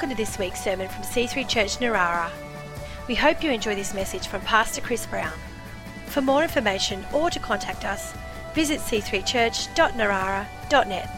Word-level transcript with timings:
Welcome 0.00 0.16
to 0.16 0.24
this 0.24 0.38
week's 0.38 0.64
sermon 0.64 0.88
from 0.88 1.02
C3 1.02 1.46
Church 1.46 1.76
Narara. 1.76 2.30
We 3.06 3.14
hope 3.14 3.44
you 3.44 3.50
enjoy 3.50 3.74
this 3.74 3.92
message 3.92 4.28
from 4.28 4.40
Pastor 4.40 4.80
Chris 4.80 5.04
Brown. 5.04 5.30
For 6.06 6.22
more 6.22 6.42
information 6.42 7.04
or 7.12 7.28
to 7.28 7.38
contact 7.38 7.84
us, 7.84 8.14
visit 8.54 8.80
c3church.narara.net. 8.80 11.10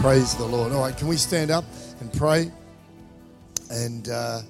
Praise 0.00 0.34
the 0.34 0.44
Lord. 0.44 0.72
All 0.72 0.80
right, 0.80 0.96
can 0.96 1.06
we 1.06 1.16
stand 1.16 1.52
up 1.52 1.64
and 2.00 2.12
pray? 2.14 2.50
And 3.70 4.08
uh, 4.08 4.40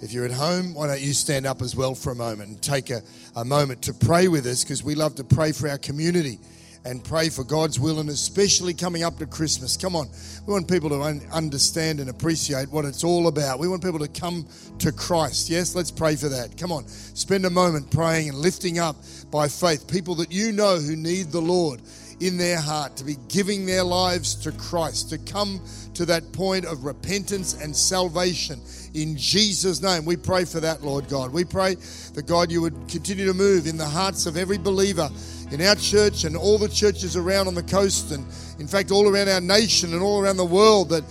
if 0.00 0.12
you're 0.12 0.24
at 0.24 0.32
home, 0.32 0.74
why 0.74 0.86
don't 0.86 1.00
you 1.00 1.12
stand 1.12 1.46
up 1.46 1.62
as 1.62 1.76
well 1.76 1.94
for 1.94 2.12
a 2.12 2.14
moment 2.14 2.48
and 2.48 2.62
take 2.62 2.90
a, 2.90 3.02
a 3.36 3.44
moment 3.44 3.82
to 3.82 3.94
pray 3.94 4.28
with 4.28 4.46
us 4.46 4.64
because 4.64 4.82
we 4.82 4.94
love 4.94 5.14
to 5.16 5.24
pray 5.24 5.52
for 5.52 5.68
our 5.68 5.78
community 5.78 6.38
and 6.84 7.02
pray 7.02 7.30
for 7.30 7.44
God's 7.44 7.80
will, 7.80 7.98
and 7.98 8.10
especially 8.10 8.74
coming 8.74 9.04
up 9.04 9.16
to 9.16 9.26
Christmas. 9.26 9.76
Come 9.76 9.96
on, 9.96 10.08
we 10.46 10.52
want 10.52 10.68
people 10.68 10.90
to 10.90 11.00
un- 11.00 11.22
understand 11.32 11.98
and 11.98 12.10
appreciate 12.10 12.70
what 12.70 12.84
it's 12.84 13.02
all 13.02 13.26
about. 13.26 13.58
We 13.58 13.68
want 13.68 13.82
people 13.82 14.00
to 14.00 14.08
come 14.08 14.46
to 14.80 14.92
Christ. 14.92 15.48
Yes, 15.48 15.74
let's 15.74 15.90
pray 15.90 16.16
for 16.16 16.28
that. 16.28 16.58
Come 16.58 16.72
on, 16.72 16.86
spend 16.86 17.46
a 17.46 17.50
moment 17.50 17.90
praying 17.90 18.28
and 18.28 18.38
lifting 18.38 18.78
up 18.78 18.96
by 19.30 19.48
faith 19.48 19.88
people 19.88 20.14
that 20.16 20.30
you 20.30 20.52
know 20.52 20.76
who 20.76 20.94
need 20.94 21.32
the 21.32 21.40
Lord 21.40 21.80
in 22.20 22.36
their 22.36 22.60
heart, 22.60 22.96
to 22.96 23.04
be 23.04 23.16
giving 23.28 23.66
their 23.66 23.84
lives 23.84 24.34
to 24.36 24.52
Christ, 24.52 25.10
to 25.10 25.18
come 25.18 25.60
to 25.94 26.06
that 26.06 26.32
point 26.32 26.64
of 26.64 26.84
repentance 26.84 27.54
and 27.54 27.74
salvation 27.74 28.60
in 28.94 29.16
Jesus' 29.16 29.82
name. 29.82 30.04
We 30.04 30.16
pray 30.16 30.44
for 30.44 30.60
that, 30.60 30.82
Lord 30.82 31.08
God. 31.08 31.32
We 31.32 31.44
pray 31.44 31.76
that 32.14 32.26
God, 32.26 32.50
you 32.50 32.60
would 32.62 32.88
continue 32.88 33.26
to 33.26 33.34
move 33.34 33.66
in 33.66 33.76
the 33.76 33.84
hearts 33.84 34.26
of 34.26 34.36
every 34.36 34.58
believer 34.58 35.10
in 35.50 35.60
our 35.62 35.74
church 35.74 36.24
and 36.24 36.36
all 36.36 36.58
the 36.58 36.68
churches 36.68 37.16
around 37.16 37.48
on 37.48 37.54
the 37.54 37.62
coast, 37.62 38.12
and 38.12 38.24
in 38.58 38.66
fact, 38.66 38.90
all 38.90 39.08
around 39.08 39.28
our 39.28 39.40
nation 39.40 39.92
and 39.92 40.02
all 40.02 40.20
around 40.20 40.36
the 40.36 40.44
world, 40.44 40.88
that 40.90 41.04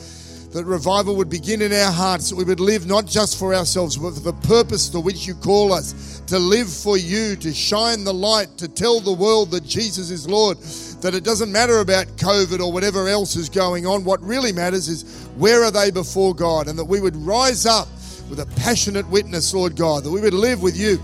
that 0.54 0.66
revival 0.66 1.16
would 1.16 1.30
begin 1.30 1.62
in 1.62 1.74
our 1.74 1.92
hearts, 1.92 2.30
that 2.30 2.36
we 2.36 2.44
would 2.44 2.60
live 2.60 2.86
not 2.86 3.08
just 3.08 3.40
for 3.40 3.56
ourselves, 3.56 3.98
but 3.98 4.14
for 4.14 4.20
the 4.20 4.34
purpose 4.48 4.88
to 4.90 5.00
which 5.00 5.26
you 5.26 5.34
call 5.34 5.74
us 5.74 6.22
to 6.28 6.40
live 6.40 6.72
for 6.72 6.98
you, 6.98 7.36
to 7.36 7.54
shine 7.54 8.04
the 8.04 8.14
light, 8.14 8.58
to 8.58 8.68
tell 8.68 9.00
the 9.00 9.12
world 9.12 9.52
that 9.52 9.64
Jesus 9.64 10.10
is 10.10 10.28
Lord, 10.28 10.58
that 11.02 11.14
it 11.14 11.24
doesn't 11.24 11.52
matter 11.52 11.80
about 11.80 12.08
COVID 12.18 12.60
or 12.60 12.72
whatever 12.72 13.08
else 13.08 13.36
is 13.36 13.50
going 13.50 13.86
on. 13.86 14.04
What 14.04 14.22
really 14.22 14.54
matters 14.54 14.88
is 14.88 15.28
where 15.38 15.64
are 15.64 15.72
they 15.72 15.92
before 15.92 16.34
God, 16.34 16.68
and 16.68 16.78
that 16.80 16.86
we 16.86 17.02
would 17.02 17.16
rise 17.18 17.66
up 17.66 17.88
with 18.30 18.40
a 18.40 18.46
passionate 18.62 19.08
witness, 19.10 19.54
Lord 19.54 19.76
God, 19.76 20.04
that 20.04 20.12
we 20.12 20.22
would 20.22 20.34
live 20.34 20.62
with 20.62 20.78
you. 20.78 21.00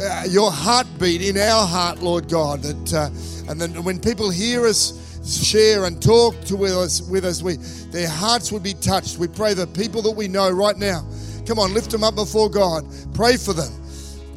Uh, 0.00 0.24
your 0.28 0.52
heartbeat 0.52 1.22
in 1.22 1.36
our 1.36 1.66
heart, 1.66 2.00
Lord 2.00 2.28
God, 2.28 2.62
that 2.62 2.94
uh, 2.94 3.50
and 3.50 3.60
then 3.60 3.82
when 3.82 3.98
people 3.98 4.30
hear 4.30 4.66
us 4.66 5.07
share 5.28 5.84
and 5.84 6.02
talk 6.02 6.40
to 6.44 6.56
with 6.56 6.72
us, 6.72 7.02
with 7.02 7.24
us, 7.24 7.42
we 7.42 7.56
their 7.90 8.08
hearts 8.08 8.50
would 8.50 8.62
be 8.62 8.74
touched. 8.74 9.18
We 9.18 9.28
pray 9.28 9.54
that 9.54 9.74
people 9.74 10.02
that 10.02 10.12
we 10.12 10.28
know 10.28 10.50
right 10.50 10.76
now, 10.76 11.06
come 11.46 11.58
on, 11.58 11.74
lift 11.74 11.90
them 11.90 12.02
up 12.04 12.14
before 12.14 12.48
God. 12.50 12.84
Pray 13.14 13.36
for 13.36 13.52
them. 13.52 13.72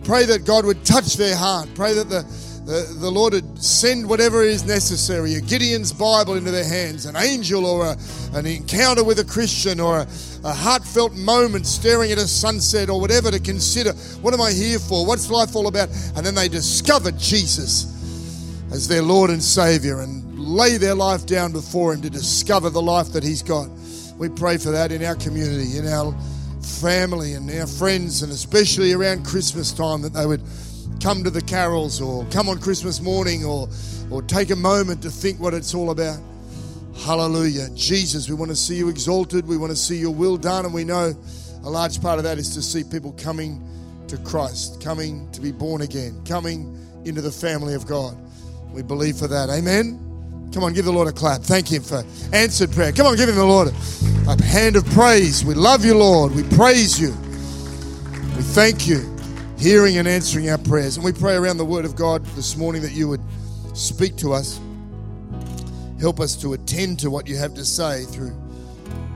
Pray 0.03 0.25
that 0.25 0.45
God 0.45 0.66
would 0.66 0.84
touch 0.84 1.16
their 1.16 1.36
heart. 1.36 1.69
Pray 1.75 1.94
that 1.94 2.09
the, 2.09 2.23
the, 2.66 2.97
the 3.00 3.09
Lord 3.09 3.34
would 3.34 3.64
send 3.64 4.08
whatever 4.08 4.42
is 4.42 4.66
necessary 4.66 5.36
a 5.36 5.42
Gideon's 5.42 5.94
Bible 5.94 6.35
into 6.35 6.51
their 6.51 6.68
hands, 6.68 7.06
an 7.06 7.16
angel, 7.16 7.66
or 7.66 7.85
a, 7.85 7.97
an 8.34 8.46
encounter 8.46 9.03
with 9.03 9.19
a 9.19 9.25
Christian, 9.25 9.80
or 9.80 10.00
a, 10.00 10.07
a 10.44 10.53
heartfelt 10.53 11.13
moment 11.13 11.68
staring 11.68 12.12
at 12.12 12.18
a 12.18 12.28
sunset, 12.28 12.90
or 12.90 13.00
whatever 13.00 13.30
to 13.31 13.40
consider. 13.40 13.94
What 14.22 14.34
am 14.34 14.41
I 14.41 14.51
here 14.51 14.80
for? 14.80 15.06
What's 15.06 15.30
life 15.30 15.56
all 15.56 15.68
about? 15.68 15.90
And 16.16 16.25
then 16.25 16.35
they 16.35 16.47
discover 16.47 17.12
Jesus 17.12 17.85
as 18.72 18.88
their 18.88 19.01
Lord 19.01 19.30
and 19.30 19.44
Savior 19.44 20.01
and 20.01 20.31
lay 20.51 20.78
their 20.78 20.95
life 20.95 21.25
down 21.25 21.51
before 21.51 21.94
Him 21.94 22.01
to 22.01 22.09
discover 22.09 22.69
the 22.69 22.81
life 22.81 23.13
that 23.13 23.23
He's 23.23 23.41
got. 23.41 23.69
We 24.17 24.29
pray 24.29 24.57
for 24.57 24.72
that 24.72 24.91
in 24.91 25.03
our 25.03 25.16
community, 25.16 25.78
in 25.78 25.88
our 25.88 26.16
family 26.62 27.34
and 27.34 27.50
our 27.51 27.67
friends, 27.67 28.22
and 28.22 28.31
especially 28.31 28.94
around 28.94 29.25
Christmas 29.25 29.72
time, 29.72 30.01
that 30.01 30.13
they 30.13 30.25
would 30.25 30.41
come 31.01 31.23
to 31.23 31.29
the 31.29 31.41
carols 31.41 32.01
or 32.01 32.25
come 32.25 32.50
on 32.50 32.59
Christmas 32.59 33.01
morning 33.01 33.44
or, 33.44 33.67
or 34.12 34.22
take 34.22 34.51
a 34.51 34.56
moment 34.56 35.01
to 35.01 35.09
think 35.09 35.39
what 35.39 35.53
it's 35.53 35.73
all 35.73 35.89
about. 35.89 36.19
Hallelujah. 36.97 37.69
Jesus, 37.73 38.29
we 38.29 38.35
want 38.35 38.51
to 38.51 38.56
see 38.56 38.75
you 38.75 38.89
exalted. 38.89 39.47
We 39.47 39.57
want 39.57 39.72
to 39.72 39.75
see 39.75 39.97
your 39.97 40.13
will 40.13 40.38
done. 40.38 40.66
And 40.66 40.73
we 40.73 40.83
know 40.83 41.16
a 41.63 41.69
large 41.69 42.01
part 42.01 42.19
of 42.19 42.23
that 42.25 42.38
is 42.38 42.53
to 42.56 42.62
see 42.62 42.83
people 42.83 43.13
coming 43.13 43.63
to 44.07 44.18
Christ, 44.18 44.83
coming 44.83 45.31
to 45.31 45.41
be 45.41 45.51
born 45.51 45.81
again, 45.81 46.22
coming 46.25 46.78
into 47.06 47.22
the 47.22 47.31
family 47.31 47.73
of 47.73 47.88
God. 47.88 48.16
We 48.72 48.83
believe 48.83 49.18
for 49.18 49.28
that. 49.28 49.50
Amen. 49.50 50.10
Come 50.53 50.63
on, 50.63 50.73
give 50.73 50.85
the 50.85 50.91
Lord 50.91 51.07
a 51.07 51.13
clap. 51.13 51.41
Thank 51.41 51.72
Him 51.72 51.81
for 51.81 52.03
answered 52.34 52.72
prayer. 52.72 52.91
Come 52.91 53.07
on, 53.07 53.16
give 53.16 53.29
Him 53.29 53.35
the 53.35 53.45
Lord 53.45 53.69
a, 54.28 54.44
hand 54.44 54.75
of 54.75 54.85
praise. 54.88 55.45
We 55.45 55.53
love 55.53 55.85
you, 55.85 55.95
Lord. 55.95 56.34
We 56.34 56.44
praise 56.44 57.00
you. 57.00 57.12
We 58.35 58.44
thank 58.44 58.88
you, 58.88 59.16
hearing 59.57 59.97
and 59.97 60.07
answering 60.07 60.50
our 60.50 60.57
prayers. 60.57 60.97
And 60.97 61.06
we 61.06 61.13
pray 61.13 61.35
around 61.35 61.57
the 61.57 61.66
Word 61.66 61.85
of 61.85 61.95
God 61.95 62.25
this 62.35 62.57
morning 62.57 62.81
that 62.81 62.91
you 62.91 63.07
would 63.07 63.22
speak 63.73 64.17
to 64.17 64.34
us. 64.34 64.59
Help 66.00 66.19
us 66.19 66.35
to 66.41 66.53
attend 66.53 67.00
to 67.00 67.09
what 67.09 67.28
you 67.28 67.38
have 67.38 67.53
to 67.53 67.63
say 67.63 68.03
through 68.06 68.35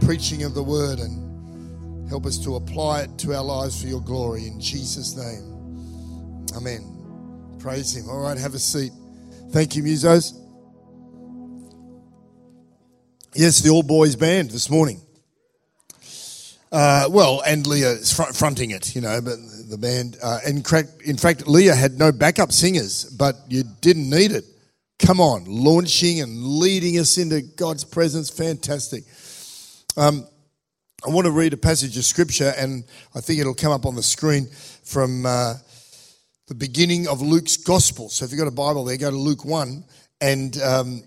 preaching 0.02 0.44
of 0.44 0.54
the 0.54 0.64
Word 0.64 1.00
and 1.00 2.08
help 2.08 2.26
us 2.26 2.38
to 2.38 2.56
apply 2.56 3.02
it 3.02 3.18
to 3.18 3.34
our 3.34 3.44
lives 3.44 3.82
for 3.82 3.88
your 3.88 4.02
glory. 4.02 4.48
In 4.48 4.62
Jesus' 4.62 5.18
name. 5.18 6.48
Amen. 6.56 7.58
Praise 7.60 7.94
Him. 7.94 8.10
All 8.10 8.20
right, 8.20 8.38
have 8.38 8.54
a 8.54 8.60
seat. 8.60 8.94
Thank 9.52 9.76
you, 9.76 9.84
musos. 9.84 10.45
Yes, 13.38 13.60
the 13.60 13.70
All 13.70 13.84
Boys 13.84 14.16
Band 14.16 14.50
this 14.50 14.70
morning. 14.70 15.02
Uh, 16.72 17.10
well, 17.10 17.42
and 17.46 17.68
Leah 17.68 17.92
is 17.92 18.14
fronting 18.14 18.72
it, 18.72 18.96
you 18.96 19.02
know, 19.02 19.20
but 19.20 19.36
the 19.70 19.78
band. 19.78 20.16
Uh, 20.24 20.40
in, 20.48 20.64
fact, 20.64 21.02
in 21.04 21.18
fact, 21.18 21.46
Leah 21.46 21.76
had 21.76 22.00
no 22.00 22.14
backup 22.14 22.54
singers, 22.54 23.04
but 23.04 23.36
you 23.50 23.64
didn't 23.82 24.10
need 24.10 24.32
it. 24.32 24.46
Come 25.00 25.20
on, 25.20 25.44
launching 25.44 26.22
and 26.22 26.46
leading 26.46 26.98
us 26.98 27.18
into 27.18 27.42
God's 27.42 27.84
presence. 27.84 28.30
Fantastic. 28.30 29.04
Um, 29.98 30.26
I 31.06 31.10
want 31.10 31.26
to 31.26 31.32
read 31.32 31.52
a 31.52 31.58
passage 31.58 31.98
of 31.98 32.06
scripture, 32.06 32.54
and 32.58 32.86
I 33.14 33.20
think 33.20 33.42
it'll 33.42 33.54
come 33.54 33.74
up 33.74 33.86
on 33.86 33.96
the 33.96 34.04
screen 34.04 34.48
from 34.86 35.26
uh, 35.26 35.56
the 36.48 36.56
beginning 36.56 37.10
of 37.10 37.22
Luke's 37.22 37.58
gospel. 37.58 38.08
So 38.08 38.24
if 38.24 38.32
you've 38.32 38.40
got 38.40 38.48
a 38.48 38.52
Bible 38.52 38.86
there, 38.86 38.96
go 38.96 39.12
to 39.12 39.18
Luke 39.18 39.44
1. 39.44 39.84
And 40.22 40.58
um, 40.62 41.04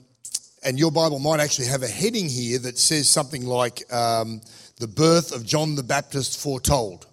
and 0.63 0.79
your 0.79 0.91
Bible 0.91 1.19
might 1.19 1.41
actually 1.41 1.67
have 1.67 1.83
a 1.83 1.89
heading 1.89 2.29
here 2.29 2.59
that 2.59 2.79
says 2.79 3.09
something 3.09 3.47
like 3.47 3.83
um, 3.93 4.41
the 4.79 4.89
birth 4.89 5.35
of 5.35 5.45
John 5.45 5.75
the 5.75 5.83
Baptist 5.83 6.41
foretold. 6.41 7.07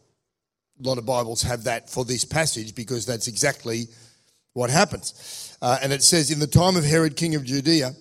A 0.80 0.88
lot 0.88 0.98
of 0.98 1.06
Bibles 1.06 1.42
have 1.44 1.64
that 1.64 1.90
for 1.90 2.04
this 2.04 2.26
passage 2.26 2.76
because 2.76 3.06
that's 3.06 3.28
exactly 3.28 3.86
what 4.54 4.70
happens. 4.70 5.58
Uh, 5.62 5.78
and 5.82 5.94
it 5.94 6.04
says, 6.04 6.32
In 6.32 6.40
the 6.40 6.48
time 6.48 6.76
of 6.76 6.84
Herod, 6.84 7.16
king 7.16 7.36
of 7.36 7.44
Judea, 7.44 7.92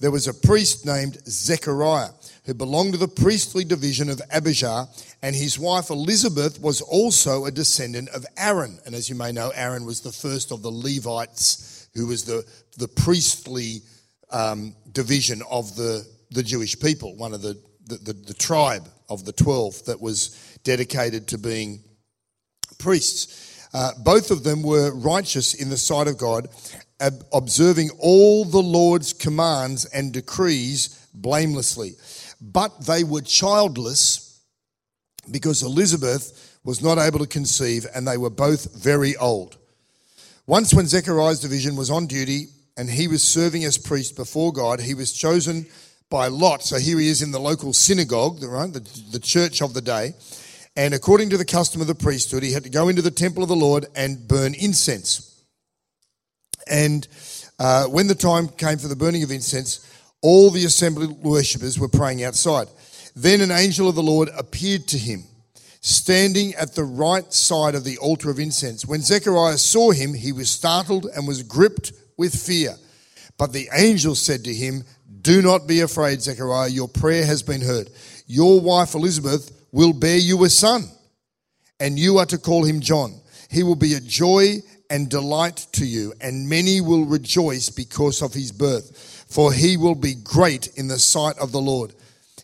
there 0.00 0.10
was 0.10 0.26
a 0.26 0.34
priest 0.34 0.86
named 0.86 1.18
Zechariah 1.26 2.10
who 2.44 2.54
belonged 2.54 2.92
to 2.92 2.98
the 2.98 3.06
priestly 3.06 3.64
division 3.64 4.08
of 4.08 4.20
Abijah, 4.32 4.88
and 5.22 5.36
his 5.36 5.58
wife 5.58 5.90
Elizabeth 5.90 6.60
was 6.60 6.80
also 6.80 7.44
a 7.44 7.52
descendant 7.52 8.08
of 8.08 8.26
Aaron. 8.36 8.78
And 8.84 8.94
as 8.94 9.08
you 9.08 9.14
may 9.14 9.30
know, 9.30 9.52
Aaron 9.54 9.84
was 9.84 10.00
the 10.00 10.10
first 10.10 10.50
of 10.50 10.62
the 10.62 10.70
Levites, 10.70 11.88
who 11.94 12.08
was 12.08 12.24
the, 12.24 12.44
the 12.78 12.88
priestly 12.88 13.82
um, 14.32 14.74
division 14.92 15.42
of 15.50 15.74
the, 15.76 16.06
the 16.30 16.42
Jewish 16.42 16.78
people, 16.78 17.16
one 17.16 17.34
of 17.34 17.42
the, 17.42 17.60
the, 17.86 17.96
the, 17.96 18.12
the 18.12 18.34
tribe 18.34 18.88
of 19.08 19.24
the 19.24 19.32
12 19.32 19.84
that 19.86 20.00
was 20.00 20.58
dedicated 20.64 21.28
to 21.28 21.38
being 21.38 21.82
priests. 22.78 23.66
Uh, 23.74 23.92
both 24.04 24.30
of 24.30 24.44
them 24.44 24.62
were 24.62 24.94
righteous 24.94 25.54
in 25.54 25.70
the 25.70 25.76
sight 25.76 26.08
of 26.08 26.18
God, 26.18 26.48
ob- 27.00 27.24
observing 27.32 27.90
all 27.98 28.44
the 28.44 28.62
Lord's 28.62 29.12
commands 29.12 29.84
and 29.86 30.12
decrees 30.12 31.06
blamelessly. 31.14 31.92
But 32.40 32.86
they 32.86 33.04
were 33.04 33.20
childless 33.20 34.40
because 35.30 35.62
Elizabeth 35.62 36.58
was 36.64 36.82
not 36.82 36.98
able 36.98 37.18
to 37.18 37.26
conceive, 37.26 37.86
and 37.94 38.06
they 38.06 38.16
were 38.16 38.30
both 38.30 38.74
very 38.74 39.16
old. 39.16 39.56
Once, 40.46 40.74
when 40.74 40.86
Zechariah's 40.86 41.40
division 41.40 41.76
was 41.76 41.90
on 41.90 42.06
duty, 42.06 42.48
and 42.76 42.88
he 42.88 43.08
was 43.08 43.22
serving 43.22 43.64
as 43.64 43.78
priest 43.78 44.16
before 44.16 44.52
God. 44.52 44.80
He 44.80 44.94
was 44.94 45.12
chosen 45.12 45.66
by 46.10 46.28
Lot. 46.28 46.62
So 46.62 46.78
here 46.78 46.98
he 46.98 47.08
is 47.08 47.22
in 47.22 47.32
the 47.32 47.40
local 47.40 47.72
synagogue, 47.72 48.42
right, 48.42 48.72
the, 48.72 48.80
the 49.12 49.18
church 49.18 49.62
of 49.62 49.74
the 49.74 49.80
day. 49.80 50.14
And 50.76 50.94
according 50.94 51.30
to 51.30 51.36
the 51.36 51.44
custom 51.44 51.80
of 51.80 51.86
the 51.86 51.94
priesthood, 51.94 52.42
he 52.42 52.52
had 52.52 52.64
to 52.64 52.70
go 52.70 52.88
into 52.88 53.02
the 53.02 53.10
temple 53.10 53.42
of 53.42 53.48
the 53.48 53.56
Lord 53.56 53.86
and 53.94 54.26
burn 54.26 54.54
incense. 54.54 55.44
And 56.70 57.06
uh, 57.58 57.84
when 57.84 58.06
the 58.06 58.14
time 58.14 58.48
came 58.48 58.78
for 58.78 58.88
the 58.88 58.96
burning 58.96 59.22
of 59.22 59.30
incense, 59.30 59.86
all 60.22 60.50
the 60.50 60.64
assembly 60.64 61.08
worshippers 61.08 61.78
were 61.78 61.88
praying 61.88 62.24
outside. 62.24 62.68
Then 63.14 63.40
an 63.40 63.50
angel 63.50 63.88
of 63.88 63.94
the 63.94 64.02
Lord 64.02 64.30
appeared 64.36 64.86
to 64.88 64.98
him, 64.98 65.24
standing 65.80 66.54
at 66.54 66.74
the 66.74 66.84
right 66.84 67.30
side 67.32 67.74
of 67.74 67.84
the 67.84 67.98
altar 67.98 68.30
of 68.30 68.38
incense. 68.38 68.86
When 68.86 69.02
Zechariah 69.02 69.58
saw 69.58 69.90
him, 69.90 70.14
he 70.14 70.32
was 70.32 70.48
startled 70.48 71.06
and 71.14 71.26
was 71.28 71.42
gripped 71.42 71.92
with 72.16 72.34
fear. 72.34 72.74
But 73.38 73.52
the 73.52 73.68
angel 73.74 74.14
said 74.14 74.44
to 74.44 74.54
him, 74.54 74.84
Do 75.20 75.42
not 75.42 75.66
be 75.66 75.80
afraid, 75.80 76.22
Zechariah, 76.22 76.68
your 76.68 76.88
prayer 76.88 77.24
has 77.24 77.42
been 77.42 77.60
heard. 77.60 77.90
Your 78.26 78.60
wife 78.60 78.94
Elizabeth 78.94 79.50
will 79.72 79.92
bear 79.92 80.18
you 80.18 80.44
a 80.44 80.50
son, 80.50 80.84
and 81.80 81.98
you 81.98 82.18
are 82.18 82.26
to 82.26 82.38
call 82.38 82.64
him 82.64 82.80
John. 82.80 83.20
He 83.50 83.62
will 83.62 83.76
be 83.76 83.94
a 83.94 84.00
joy 84.00 84.58
and 84.90 85.08
delight 85.08 85.66
to 85.72 85.86
you, 85.86 86.12
and 86.20 86.48
many 86.48 86.80
will 86.80 87.04
rejoice 87.04 87.70
because 87.70 88.22
of 88.22 88.34
his 88.34 88.52
birth, 88.52 89.26
for 89.28 89.52
he 89.52 89.76
will 89.76 89.94
be 89.94 90.14
great 90.14 90.68
in 90.76 90.88
the 90.88 90.98
sight 90.98 91.38
of 91.38 91.50
the 91.50 91.60
Lord. 91.60 91.94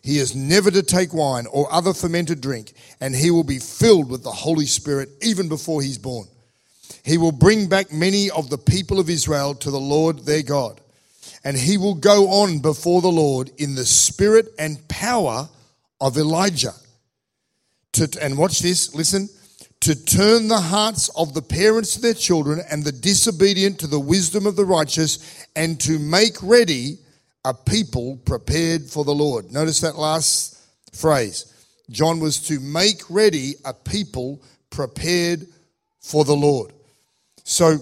He 0.01 0.17
is 0.17 0.35
never 0.35 0.71
to 0.71 0.81
take 0.81 1.13
wine 1.13 1.45
or 1.51 1.71
other 1.71 1.93
fermented 1.93 2.41
drink, 2.41 2.73
and 2.99 3.15
he 3.15 3.31
will 3.31 3.43
be 3.43 3.59
filled 3.59 4.09
with 4.09 4.23
the 4.23 4.31
Holy 4.31 4.65
Spirit 4.65 5.09
even 5.21 5.49
before 5.49 5.81
he's 5.81 5.97
born. 5.97 6.27
He 7.03 7.17
will 7.17 7.31
bring 7.31 7.67
back 7.67 7.91
many 7.91 8.29
of 8.29 8.49
the 8.49 8.57
people 8.57 8.99
of 8.99 9.09
Israel 9.09 9.55
to 9.55 9.71
the 9.71 9.79
Lord 9.79 10.25
their 10.25 10.43
God, 10.43 10.81
and 11.43 11.57
he 11.57 11.77
will 11.77 11.95
go 11.95 12.29
on 12.29 12.59
before 12.59 13.01
the 13.01 13.07
Lord 13.07 13.51
in 13.57 13.75
the 13.75 13.85
spirit 13.85 14.47
and 14.57 14.87
power 14.87 15.49
of 16.01 16.17
Elijah. 16.17 16.73
To, 17.93 18.09
and 18.21 18.37
watch 18.37 18.59
this, 18.59 18.93
listen, 18.93 19.29
to 19.81 19.95
turn 19.95 20.47
the 20.47 20.59
hearts 20.59 21.09
of 21.15 21.33
the 21.33 21.41
parents 21.41 21.93
to 21.93 22.01
their 22.01 22.13
children 22.13 22.61
and 22.69 22.83
the 22.83 22.91
disobedient 22.91 23.79
to 23.79 23.87
the 23.87 23.99
wisdom 23.99 24.45
of 24.45 24.55
the 24.55 24.65
righteous, 24.65 25.47
and 25.55 25.79
to 25.81 25.97
make 25.99 26.35
ready 26.43 26.97
a 27.45 27.53
people 27.53 28.17
prepared 28.25 28.83
for 28.83 29.05
the 29.05 29.15
Lord. 29.15 29.51
Notice 29.51 29.81
that 29.81 29.97
last 29.97 30.59
phrase. 30.93 31.53
John 31.89 32.19
was 32.19 32.39
to 32.47 32.59
make 32.59 33.01
ready 33.09 33.55
a 33.65 33.73
people 33.73 34.41
prepared 34.69 35.47
for 36.01 36.25
the 36.25 36.35
Lord. 36.35 36.73
So 37.49 37.79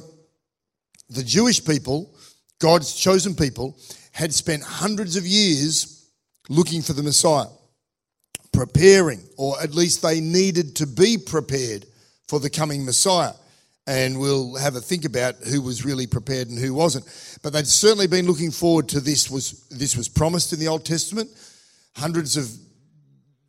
the 1.09 1.23
Jewish 1.23 1.63
people, 1.63 2.15
God's 2.59 2.95
chosen 2.95 3.35
people, 3.35 3.77
had 4.13 4.33
spent 4.33 4.63
hundreds 4.63 5.17
of 5.17 5.27
years 5.27 6.09
looking 6.47 6.81
for 6.81 6.93
the 6.93 7.03
Messiah, 7.03 7.49
preparing, 8.53 9.27
or 9.37 9.61
at 9.61 9.75
least 9.75 10.01
they 10.01 10.21
needed 10.21 10.77
to 10.77 10.87
be 10.87 11.17
prepared 11.17 11.85
for 12.29 12.39
the 12.39 12.49
coming 12.49 12.85
Messiah 12.85 13.33
and 13.87 14.17
we'll 14.17 14.55
have 14.55 14.75
a 14.75 14.81
think 14.81 15.03
about 15.03 15.35
who 15.49 15.61
was 15.61 15.83
really 15.83 16.07
prepared 16.07 16.49
and 16.49 16.57
who 16.57 16.73
wasn't. 16.73 17.05
But 17.43 17.51
they'd 17.51 17.67
certainly 17.67 18.07
been 18.07 18.25
looking 18.25 18.51
forward 18.51 18.87
to 18.89 19.01
this. 19.01 19.29
Was 19.29 19.67
this 19.69 19.95
was 19.95 20.09
promised 20.09 20.51
in 20.53 20.59
the 20.59 20.67
Old 20.67 20.85
Testament? 20.85 21.29
Hundreds 21.95 22.35
of, 22.35 22.49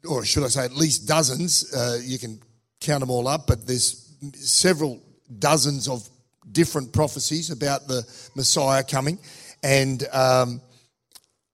or 0.09 0.25
should 0.25 0.45
I 0.45 0.49
say, 0.49 0.65
at 0.65 0.75
least 0.75 1.09
dozens. 1.09 1.73
Uh, 1.73 1.99
you 2.03 2.19
can 2.19 2.41
count 2.81 3.01
them 3.01 3.11
all 3.11 3.27
up, 3.27 3.49
but 3.49 3.67
there's 3.67 4.17
several 4.35 5.03
dozens 5.39 5.89
of 5.89 6.09
different 6.51 6.93
prophecies 6.93 7.51
about 7.51 7.89
the 7.89 8.03
Messiah 8.35 8.83
coming, 8.83 9.19
and 9.63 10.03
um, 10.13 10.61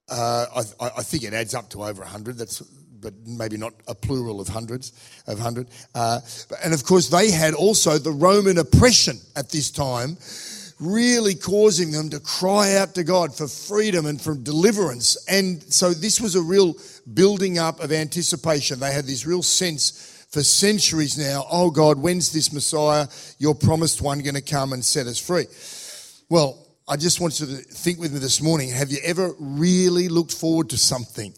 uh, 0.08 0.46
I, 0.80 0.90
I, 0.98 1.02
think 1.02 1.24
it 1.24 1.32
adds 1.32 1.54
up 1.54 1.70
to 1.70 1.84
over 1.84 2.02
a 2.02 2.06
hundred. 2.06 2.36
That's 2.36 2.62
but 3.04 3.14
maybe 3.26 3.58
not 3.58 3.74
a 3.86 3.94
plural 3.94 4.40
of 4.40 4.48
hundreds 4.48 4.92
of 5.26 5.38
hundred. 5.38 5.68
Uh, 5.94 6.20
and 6.64 6.72
of 6.72 6.84
course, 6.84 7.10
they 7.10 7.30
had 7.30 7.54
also 7.54 7.98
the 7.98 8.10
Roman 8.10 8.58
oppression 8.58 9.18
at 9.36 9.50
this 9.50 9.70
time, 9.70 10.16
really 10.80 11.34
causing 11.34 11.92
them 11.92 12.08
to 12.10 12.18
cry 12.18 12.76
out 12.76 12.94
to 12.94 13.04
God 13.04 13.36
for 13.36 13.46
freedom 13.46 14.06
and 14.06 14.20
for 14.20 14.34
deliverance. 14.34 15.22
And 15.28 15.62
so 15.64 15.92
this 15.92 16.18
was 16.18 16.34
a 16.34 16.40
real 16.40 16.74
building 17.12 17.58
up 17.58 17.80
of 17.80 17.92
anticipation. 17.92 18.80
They 18.80 18.92
had 18.92 19.04
this 19.04 19.26
real 19.26 19.42
sense 19.42 20.13
for 20.34 20.42
centuries 20.42 21.16
now. 21.16 21.46
Oh 21.50 21.70
God, 21.70 21.98
when's 21.98 22.32
this 22.32 22.52
Messiah, 22.52 23.06
your 23.38 23.54
promised 23.54 24.02
one, 24.02 24.18
going 24.18 24.34
to 24.34 24.42
come 24.42 24.72
and 24.72 24.84
set 24.84 25.06
us 25.06 25.18
free? 25.18 25.46
Well, 26.28 26.66
I 26.88 26.96
just 26.96 27.20
want 27.20 27.38
you 27.38 27.46
to 27.46 27.52
think 27.52 28.00
with 28.00 28.12
me 28.12 28.18
this 28.18 28.42
morning. 28.42 28.70
Have 28.70 28.90
you 28.90 28.98
ever 29.04 29.32
really 29.38 30.08
looked 30.08 30.32
forward 30.32 30.70
to 30.70 30.76
something? 30.76 31.32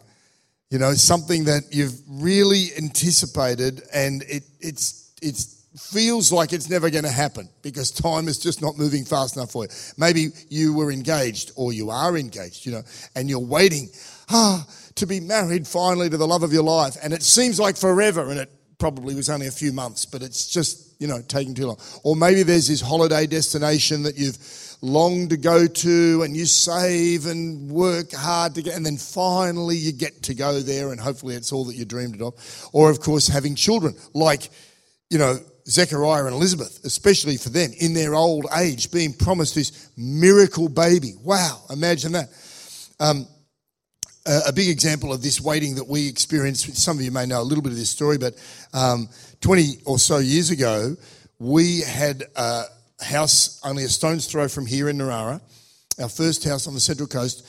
You 0.70 0.78
know, 0.78 0.94
something 0.94 1.44
that 1.44 1.64
you've 1.70 2.00
really 2.08 2.70
anticipated 2.76 3.82
and 3.94 4.22
it 4.22 4.42
it's 4.60 5.12
it's 5.22 5.62
feels 5.76 6.32
like 6.32 6.54
it's 6.54 6.70
never 6.70 6.88
going 6.88 7.04
to 7.04 7.10
happen 7.10 7.48
because 7.60 7.90
time 7.90 8.28
is 8.28 8.38
just 8.38 8.62
not 8.62 8.78
moving 8.78 9.04
fast 9.04 9.36
enough 9.36 9.52
for 9.52 9.64
you. 9.64 9.70
Maybe 9.98 10.28
you 10.48 10.72
were 10.72 10.90
engaged 10.90 11.52
or 11.54 11.72
you 11.72 11.90
are 11.90 12.16
engaged, 12.16 12.64
you 12.64 12.72
know, 12.72 12.82
and 13.14 13.28
you're 13.28 13.38
waiting 13.38 13.90
ah, 14.30 14.66
to 14.94 15.06
be 15.06 15.20
married 15.20 15.66
finally 15.66 16.08
to 16.08 16.16
the 16.16 16.26
love 16.26 16.42
of 16.42 16.52
your 16.52 16.62
life. 16.62 16.96
And 17.02 17.12
it 17.12 17.22
seems 17.22 17.60
like 17.60 17.76
forever 17.76 18.30
and 18.30 18.40
it 18.40 18.50
probably 18.78 19.14
was 19.14 19.30
only 19.30 19.46
a 19.46 19.52
few 19.52 19.72
months, 19.72 20.04
but 20.04 20.22
it's 20.22 20.48
just, 20.48 21.00
you 21.00 21.06
know, 21.06 21.20
taking 21.28 21.54
too 21.54 21.66
long. 21.66 21.78
Or 22.04 22.16
maybe 22.16 22.42
there's 22.42 22.68
this 22.68 22.80
holiday 22.80 23.26
destination 23.26 24.02
that 24.04 24.16
you've 24.16 24.38
longed 24.82 25.30
to 25.30 25.36
go 25.36 25.66
to 25.66 26.22
and 26.22 26.36
you 26.36 26.44
save 26.46 27.26
and 27.26 27.70
work 27.70 28.12
hard 28.12 28.54
to 28.56 28.62
get, 28.62 28.74
and 28.74 28.84
then 28.84 28.96
finally 28.96 29.76
you 29.76 29.92
get 29.92 30.22
to 30.24 30.34
go 30.34 30.60
there 30.60 30.90
and 30.90 31.00
hopefully 31.00 31.34
it's 31.34 31.52
all 31.52 31.64
that 31.64 31.76
you 31.76 31.84
dreamed 31.84 32.20
of. 32.20 32.34
Or, 32.72 32.90
of 32.90 33.00
course, 33.00 33.26
having 33.26 33.54
children, 33.54 33.94
like, 34.14 34.50
you 35.10 35.18
know, 35.18 35.38
Zechariah 35.68 36.26
and 36.26 36.34
Elizabeth, 36.34 36.84
especially 36.84 37.36
for 37.36 37.48
them 37.48 37.72
in 37.80 37.94
their 37.94 38.14
old 38.14 38.46
age, 38.56 38.90
being 38.92 39.12
promised 39.12 39.54
this 39.54 39.90
miracle 39.96 40.68
baby. 40.68 41.14
Wow, 41.24 41.62
imagine 41.70 42.12
that. 42.12 42.28
Um, 43.00 43.26
a 44.26 44.52
big 44.52 44.68
example 44.68 45.12
of 45.12 45.22
this 45.22 45.40
waiting 45.40 45.76
that 45.76 45.86
we 45.86 46.08
experienced, 46.08 46.76
some 46.76 46.98
of 46.98 47.04
you 47.04 47.10
may 47.10 47.26
know 47.26 47.40
a 47.40 47.44
little 47.44 47.62
bit 47.62 47.72
of 47.72 47.78
this 47.78 47.90
story, 47.90 48.18
but 48.18 48.34
um, 48.74 49.08
20 49.40 49.78
or 49.84 49.98
so 49.98 50.18
years 50.18 50.50
ago, 50.50 50.96
we 51.38 51.80
had 51.80 52.24
a 52.34 52.64
house 53.00 53.60
only 53.64 53.84
a 53.84 53.88
stone's 53.88 54.26
throw 54.26 54.48
from 54.48 54.66
here 54.66 54.88
in 54.88 54.98
Narara, 54.98 55.40
our 56.00 56.08
first 56.08 56.44
house 56.44 56.66
on 56.66 56.74
the 56.74 56.80
Central 56.80 57.08
Coast. 57.08 57.46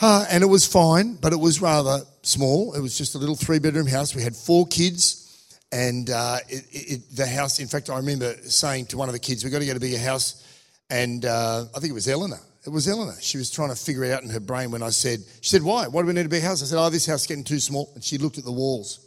Uh, 0.00 0.24
and 0.30 0.42
it 0.42 0.46
was 0.46 0.66
fine, 0.66 1.14
but 1.14 1.32
it 1.32 1.38
was 1.38 1.60
rather 1.60 2.00
small. 2.22 2.74
It 2.74 2.80
was 2.80 2.98
just 2.98 3.14
a 3.14 3.18
little 3.18 3.36
three 3.36 3.58
bedroom 3.58 3.86
house. 3.86 4.14
We 4.14 4.22
had 4.22 4.34
four 4.34 4.66
kids, 4.66 5.58
and 5.70 6.10
uh, 6.10 6.38
it, 6.48 6.64
it, 6.70 7.16
the 7.16 7.26
house, 7.26 7.60
in 7.60 7.68
fact, 7.68 7.88
I 7.90 7.96
remember 7.98 8.34
saying 8.42 8.86
to 8.86 8.96
one 8.96 9.08
of 9.08 9.12
the 9.12 9.20
kids, 9.20 9.44
We've 9.44 9.52
got 9.52 9.60
to 9.60 9.64
get 9.64 9.76
a 9.76 9.80
bigger 9.80 9.98
house. 9.98 10.44
And 10.90 11.24
uh, 11.24 11.64
I 11.74 11.78
think 11.78 11.90
it 11.90 11.94
was 11.94 12.08
Eleanor. 12.08 12.40
It 12.64 12.70
was 12.70 12.86
Eleanor. 12.86 13.16
She 13.20 13.38
was 13.38 13.50
trying 13.50 13.70
to 13.70 13.76
figure 13.76 14.04
it 14.04 14.12
out 14.12 14.22
in 14.22 14.30
her 14.30 14.40
brain 14.40 14.70
when 14.70 14.82
I 14.82 14.90
said, 14.90 15.20
She 15.40 15.50
said, 15.50 15.62
Why? 15.62 15.88
Why 15.88 16.02
do 16.02 16.06
we 16.06 16.12
need 16.12 16.26
a 16.26 16.28
big 16.28 16.42
house? 16.42 16.62
I 16.62 16.66
said, 16.66 16.78
Oh, 16.78 16.90
this 16.90 17.06
house 17.06 17.22
is 17.22 17.26
getting 17.26 17.44
too 17.44 17.58
small. 17.58 17.90
And 17.94 18.04
she 18.04 18.18
looked 18.18 18.38
at 18.38 18.44
the 18.44 18.52
walls. 18.52 19.04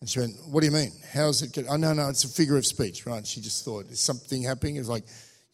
And 0.00 0.08
she 0.08 0.20
went, 0.20 0.34
What 0.50 0.60
do 0.60 0.66
you 0.66 0.72
mean? 0.72 0.92
How's 1.12 1.42
it 1.42 1.52
get? 1.52 1.66
Oh, 1.68 1.76
no, 1.76 1.94
no, 1.94 2.10
it's 2.10 2.24
a 2.24 2.28
figure 2.28 2.58
of 2.58 2.66
speech, 2.66 3.06
right? 3.06 3.26
She 3.26 3.40
just 3.40 3.64
thought, 3.64 3.86
Is 3.86 4.00
something 4.00 4.42
happening? 4.42 4.76
It's 4.76 4.88
like, 4.88 5.04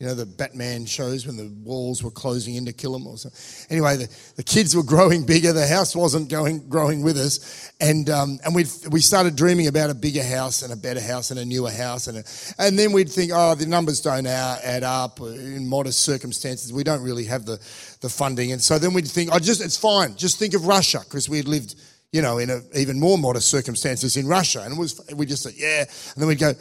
you 0.01 0.09
know, 0.09 0.15
the 0.15 0.27
Batman 0.27 0.87
shows 0.87 1.25
when 1.25 1.37
the 1.37 1.49
walls 1.63 2.03
were 2.03 2.11
closing 2.11 2.57
in 2.57 2.65
to 2.65 2.73
kill 2.73 2.93
them 2.93 3.07
or 3.07 3.17
something. 3.17 3.41
Anyway, 3.71 3.97
the, 3.97 4.09
the 4.37 4.43
kids 4.43 4.75
were 4.75 4.83
growing 4.83 5.25
bigger. 5.25 5.53
The 5.53 5.69
house 5.69 5.95
wasn't 5.95 6.29
going, 6.29 6.69
growing 6.69 7.03
with 7.03 7.17
us. 7.17 7.71
And, 7.81 8.11
um, 8.11 8.41
and 8.45 8.57
we 8.57 8.65
we 8.91 9.01
started 9.01 9.37
dreaming 9.37 9.69
about 9.69 9.91
a 9.91 9.95
bigger 9.95 10.25
house 10.25 10.63
and 10.63 10.73
a 10.73 10.77
better 10.77 11.01
house 11.01 11.31
and 11.31 11.39
a 11.39 11.45
newer 11.45 11.71
house. 11.71 12.09
And, 12.09 12.19
a, 12.19 12.25
and 12.59 12.77
then 12.77 12.91
we'd 12.91 13.09
think, 13.09 13.31
oh, 13.33 13.55
the 13.55 13.67
numbers 13.67 14.01
don't 14.01 14.27
add 14.27 14.83
up 14.83 15.21
in 15.21 15.69
modest 15.69 16.03
circumstances. 16.03 16.73
We 16.73 16.83
don't 16.83 17.03
really 17.03 17.27
have 17.27 17.47
the, 17.47 17.59
the 18.01 18.09
funding. 18.09 18.51
And 18.51 18.61
so 18.61 18.81
then 18.81 18.95
we'd 18.95 19.07
think, 19.07 19.31
oh, 19.33 19.39
just, 19.39 19.65
it's 19.65 19.77
fine. 19.77 20.17
Just 20.17 20.41
think 20.41 20.55
of 20.55 20.67
Russia 20.67 21.01
because 21.05 21.29
we 21.29 21.37
had 21.37 21.47
lived– 21.47 21.77
you 22.15 22.23
know, 22.23 22.39
in 22.39 22.49
a, 22.49 22.61
even 22.77 23.01
more 23.01 23.19
modest 23.19 23.51
circumstances 23.51 24.17
in 24.17 24.29
Russia. 24.29 24.63
And 24.63 24.75
it 24.75 24.79
was, 24.79 25.01
we 25.17 25.27
just 25.27 25.43
said, 25.43 25.55
yeah. 25.57 25.81
And 25.81 26.23
then 26.23 26.29
we'd 26.29 26.39
go, 26.39 26.53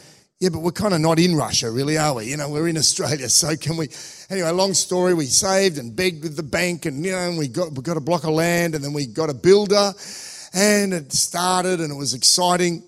yeah, 0.44 0.50
but 0.50 0.60
we're 0.60 0.74
kind 0.74 0.94
of 0.94 1.00
not 1.00 1.20
in 1.20 1.38
Russia, 1.38 1.72
really, 1.72 1.98
are 1.98 2.16
we? 2.16 2.26
You 2.26 2.36
know, 2.36 2.50
we're 2.50 2.68
in 2.68 2.76
Australia, 2.76 3.30
so 3.30 3.56
can 3.56 3.78
we? 3.78 3.88
Anyway, 4.30 4.50
long 4.50 4.74
story. 4.74 5.14
We 5.14 5.26
saved 5.26 5.78
and 5.78 5.96
begged 5.96 6.22
with 6.22 6.36
the 6.36 6.44
bank, 6.44 6.86
and 6.86 7.06
you 7.06 7.14
know, 7.14 7.30
and 7.30 7.38
we 7.38 7.48
got 7.48 7.72
we 7.72 7.82
got 7.82 7.96
a 7.96 8.02
block 8.02 8.26
of 8.26 8.32
land, 8.32 8.76
and 8.76 8.84
then 8.84 8.92
we 8.92 9.06
got 9.06 9.30
a 9.30 9.34
builder, 9.34 9.94
and 10.54 10.94
it 10.94 11.14
started, 11.14 11.80
and 11.80 11.94
it 11.94 11.96
was 11.96 12.14
exciting. 12.14 12.84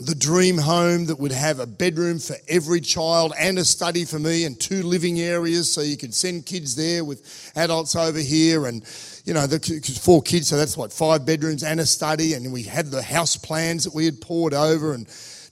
The 0.00 0.16
dream 0.16 0.58
home 0.58 1.06
that 1.06 1.20
would 1.20 1.30
have 1.30 1.60
a 1.60 1.66
bedroom 1.66 2.18
for 2.18 2.34
every 2.48 2.80
child 2.80 3.32
and 3.38 3.56
a 3.56 3.64
study 3.64 4.04
for 4.04 4.18
me, 4.18 4.44
and 4.44 4.60
two 4.60 4.82
living 4.82 5.20
areas, 5.20 5.72
so 5.72 5.80
you 5.80 5.96
could 5.96 6.12
send 6.12 6.44
kids 6.44 6.74
there 6.74 7.04
with 7.04 7.52
adults 7.54 7.94
over 7.94 8.18
here, 8.18 8.66
and 8.66 8.82
you 9.24 9.32
know, 9.32 9.46
the, 9.46 9.60
four 10.02 10.22
kids, 10.22 10.48
so 10.48 10.56
that's 10.56 10.76
what, 10.76 10.92
five 10.92 11.24
bedrooms 11.24 11.62
and 11.62 11.78
a 11.78 11.86
study. 11.86 12.34
And 12.34 12.52
we 12.52 12.64
had 12.64 12.86
the 12.86 13.00
house 13.00 13.36
plans 13.36 13.84
that 13.84 13.94
we 13.94 14.06
had 14.06 14.20
poured 14.20 14.54
over 14.54 14.92
and 14.92 15.08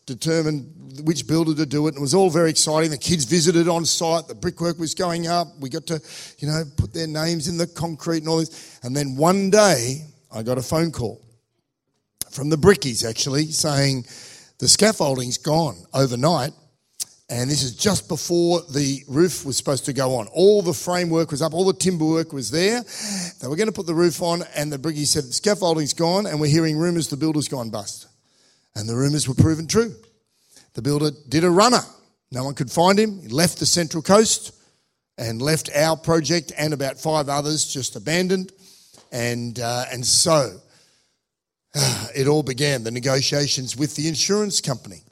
determined 0.07 1.05
which 1.05 1.27
builder 1.27 1.55
to 1.55 1.67
do 1.67 1.87
it. 1.87 1.91
And 1.91 1.99
it 1.99 2.01
was 2.01 2.15
all 2.15 2.31
very 2.31 2.51
exciting. 2.51 2.91
The 2.91 2.99
kids 2.99 3.25
visited 3.25 3.69
on 3.69 3.85
site, 3.85 4.29
the 4.29 4.35
brickwork 4.35 4.79
was 4.79 4.95
going 4.95 5.27
up. 5.27 5.49
We 5.61 5.69
got 5.69 5.87
to, 5.87 6.01
you 6.39 6.49
know, 6.49 6.65
put 6.77 6.93
their 6.93 7.07
names 7.07 7.49
in 7.49 7.57
the 7.57 7.67
concrete 7.67 8.19
and 8.19 8.29
all 8.29 8.39
this. 8.39 8.81
And 8.83 8.97
then 8.97 9.17
one 9.17 9.51
day, 9.51 10.07
I 10.35 10.43
got 10.43 10.59
a 10.59 10.63
phone 10.63 10.91
call 10.91 11.21
from 12.31 12.49
the 12.49 12.57
brickies 12.57 13.09
actually 13.09 13.47
saying 13.47 14.07
the 14.59 14.69
scaffolding's 14.69 15.39
gone 15.39 15.77
overnight 15.93 16.53
and 17.33 17.51
this 17.51 17.63
is 17.63 17.75
just 17.75 18.09
before 18.09 18.61
the 18.61 19.03
roof 19.09 19.47
was 19.47 19.57
supposed 19.57 19.87
to 19.87 19.95
go 19.95 20.17
on. 20.17 20.27
All 20.35 20.61
the 20.61 20.75
framework 20.75 21.31
was 21.31 21.41
up, 21.41 21.55
all 21.55 21.65
the 21.65 21.73
timber 21.73 22.05
work 22.05 22.31
was 22.31 22.51
there. 22.51 22.83
They 23.41 23.49
were 23.49 23.57
going 23.57 23.69
to 23.69 23.73
put 23.73 23.87
the 23.87 23.95
roof 23.95 24.21
on, 24.21 24.43
and 24.55 24.71
the 24.71 24.77
briggie 24.77 25.07
said, 25.07 25.25
the 25.25 25.33
Scaffolding's 25.33 25.95
gone, 25.95 26.27
and 26.27 26.39
we're 26.39 26.51
hearing 26.51 26.77
rumours 26.77 27.09
the 27.09 27.17
builder's 27.17 27.49
gone 27.49 27.71
bust. 27.71 28.07
And 28.75 28.88
the 28.88 28.97
rumours 28.97 29.29
were 29.29 29.35
proven 29.35 29.67
true. 29.67 29.95
The 30.75 30.83
builder 30.83 31.11
did 31.29 31.45
a 31.45 31.50
runner. 31.50 31.81
No 32.31 32.45
one 32.45 32.55
could 32.55 32.71
find 32.71 32.99
him. 32.99 33.21
He 33.21 33.29
left 33.29 33.59
the 33.59 33.67
Central 33.67 34.02
Coast 34.02 34.55
and 35.19 35.43
left 35.43 35.71
our 35.76 35.97
project 35.97 36.52
and 36.57 36.73
about 36.73 36.99
five 36.99 37.29
others 37.29 37.67
just 37.67 37.97
abandoned. 37.97 38.52
And, 39.11 39.61
uh, 39.61 39.85
and 39.93 40.05
so 40.05 40.59
it 42.14 42.26
all 42.26 42.43
began 42.43 42.85
the 42.85 42.91
negotiations 42.91 43.76
with 43.76 43.95
the 43.97 44.09
insurance 44.09 44.61
company. 44.61 45.02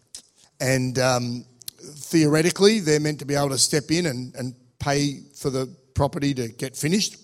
And 0.60 0.98
um, 0.98 1.44
theoretically, 1.78 2.80
they're 2.80 3.00
meant 3.00 3.18
to 3.20 3.24
be 3.24 3.34
able 3.34 3.50
to 3.50 3.58
step 3.58 3.90
in 3.90 4.06
and, 4.06 4.34
and 4.34 4.54
pay 4.78 5.20
for 5.34 5.50
the 5.50 5.66
property 5.94 6.34
to 6.34 6.48
get 6.48 6.76
finished. 6.76 7.16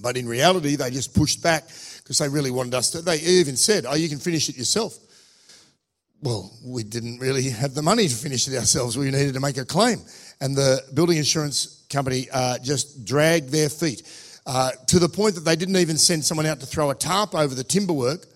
But 0.00 0.16
in 0.16 0.28
reality, 0.28 0.76
they 0.76 0.90
just 0.90 1.14
pushed 1.14 1.42
back 1.42 1.64
because 1.98 2.18
they 2.18 2.28
really 2.28 2.50
wanted 2.50 2.74
us 2.74 2.90
to. 2.90 3.02
They 3.02 3.18
even 3.18 3.56
said, 3.56 3.86
Oh, 3.86 3.94
you 3.94 4.08
can 4.08 4.18
finish 4.18 4.48
it 4.48 4.56
yourself. 4.56 4.96
Well, 6.22 6.52
we 6.62 6.82
didn't 6.82 7.18
really 7.18 7.48
have 7.48 7.72
the 7.72 7.80
money 7.80 8.06
to 8.06 8.14
finish 8.14 8.46
it 8.46 8.54
ourselves. 8.54 8.98
We 8.98 9.06
needed 9.06 9.32
to 9.34 9.40
make 9.40 9.56
a 9.56 9.64
claim. 9.64 10.00
And 10.40 10.54
the 10.54 10.82
building 10.92 11.16
insurance 11.16 11.86
company 11.88 12.28
uh, 12.30 12.58
just 12.58 13.06
dragged 13.06 13.48
their 13.48 13.70
feet 13.70 14.02
uh, 14.46 14.72
to 14.88 14.98
the 14.98 15.08
point 15.08 15.34
that 15.36 15.46
they 15.46 15.56
didn't 15.56 15.76
even 15.76 15.96
send 15.96 16.24
someone 16.24 16.44
out 16.44 16.60
to 16.60 16.66
throw 16.66 16.90
a 16.90 16.94
tarp 16.94 17.34
over 17.34 17.54
the 17.54 17.64
timber 17.64 17.94
work. 17.94 18.26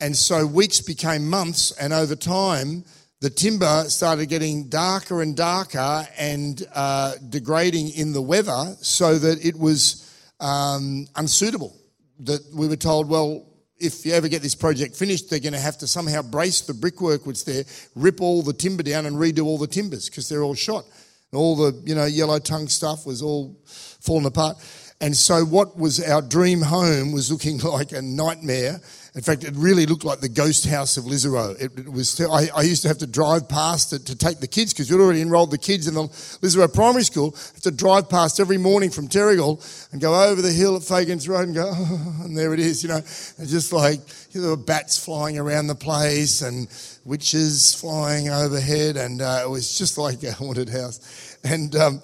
And 0.00 0.16
so 0.16 0.44
weeks 0.44 0.80
became 0.80 1.28
months, 1.28 1.72
and 1.72 1.92
over 1.92 2.16
time, 2.16 2.84
the 3.20 3.30
timber 3.30 3.84
started 3.88 4.26
getting 4.26 4.68
darker 4.68 5.22
and 5.22 5.36
darker 5.36 6.08
and 6.18 6.66
uh, 6.74 7.12
degrading 7.28 7.90
in 7.90 8.12
the 8.12 8.22
weather 8.22 8.74
so 8.80 9.18
that 9.18 9.44
it 9.44 9.56
was 9.56 10.10
um, 10.40 11.06
unsuitable. 11.14 11.76
That 12.20 12.40
we 12.52 12.66
were 12.66 12.76
told, 12.76 13.08
well, 13.08 13.46
if 13.80 14.04
you 14.04 14.12
ever 14.12 14.28
get 14.28 14.42
this 14.42 14.54
project 14.54 14.94
finished, 14.94 15.30
they're 15.30 15.40
going 15.40 15.54
to 15.54 15.58
have 15.58 15.78
to 15.78 15.86
somehow 15.86 16.22
brace 16.22 16.60
the 16.60 16.74
brickwork 16.74 17.26
which 17.26 17.44
there, 17.44 17.64
rip 17.94 18.20
all 18.20 18.42
the 18.42 18.52
timber 18.52 18.82
down 18.82 19.06
and 19.06 19.16
redo 19.16 19.44
all 19.44 19.58
the 19.58 19.66
timbers 19.66 20.08
because 20.08 20.28
they're 20.28 20.42
all 20.42 20.54
shot. 20.54 20.84
And 21.32 21.38
all 21.38 21.56
the 21.56 21.80
you 21.84 21.94
know 21.94 22.04
yellow 22.04 22.38
tongue 22.38 22.68
stuff 22.68 23.06
was 23.06 23.22
all 23.22 23.56
falling 23.64 24.26
apart. 24.26 24.56
And 25.00 25.16
so 25.16 25.44
what 25.44 25.78
was 25.78 26.02
our 26.02 26.20
dream 26.20 26.60
home 26.60 27.12
was 27.12 27.32
looking 27.32 27.58
like 27.64 27.92
a 27.92 28.02
nightmare 28.02 28.80
in 29.14 29.22
fact, 29.22 29.42
it 29.42 29.54
really 29.56 29.86
looked 29.86 30.04
like 30.04 30.20
the 30.20 30.28
ghost 30.28 30.66
house 30.66 30.96
of 30.96 31.04
Lisarow. 31.04 31.60
It, 31.60 31.76
it 31.76 31.92
was. 31.92 32.20
I, 32.20 32.48
I, 32.54 32.62
used 32.62 32.82
to 32.82 32.88
have 32.88 32.98
to 32.98 33.08
drive 33.08 33.48
past 33.48 33.92
it 33.92 34.06
to 34.06 34.16
take 34.16 34.38
the 34.38 34.46
kids 34.46 34.72
because 34.72 34.88
we'd 34.88 35.00
already 35.00 35.20
enrolled 35.20 35.50
the 35.50 35.58
kids 35.58 35.88
in 35.88 35.94
the 35.94 36.04
Lisarow 36.04 36.72
Primary 36.72 37.02
School. 37.02 37.34
I 37.34 37.38
have 37.38 37.60
to 37.62 37.70
drive 37.72 38.08
past 38.08 38.38
every 38.38 38.56
morning 38.56 38.90
from 38.90 39.08
Terrigal 39.08 39.60
and 39.90 40.00
go 40.00 40.14
over 40.14 40.40
the 40.40 40.52
hill 40.52 40.76
at 40.76 40.82
Fagans 40.82 41.28
Road 41.28 41.48
and 41.48 41.54
go, 41.56 41.72
oh, 41.74 42.20
and 42.24 42.38
there 42.38 42.54
it 42.54 42.60
is. 42.60 42.84
You 42.84 42.90
know, 42.90 43.00
just 43.00 43.72
like 43.72 43.98
you 44.30 44.40
know, 44.40 44.42
there 44.42 44.56
were 44.56 44.62
bats 44.62 45.02
flying 45.02 45.38
around 45.38 45.66
the 45.66 45.74
place 45.74 46.42
and 46.42 46.68
witches 47.04 47.74
flying 47.74 48.28
overhead, 48.28 48.96
and 48.96 49.22
uh, 49.22 49.40
it 49.42 49.50
was 49.50 49.76
just 49.76 49.98
like 49.98 50.22
a 50.22 50.32
haunted 50.32 50.68
house. 50.68 51.36
And 51.42 51.74
um, 51.74 52.00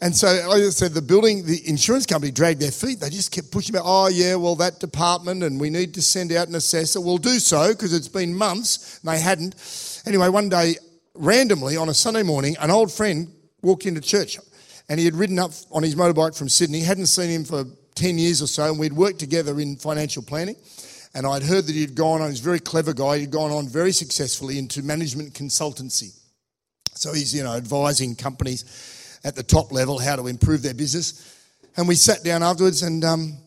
and 0.00 0.14
so, 0.14 0.28
I 0.28 0.60
said, 0.70 0.92
the 0.92 1.02
building, 1.02 1.44
the 1.44 1.68
insurance 1.68 2.06
company 2.06 2.30
dragged 2.30 2.60
their 2.60 2.70
feet. 2.70 3.00
They 3.00 3.10
just 3.10 3.32
kept 3.32 3.50
pushing 3.50 3.72
back. 3.72 3.82
Oh, 3.84 4.06
yeah, 4.06 4.36
well, 4.36 4.54
that 4.56 4.78
department, 4.78 5.42
and 5.42 5.60
we 5.60 5.70
need 5.70 5.94
to 5.94 6.02
send 6.02 6.30
out 6.32 6.46
an 6.46 6.54
assessor. 6.54 7.00
We'll 7.00 7.18
do 7.18 7.40
so 7.40 7.72
because 7.72 7.92
it's 7.92 8.06
been 8.06 8.32
months 8.32 9.00
and 9.02 9.10
they 9.10 9.18
hadn't. 9.18 9.56
Anyway, 10.06 10.28
one 10.28 10.48
day, 10.48 10.76
randomly 11.14 11.76
on 11.76 11.88
a 11.88 11.94
Sunday 11.94 12.22
morning, 12.22 12.56
an 12.60 12.70
old 12.70 12.92
friend 12.92 13.28
walked 13.60 13.86
into 13.86 14.00
church 14.00 14.38
and 14.88 15.00
he 15.00 15.04
had 15.04 15.16
ridden 15.16 15.38
up 15.40 15.50
on 15.72 15.82
his 15.82 15.96
motorbike 15.96 16.38
from 16.38 16.48
Sydney. 16.48 16.80
Hadn't 16.80 17.06
seen 17.06 17.28
him 17.28 17.44
for 17.44 17.64
10 17.96 18.18
years 18.18 18.40
or 18.40 18.46
so, 18.46 18.70
and 18.70 18.78
we'd 18.78 18.92
worked 18.92 19.18
together 19.18 19.58
in 19.58 19.76
financial 19.76 20.22
planning. 20.22 20.56
And 21.12 21.26
I'd 21.26 21.42
heard 21.42 21.66
that 21.66 21.74
he'd 21.74 21.96
gone 21.96 22.22
on, 22.22 22.30
he's 22.30 22.40
a 22.40 22.44
very 22.44 22.60
clever 22.60 22.94
guy, 22.94 23.18
he'd 23.18 23.32
gone 23.32 23.50
on 23.50 23.66
very 23.66 23.90
successfully 23.92 24.58
into 24.58 24.82
management 24.82 25.32
consultancy. 25.32 26.16
So 26.94 27.12
he's, 27.12 27.34
you 27.34 27.42
know, 27.42 27.54
advising 27.54 28.14
companies 28.14 28.64
at 29.24 29.34
the 29.34 29.42
top 29.42 29.72
level 29.72 29.98
how 29.98 30.16
to 30.16 30.26
improve 30.26 30.62
their 30.62 30.74
business. 30.74 31.36
And 31.76 31.86
we 31.86 31.94
sat 31.94 32.24
down 32.24 32.42
afterwards 32.42 32.82
and 32.82 33.04
um, 33.04 33.38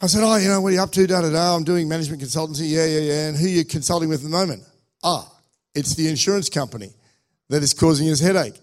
I 0.00 0.06
said, 0.06 0.22
Oh, 0.24 0.36
you 0.36 0.48
know, 0.48 0.60
what 0.60 0.70
are 0.70 0.76
you 0.76 0.82
up 0.82 0.92
to? 0.92 1.06
Da 1.06 1.22
da 1.22 1.30
da. 1.30 1.56
I'm 1.56 1.64
doing 1.64 1.88
management 1.88 2.22
consultancy. 2.22 2.68
Yeah, 2.68 2.86
yeah, 2.86 3.00
yeah. 3.00 3.28
And 3.28 3.36
who 3.36 3.46
are 3.46 3.48
you 3.48 3.64
consulting 3.64 4.08
with 4.08 4.20
at 4.20 4.24
the 4.24 4.36
moment? 4.36 4.62
Ah, 5.02 5.30
it's 5.74 5.94
the 5.94 6.08
insurance 6.08 6.48
company 6.48 6.92
that 7.48 7.62
is 7.62 7.74
causing 7.74 8.06
his 8.06 8.20
headache. 8.20 8.58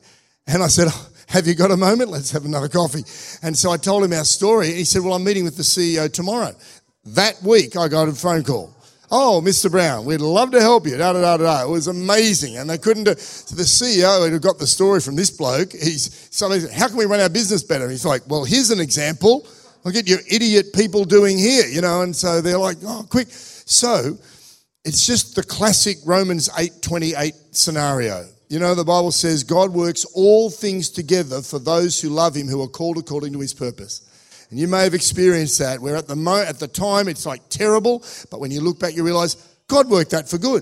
And 0.48 0.62
I 0.62 0.68
said, 0.68 0.88
oh, 0.90 1.10
Have 1.28 1.48
you 1.48 1.56
got 1.56 1.72
a 1.72 1.78
moment? 1.78 2.12
Let's 2.12 2.32
have 2.32 2.46
another 2.46 2.68
coffee. 2.68 3.04
And 3.42 3.58
so 3.58 3.72
I 3.72 3.78
told 3.78 4.04
him 4.04 4.14
our 4.14 4.26
story. 4.26 4.72
He 4.74 4.84
said, 4.84 5.02
Well, 5.02 5.14
I'm 5.14 5.24
meeting 5.24 5.44
with 5.44 5.58
the 5.58 5.64
CEO 5.64 6.12
tomorrow. 6.12 6.54
That 7.06 7.42
week, 7.42 7.76
I 7.76 7.88
got 7.88 8.08
a 8.08 8.14
phone 8.14 8.44
call. 8.44 8.74
Oh, 9.12 9.42
Mr. 9.44 9.70
Brown, 9.70 10.06
we'd 10.06 10.22
love 10.22 10.52
to 10.52 10.62
help 10.62 10.88
you. 10.88 10.98
Da, 10.98 11.14
da, 11.14 11.22
da, 11.22 11.38
da. 11.38 11.64
It 11.64 11.70
was 11.70 11.88
amazing. 11.88 12.58
And 12.58 12.70
they 12.70 12.78
couldn't 12.78 13.20
So 13.20 13.56
the 13.56 13.64
CEO 13.64 14.30
who 14.30 14.40
got 14.40 14.58
the 14.58 14.68
story 14.68 15.02
from 15.02 15.16
this 15.16 15.30
bloke, 15.30 15.72
he's 15.72 16.28
somebody 16.32 16.62
said, 16.62 16.72
How 16.72 16.88
can 16.88 16.98
we 16.98 17.06
run 17.06 17.20
our 17.20 17.30
business 17.30 17.64
better? 17.64 17.90
He's 17.90 18.06
like, 18.06 18.24
Well, 18.28 18.44
here's 18.44 18.72
an 18.72 18.80
example. 18.80 19.48
Look 19.84 19.96
at 19.96 20.08
your 20.08 20.20
idiot 20.30 20.68
people 20.74 21.04
doing 21.06 21.38
here, 21.38 21.68
you 21.68 21.82
know, 21.82 22.02
and 22.02 22.16
so 22.16 22.42
they're 22.42 22.58
like, 22.58 22.78
Oh, 22.84 23.06
quick. 23.10 23.28
So 23.30 24.18
it's 24.86 25.06
just 25.06 25.36
the 25.36 25.44
classic 25.44 25.98
Romans 26.06 26.50
8:28 26.50 27.34
scenario. 27.52 28.28
You 28.50 28.60
know, 28.60 28.76
the 28.76 28.84
Bible 28.84 29.12
says 29.12 29.44
God 29.44 29.72
works 29.72 30.06
all 30.14 30.50
things 30.50 30.90
together 30.90 31.42
for 31.42 31.58
those 31.58 32.00
who 32.00 32.10
love 32.10 32.36
him, 32.36 32.48
who 32.48 32.62
are 32.62 32.68
called 32.68 32.98
according 32.98 33.34
to 33.34 33.40
his 33.40 33.54
purpose. 33.54 34.02
And 34.54 34.60
you 34.60 34.68
may 34.68 34.84
have 34.84 34.94
experienced 34.94 35.58
that, 35.58 35.80
where 35.80 35.96
at 35.96 36.08
the, 36.08 36.16
mo- 36.16 36.44
at 36.44 36.60
the 36.60 36.68
time 36.68 37.08
it's 37.08 37.26
like 37.26 37.42
terrible, 37.50 38.04
but 38.30 38.40
when 38.40 38.52
you 38.52 38.62
look 38.62 38.78
back, 38.78 38.96
you 38.96 39.04
realize 39.04 39.34
God 39.68 39.90
worked 39.90 40.12
that 40.12 40.30
for 40.30 40.38
good. 40.38 40.62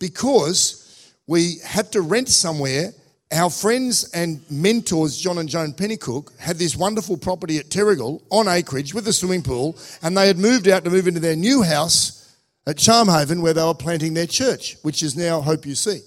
Because 0.00 1.14
we 1.28 1.58
had 1.64 1.92
to 1.92 2.00
rent 2.00 2.28
somewhere. 2.30 2.90
Our 3.30 3.48
friends 3.48 4.10
and 4.12 4.40
mentors, 4.50 5.16
John 5.16 5.38
and 5.38 5.48
Joan 5.48 5.72
Pennycook, 5.72 6.36
had 6.40 6.56
this 6.56 6.76
wonderful 6.76 7.16
property 7.16 7.58
at 7.58 7.66
Terrigal 7.66 8.22
on 8.28 8.48
acreage 8.48 8.92
with 8.92 9.06
a 9.06 9.12
swimming 9.12 9.44
pool, 9.44 9.78
and 10.02 10.16
they 10.16 10.26
had 10.26 10.36
moved 10.36 10.66
out 10.66 10.82
to 10.82 10.90
move 10.90 11.06
into 11.06 11.20
their 11.20 11.36
new 11.36 11.62
house 11.62 12.36
at 12.66 12.74
Charmhaven 12.74 13.40
where 13.40 13.54
they 13.54 13.62
were 13.62 13.72
planting 13.72 14.14
their 14.14 14.26
church, 14.26 14.78
which 14.82 15.00
is 15.00 15.16
now 15.16 15.40
Hope 15.40 15.62
UC. 15.62 16.00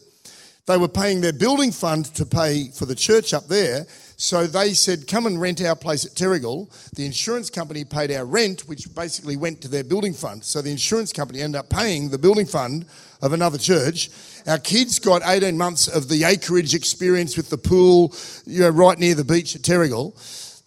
They 0.65 0.77
were 0.77 0.89
paying 0.89 1.21
their 1.21 1.31
building 1.31 1.71
fund 1.71 2.13
to 2.15 2.25
pay 2.25 2.71
for 2.71 2.85
the 2.85 2.93
church 2.93 3.33
up 3.33 3.47
there, 3.47 3.87
so 4.21 4.45
they 4.45 4.75
said, 4.75 5.07
come 5.07 5.25
and 5.25 5.41
rent 5.41 5.63
our 5.63 5.75
place 5.75 6.05
at 6.05 6.11
Terrigal. 6.11 6.69
The 6.93 7.07
insurance 7.07 7.49
company 7.49 7.83
paid 7.83 8.11
our 8.11 8.23
rent, 8.23 8.67
which 8.67 8.93
basically 8.93 9.35
went 9.35 9.61
to 9.61 9.67
their 9.67 9.83
building 9.83 10.13
fund. 10.13 10.43
So 10.43 10.61
the 10.61 10.69
insurance 10.69 11.11
company 11.11 11.41
ended 11.41 11.57
up 11.57 11.71
paying 11.71 12.11
the 12.11 12.19
building 12.19 12.45
fund 12.45 12.85
of 13.23 13.33
another 13.33 13.57
church. 13.57 14.11
Our 14.45 14.59
kids 14.59 14.99
got 14.99 15.23
18 15.25 15.57
months 15.57 15.87
of 15.87 16.07
the 16.07 16.23
acreage 16.25 16.75
experience 16.75 17.35
with 17.35 17.49
the 17.49 17.57
pool, 17.57 18.13
you 18.45 18.59
know, 18.59 18.69
right 18.69 18.99
near 18.99 19.15
the 19.15 19.23
beach 19.23 19.55
at 19.55 19.63
Terrigal. 19.63 20.13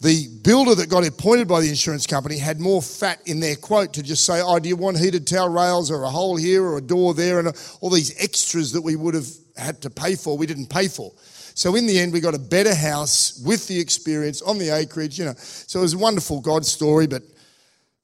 The 0.00 0.26
builder 0.42 0.74
that 0.74 0.90
got 0.90 1.06
appointed 1.06 1.46
by 1.46 1.60
the 1.60 1.68
insurance 1.68 2.08
company 2.08 2.38
had 2.38 2.58
more 2.58 2.82
fat 2.82 3.20
in 3.24 3.38
their 3.38 3.54
quote 3.54 3.92
to 3.92 4.02
just 4.02 4.26
say, 4.26 4.40
oh, 4.42 4.58
do 4.58 4.68
you 4.68 4.74
want 4.74 4.98
heated 4.98 5.28
towel 5.28 5.48
rails 5.48 5.92
or 5.92 6.02
a 6.02 6.10
hole 6.10 6.36
here 6.36 6.64
or 6.64 6.78
a 6.78 6.82
door 6.82 7.14
there 7.14 7.38
and 7.38 7.56
all 7.80 7.90
these 7.90 8.20
extras 8.20 8.72
that 8.72 8.82
we 8.82 8.96
would 8.96 9.14
have 9.14 9.28
had 9.56 9.82
to 9.82 9.90
pay 9.90 10.16
for, 10.16 10.36
we 10.36 10.46
didn't 10.46 10.68
pay 10.68 10.88
for. 10.88 11.12
So 11.54 11.76
in 11.76 11.86
the 11.86 11.98
end, 11.98 12.12
we 12.12 12.20
got 12.20 12.34
a 12.34 12.38
better 12.38 12.74
house 12.74 13.40
with 13.44 13.68
the 13.68 13.78
experience 13.78 14.42
on 14.42 14.58
the 14.58 14.70
acreage, 14.70 15.18
you 15.18 15.24
know. 15.24 15.34
So 15.36 15.78
it 15.78 15.82
was 15.82 15.94
a 15.94 15.98
wonderful 15.98 16.40
God 16.40 16.66
story, 16.66 17.06
but 17.06 17.22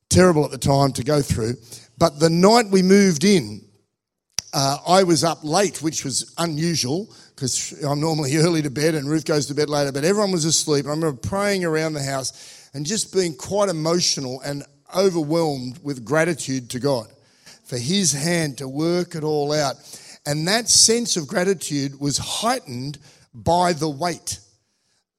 terrible 0.09 0.45
at 0.45 0.51
the 0.51 0.59
time 0.59 0.93
to 0.93 1.05
go 1.05 1.21
through. 1.21 1.55
But 1.99 2.21
the 2.21 2.31
night 2.31 2.67
we 2.71 2.83
moved 2.83 3.25
in, 3.25 3.63
uh, 4.53 4.79
I 4.87 5.03
was 5.03 5.25
up 5.25 5.45
late, 5.45 5.83
which 5.83 6.05
was 6.05 6.35
unusual 6.39 7.13
because 7.35 7.73
I'm 7.83 8.01
normally 8.01 8.37
early 8.39 8.63
to 8.63 8.71
bed 8.71 8.95
and 8.95 9.09
Ruth 9.09 9.25
goes 9.25 9.47
to 9.47 9.55
bed 9.55 9.69
later, 9.69 9.93
but 9.93 10.05
everyone 10.05 10.33
was 10.33 10.45
asleep. 10.45 10.87
I 10.87 10.91
remember 10.91 11.17
praying 11.17 11.65
around 11.65 11.95
the 11.95 12.03
house 12.03 12.69
and 12.75 12.87
just 12.87 13.13
being 13.13 13.35
quite 13.35 13.69
emotional 13.69 14.41
and 14.43 14.65
overwhelmed 14.95 15.79
with 15.83 16.05
gratitude 16.05 16.71
to 16.71 16.81
God 16.81 17.09
for 17.65 17.79
His 17.79 18.13
hand 18.13 18.59
to 18.59 18.69
work 18.69 19.15
it 19.15 19.25
all 19.25 19.53
out. 19.53 19.77
And 20.31 20.47
that 20.47 20.69
sense 20.69 21.17
of 21.17 21.27
gratitude 21.27 21.99
was 21.99 22.17
heightened 22.17 22.99
by 23.35 23.73
the 23.73 23.89
wait, 23.89 24.39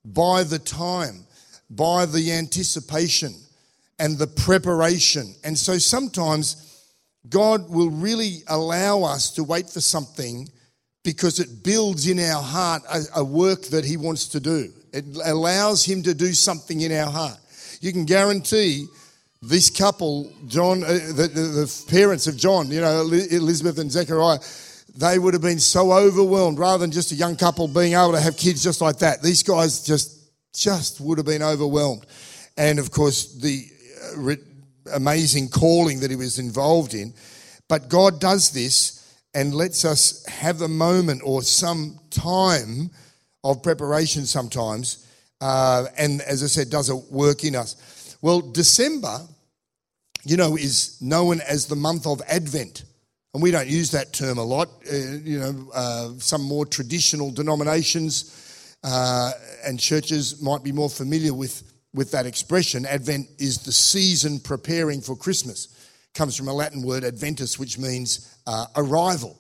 by 0.06 0.44
the 0.44 0.58
time, 0.58 1.26
by 1.70 2.06
the 2.06 2.32
anticipation 2.32 3.36
and 4.00 4.18
the 4.18 4.28
preparation. 4.28 5.36
And 5.44 5.58
so 5.58 5.78
sometimes 5.80 6.88
God 7.28 7.70
will 7.70 7.90
really 7.90 8.44
allow 8.48 9.04
us 9.04 9.32
to 9.32 9.44
wait 9.44 9.70
for 9.70 9.82
something 9.82 10.48
because 11.04 11.42
it 11.42 11.62
builds 11.62 12.08
in 12.08 12.18
our 12.18 12.42
heart 12.42 12.84
a, 12.90 13.02
a, 13.18 13.24
work 13.26 13.64
that 13.64 13.84
He 13.84 13.98
wants 13.98 14.30
to 14.30 14.40
do. 14.40 14.72
It 14.94 15.04
allows 15.26 15.84
Him 15.84 16.04
to 16.04 16.14
do 16.14 16.32
something 16.32 16.80
in 16.80 16.94
our 16.94 17.12
heart. 17.12 17.38
You 17.82 17.92
can 17.92 18.06
guarantee 18.06 18.86
this 19.42 19.70
couple, 19.70 20.32
John, 20.48 20.86
uh, 20.86 20.88
the, 20.88 21.30
the, 21.34 21.42
the 21.42 21.84
parents 21.90 22.28
of 22.28 22.38
John, 22.38 22.72
you 22.72 22.80
know, 22.80 23.02
Elizabeth 23.02 23.78
and 23.78 23.92
Zechariah, 23.92 24.40
they 24.96 25.18
would 25.18 25.34
have 25.34 25.42
been 25.42 25.60
so 25.60 25.92
overwhelmed 25.92 26.60
rather 26.60 26.80
than 26.80 26.92
just 26.92 27.12
a 27.12 27.16
young 27.16 27.36
couple 27.36 27.68
being 27.68 27.94
able 27.94 28.12
to 28.12 28.20
have 28.20 28.38
kids 28.38 28.64
just 28.64 28.82
like 28.82 29.00
that. 29.00 29.22
These 29.22 29.44
guys 29.44 29.84
just 29.84 30.18
just 30.54 31.00
would 31.00 31.18
have 31.18 31.26
been 31.26 31.44
overwhelmed. 31.44 32.06
And 32.58 32.78
of 32.78 32.92
course, 32.92 33.36
the 33.36 33.66
uh, 34.28 34.36
amazing 34.94 35.50
calling 35.50 36.02
that 36.02 36.10
he 36.10 36.18
was 36.18 36.40
involved 36.40 36.94
in. 36.94 37.14
But 37.70 37.88
God 37.88 38.20
does 38.20 38.52
this, 38.52 39.02
and 39.34 39.54
lets 39.54 39.86
us 39.86 40.26
have 40.26 40.62
a 40.62 40.68
moment 40.68 41.22
or 41.24 41.42
some 41.42 42.00
time 42.10 42.92
of 43.44 43.64
preparation 43.64 44.26
sometimes. 44.26 45.08
Uh, 45.40 45.86
and 45.98 46.22
as 46.22 46.44
I 46.44 46.48
said, 46.48 46.70
does 46.70 46.90
a 46.90 46.96
work 46.96 47.44
in 47.44 47.56
us. 47.56 48.18
Well, 48.22 48.42
December, 48.42 49.22
you 50.24 50.38
know, 50.38 50.56
is 50.58 51.02
known 51.02 51.42
as 51.42 51.66
the 51.66 51.76
month 51.76 52.06
of 52.06 52.22
Advent. 52.28 52.84
And 53.34 53.42
we 53.42 53.52
don't 53.52 53.68
use 53.68 53.92
that 53.92 54.12
term 54.12 54.38
a 54.38 54.44
lot. 54.44 54.70
Uh, 54.92 54.96
you 55.24 55.40
know, 55.40 55.72
uh, 55.74 56.10
some 56.18 56.42
more 56.42 56.66
traditional 56.66 57.32
denominations 57.32 58.76
uh, 58.84 59.32
and 59.64 59.80
churches 59.80 60.42
might 60.42 60.64
be 60.64 60.72
more 60.72 60.90
familiar 60.90 61.34
with, 61.34 61.64
with 61.94 62.12
that 62.12 62.26
expression. 62.26 62.86
Advent 62.86 63.30
is 63.38 63.60
the 63.60 63.72
season 63.72 64.40
preparing 64.40 65.00
for 65.00 65.16
Christmas. 65.16 65.68
It 66.14 66.18
comes 66.18 66.36
from 66.36 66.50
a 66.50 66.54
Latin 66.54 66.82
word, 66.82 67.04
adventus, 67.04 67.58
which 67.58 67.78
means 67.78 68.36
uh, 68.48 68.66
arrival. 68.76 69.40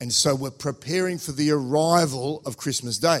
And 0.00 0.12
so 0.12 0.34
we're 0.34 0.50
preparing 0.50 1.18
for 1.18 1.32
the 1.32 1.50
arrival 1.50 2.42
of 2.44 2.56
Christmas 2.56 2.98
Day. 2.98 3.20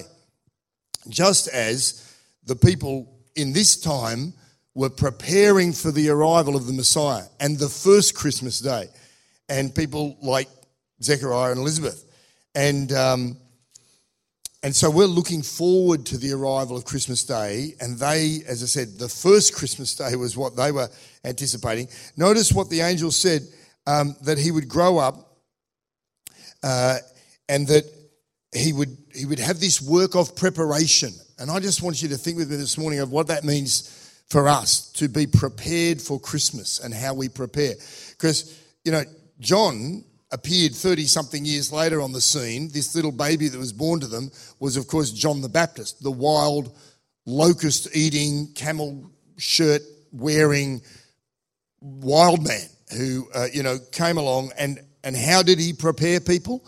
Just 1.08 1.48
as 1.48 2.16
the 2.44 2.56
people 2.56 3.20
in 3.36 3.52
this 3.52 3.80
time 3.80 4.32
were 4.74 4.90
preparing 4.90 5.72
for 5.72 5.92
the 5.92 6.08
arrival 6.08 6.56
of 6.56 6.66
the 6.66 6.72
Messiah 6.72 7.24
and 7.40 7.58
the 7.58 7.68
first 7.68 8.14
Christmas 8.14 8.58
day, 8.60 8.88
and 9.48 9.74
people 9.74 10.16
like 10.20 10.48
Zechariah 11.02 11.52
and 11.52 11.60
Elizabeth. 11.60 12.04
And, 12.54 12.92
um, 12.92 13.36
and 14.62 14.74
so 14.74 14.90
we're 14.90 15.06
looking 15.06 15.42
forward 15.42 16.04
to 16.06 16.18
the 16.18 16.32
arrival 16.32 16.76
of 16.76 16.84
Christmas 16.84 17.24
Day. 17.24 17.74
And 17.80 17.98
they, 17.98 18.40
as 18.46 18.62
I 18.62 18.66
said, 18.66 18.98
the 18.98 19.08
first 19.08 19.54
Christmas 19.54 19.94
Day 19.94 20.16
was 20.16 20.36
what 20.36 20.56
they 20.56 20.72
were 20.72 20.88
anticipating. 21.24 21.88
Notice 22.16 22.52
what 22.52 22.68
the 22.68 22.80
angel 22.80 23.10
said 23.10 23.42
um, 23.86 24.16
that 24.22 24.38
he 24.38 24.50
would 24.50 24.68
grow 24.68 24.98
up 24.98 25.36
uh, 26.62 26.98
and 27.48 27.66
that 27.68 27.84
he 28.52 28.72
would, 28.72 28.96
he 29.14 29.26
would 29.26 29.38
have 29.38 29.60
this 29.60 29.80
work 29.80 30.16
of 30.16 30.34
preparation. 30.34 31.10
And 31.38 31.50
I 31.50 31.60
just 31.60 31.82
want 31.82 32.02
you 32.02 32.08
to 32.08 32.16
think 32.16 32.36
with 32.36 32.50
me 32.50 32.56
this 32.56 32.76
morning 32.76 32.98
of 32.98 33.12
what 33.12 33.28
that 33.28 33.44
means 33.44 33.94
for 34.28 34.48
us 34.48 34.90
to 34.92 35.08
be 35.08 35.26
prepared 35.26 36.02
for 36.02 36.18
Christmas 36.18 36.80
and 36.80 36.92
how 36.92 37.14
we 37.14 37.28
prepare. 37.28 37.74
Because, 38.10 38.58
you 38.84 38.92
know, 38.92 39.02
John 39.40 40.04
appeared 40.30 40.74
30 40.74 41.04
something 41.04 41.44
years 41.44 41.72
later 41.72 42.00
on 42.00 42.12
the 42.12 42.20
scene. 42.20 42.68
This 42.72 42.94
little 42.94 43.12
baby 43.12 43.48
that 43.48 43.58
was 43.58 43.72
born 43.72 44.00
to 44.00 44.06
them 44.06 44.30
was, 44.58 44.76
of 44.76 44.86
course, 44.86 45.10
John 45.10 45.40
the 45.40 45.48
Baptist, 45.48 46.02
the 46.02 46.10
wild, 46.10 46.76
locust 47.24 47.88
eating, 47.94 48.52
camel 48.54 49.10
shirt 49.36 49.82
wearing 50.12 50.82
wild 51.80 52.46
man 52.46 52.68
who, 52.96 53.28
uh, 53.34 53.46
you 53.52 53.62
know, 53.62 53.78
came 53.92 54.18
along. 54.18 54.52
And, 54.58 54.80
and 55.04 55.16
how 55.16 55.42
did 55.42 55.58
he 55.58 55.72
prepare 55.72 56.20
people? 56.20 56.64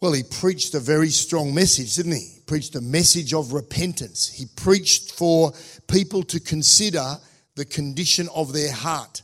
Well, 0.00 0.12
he 0.12 0.22
preached 0.22 0.74
a 0.74 0.80
very 0.80 1.10
strong 1.10 1.54
message, 1.54 1.96
didn't 1.96 2.12
he? 2.12 2.18
He 2.34 2.40
preached 2.46 2.74
a 2.74 2.80
message 2.80 3.34
of 3.34 3.52
repentance. 3.52 4.28
He 4.28 4.46
preached 4.56 5.12
for 5.12 5.52
people 5.88 6.22
to 6.24 6.40
consider 6.40 7.16
the 7.54 7.66
condition 7.66 8.28
of 8.34 8.52
their 8.52 8.72
heart. 8.72 9.22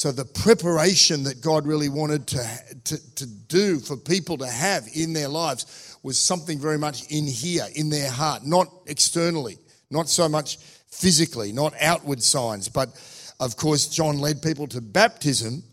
So, 0.00 0.10
the 0.12 0.24
preparation 0.24 1.24
that 1.24 1.42
God 1.42 1.66
really 1.66 1.90
wanted 1.90 2.26
to, 2.28 2.50
to, 2.84 3.14
to 3.16 3.26
do 3.26 3.78
for 3.80 3.98
people 3.98 4.38
to 4.38 4.46
have 4.46 4.88
in 4.94 5.12
their 5.12 5.28
lives 5.28 5.98
was 6.02 6.18
something 6.18 6.58
very 6.58 6.78
much 6.78 7.04
in 7.10 7.26
here, 7.26 7.66
in 7.74 7.90
their 7.90 8.10
heart, 8.10 8.42
not 8.42 8.68
externally, 8.86 9.58
not 9.90 10.08
so 10.08 10.26
much 10.26 10.56
physically, 10.88 11.52
not 11.52 11.74
outward 11.78 12.22
signs. 12.22 12.66
But 12.66 12.88
of 13.40 13.58
course, 13.58 13.88
John 13.88 14.20
led 14.20 14.40
people 14.40 14.66
to 14.68 14.80
baptism 14.80 15.64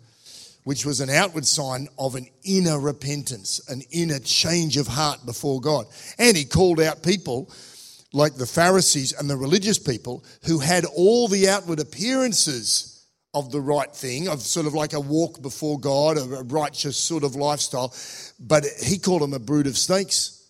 which 0.66 0.86
was 0.86 1.00
an 1.00 1.10
outward 1.10 1.46
sign 1.46 1.88
of 1.98 2.16
an 2.16 2.28
inner 2.44 2.82
repentance, 2.82 3.62
an 3.70 3.82
inner 3.92 4.20
change 4.20 4.76
of 4.76 4.88
heart 4.88 5.26
before 5.26 5.62
God. 5.62 5.86
And 6.20 6.36
he 6.36 6.44
called 6.44 6.82
out 6.82 7.02
people 7.02 7.50
like 8.12 8.36
the 8.36 8.46
Pharisees 8.46 9.14
and 9.14 9.30
the 9.30 9.38
religious 9.38 9.80
people 9.80 10.26
who 10.46 10.60
had 10.60 10.84
all 10.84 11.30
the 11.30 11.48
outward 11.48 11.80
appearances 11.80 12.97
of 13.34 13.52
the 13.52 13.62
right 13.62 13.94
thing, 13.94 14.28
of 14.28 14.42
sort 14.42 14.66
of 14.66 14.74
like 14.74 14.94
a 14.94 15.00
walk 15.00 15.42
before 15.42 15.80
God, 15.80 16.18
a 16.18 16.44
righteous 16.44 16.98
sort 16.98 17.24
of 17.24 17.36
lifestyle. 17.36 17.94
But 18.40 18.66
he 18.84 18.98
called 18.98 19.22
them 19.22 19.34
a 19.34 19.40
brood 19.40 19.68
of 19.68 19.78
snakes 19.78 20.50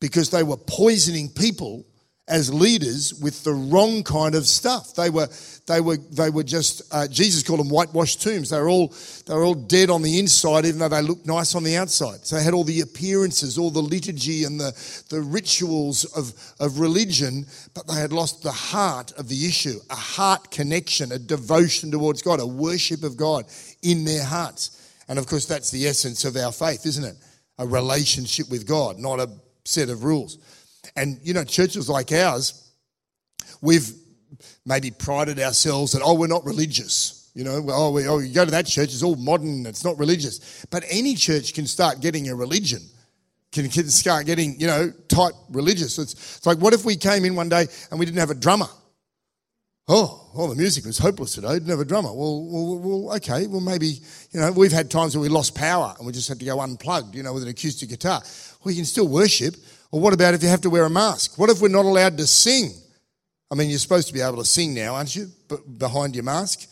because 0.00 0.30
they 0.30 0.42
were 0.42 0.56
poisoning 0.56 1.30
people 1.30 1.86
as 2.26 2.52
leaders 2.52 3.12
with 3.14 3.44
the 3.44 3.52
wrong 3.52 4.02
kind 4.02 4.34
of 4.34 4.46
stuff. 4.46 4.94
They 4.94 5.10
were, 5.10 5.28
they 5.66 5.82
were, 5.82 5.98
they 5.98 6.30
were 6.30 6.42
just, 6.42 6.80
uh, 6.90 7.06
Jesus 7.06 7.42
called 7.42 7.60
them 7.60 7.68
whitewashed 7.68 8.22
tombs. 8.22 8.48
They 8.48 8.58
were, 8.58 8.70
all, 8.70 8.94
they 9.26 9.34
were 9.34 9.44
all 9.44 9.54
dead 9.54 9.90
on 9.90 10.00
the 10.00 10.18
inside, 10.18 10.64
even 10.64 10.78
though 10.78 10.88
they 10.88 11.02
looked 11.02 11.26
nice 11.26 11.54
on 11.54 11.64
the 11.64 11.76
outside. 11.76 12.24
So 12.24 12.36
they 12.36 12.42
had 12.42 12.54
all 12.54 12.64
the 12.64 12.80
appearances, 12.80 13.58
all 13.58 13.70
the 13.70 13.82
liturgy 13.82 14.44
and 14.44 14.58
the, 14.58 14.72
the 15.10 15.20
rituals 15.20 16.06
of, 16.16 16.32
of 16.60 16.80
religion, 16.80 17.44
but 17.74 17.86
they 17.86 18.00
had 18.00 18.12
lost 18.12 18.42
the 18.42 18.52
heart 18.52 19.12
of 19.12 19.28
the 19.28 19.46
issue, 19.46 19.78
a 19.90 19.94
heart 19.94 20.50
connection, 20.50 21.12
a 21.12 21.18
devotion 21.18 21.90
towards 21.90 22.22
God, 22.22 22.40
a 22.40 22.46
worship 22.46 23.02
of 23.02 23.18
God 23.18 23.44
in 23.82 24.04
their 24.04 24.24
hearts. 24.24 24.80
And 25.08 25.18
of 25.18 25.26
course, 25.26 25.44
that's 25.44 25.70
the 25.70 25.86
essence 25.86 26.24
of 26.24 26.36
our 26.36 26.52
faith, 26.52 26.86
isn't 26.86 27.04
it? 27.04 27.16
A 27.58 27.66
relationship 27.66 28.50
with 28.50 28.66
God, 28.66 28.98
not 28.98 29.20
a 29.20 29.28
set 29.66 29.90
of 29.90 30.04
rules. 30.04 30.38
And, 30.96 31.18
you 31.22 31.34
know, 31.34 31.44
churches 31.44 31.88
like 31.88 32.12
ours, 32.12 32.72
we've 33.60 33.90
maybe 34.64 34.90
prided 34.90 35.40
ourselves 35.40 35.92
that, 35.92 36.02
oh, 36.04 36.14
we're 36.14 36.26
not 36.26 36.44
religious. 36.44 37.30
You 37.34 37.42
know, 37.42 37.64
oh, 37.68 37.90
we, 37.90 38.06
oh, 38.06 38.18
you 38.18 38.32
go 38.32 38.44
to 38.44 38.50
that 38.52 38.66
church, 38.66 38.92
it's 38.92 39.02
all 39.02 39.16
modern, 39.16 39.66
it's 39.66 39.84
not 39.84 39.98
religious. 39.98 40.64
But 40.70 40.84
any 40.88 41.16
church 41.16 41.52
can 41.52 41.66
start 41.66 42.00
getting 42.00 42.28
a 42.28 42.34
religion, 42.34 42.80
can, 43.50 43.68
can 43.68 43.88
start 43.88 44.26
getting, 44.26 44.58
you 44.60 44.68
know, 44.68 44.92
type 45.08 45.34
religious. 45.50 45.98
It's, 45.98 46.12
it's 46.12 46.46
like, 46.46 46.58
what 46.58 46.74
if 46.74 46.84
we 46.84 46.94
came 46.94 47.24
in 47.24 47.34
one 47.34 47.48
day 47.48 47.66
and 47.90 47.98
we 47.98 48.06
didn't 48.06 48.20
have 48.20 48.30
a 48.30 48.36
drummer? 48.36 48.68
Oh, 49.86 50.30
well, 50.34 50.48
the 50.48 50.54
music 50.54 50.86
was 50.86 50.96
hopeless 50.96 51.34
today. 51.34 51.54
Didn't 51.54 51.68
have 51.68 51.80
a 51.80 51.84
drummer. 51.84 52.10
Well, 52.10 52.46
well, 52.46 52.78
well, 52.78 53.16
okay. 53.16 53.46
Well, 53.46 53.60
maybe 53.60 53.88
you 54.30 54.40
know 54.40 54.50
we've 54.50 54.72
had 54.72 54.90
times 54.90 55.14
where 55.14 55.20
we 55.20 55.28
lost 55.28 55.54
power 55.54 55.94
and 55.98 56.06
we 56.06 56.12
just 56.12 56.26
had 56.26 56.38
to 56.38 56.44
go 56.46 56.58
unplugged. 56.60 57.14
You 57.14 57.22
know, 57.22 57.34
with 57.34 57.42
an 57.42 57.50
acoustic 57.50 57.90
guitar. 57.90 58.22
You 58.64 58.74
can 58.74 58.86
still 58.86 59.06
worship. 59.06 59.54
Or 59.94 60.00
what 60.00 60.12
about 60.12 60.34
if 60.34 60.42
you 60.42 60.48
have 60.48 60.60
to 60.62 60.70
wear 60.70 60.84
a 60.86 60.90
mask? 60.90 61.38
What 61.38 61.50
if 61.50 61.60
we're 61.60 61.68
not 61.68 61.84
allowed 61.84 62.18
to 62.18 62.26
sing? 62.26 62.72
I 63.48 63.54
mean, 63.54 63.70
you're 63.70 63.78
supposed 63.78 64.08
to 64.08 64.12
be 64.12 64.20
able 64.22 64.38
to 64.38 64.44
sing 64.44 64.74
now, 64.74 64.96
aren't 64.96 65.14
you? 65.14 65.30
But 65.46 65.78
behind 65.78 66.16
your 66.16 66.24
mask. 66.24 66.62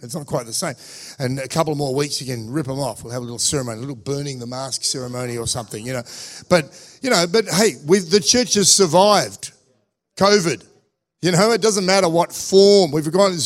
It's 0.00 0.14
not 0.14 0.26
quite 0.26 0.46
the 0.46 0.52
same. 0.52 0.76
And 1.18 1.40
a 1.40 1.48
couple 1.48 1.74
more 1.74 1.92
weeks, 1.92 2.20
you 2.20 2.32
can 2.32 2.52
rip 2.52 2.66
them 2.66 2.78
off. 2.78 3.02
We'll 3.02 3.12
have 3.12 3.22
a 3.22 3.24
little 3.24 3.40
ceremony, 3.40 3.78
a 3.78 3.80
little 3.80 3.96
burning 3.96 4.38
the 4.38 4.46
mask 4.46 4.84
ceremony 4.84 5.36
or 5.36 5.48
something, 5.48 5.84
you 5.84 5.94
know. 5.94 6.04
But, 6.48 6.98
you 7.02 7.10
know, 7.10 7.26
but 7.26 7.46
hey, 7.48 7.72
with 7.84 8.12
the 8.12 8.20
church 8.20 8.54
has 8.54 8.72
survived 8.72 9.50
COVID. 10.16 10.64
You 11.20 11.32
know, 11.32 11.50
it 11.50 11.62
doesn't 11.62 11.84
matter 11.84 12.08
what 12.08 12.32
form. 12.32 12.92
We've 12.92 13.10
gone, 13.10 13.36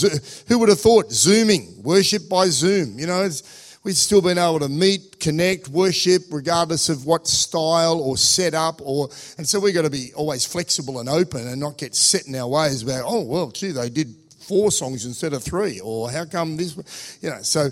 who 0.46 0.58
would 0.58 0.68
have 0.68 0.78
thought? 0.78 1.10
Zooming, 1.10 1.82
worship 1.82 2.28
by 2.28 2.48
Zoom. 2.48 2.98
You 2.98 3.06
know, 3.06 3.22
it's, 3.22 3.63
we've 3.84 3.96
still 3.96 4.22
been 4.22 4.38
able 4.38 4.58
to 4.58 4.68
meet, 4.68 5.20
connect, 5.20 5.68
worship, 5.68 6.22
regardless 6.30 6.88
of 6.88 7.06
what 7.06 7.26
style 7.28 8.00
or 8.00 8.16
setup 8.16 8.80
or, 8.82 9.08
and 9.38 9.46
so 9.46 9.60
we've 9.60 9.74
got 9.74 9.82
to 9.82 9.90
be 9.90 10.12
always 10.14 10.44
flexible 10.44 10.98
and 10.98 11.08
open 11.08 11.46
and 11.46 11.60
not 11.60 11.78
get 11.78 11.94
set 11.94 12.26
in 12.26 12.34
our 12.34 12.48
ways 12.48 12.82
about, 12.82 13.04
oh, 13.06 13.22
well, 13.22 13.50
gee, 13.50 13.70
they 13.70 13.90
did 13.90 14.14
four 14.44 14.70
songs 14.70 15.06
instead 15.06 15.32
of 15.32 15.42
three, 15.42 15.80
or 15.80 16.10
how 16.10 16.24
come 16.24 16.56
this, 16.56 17.18
you 17.22 17.30
know, 17.30 17.40
so 17.40 17.68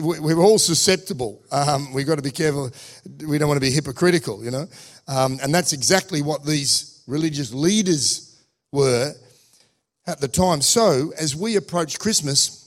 we're 0.00 0.38
all 0.38 0.58
susceptible. 0.58 1.42
Um, 1.50 1.92
we've 1.92 2.06
got 2.06 2.16
to 2.16 2.22
be 2.22 2.30
careful. 2.30 2.70
We 3.26 3.38
don't 3.38 3.48
want 3.48 3.60
to 3.60 3.66
be 3.66 3.72
hypocritical, 3.72 4.44
you 4.44 4.52
know, 4.52 4.66
um, 5.08 5.38
and 5.42 5.52
that's 5.52 5.72
exactly 5.72 6.22
what 6.22 6.44
these 6.44 7.02
religious 7.08 7.52
leaders 7.52 8.40
were 8.70 9.12
at 10.06 10.20
the 10.20 10.28
time. 10.28 10.60
So 10.60 11.12
as 11.18 11.34
we 11.34 11.56
approach 11.56 11.98
Christmas, 11.98 12.61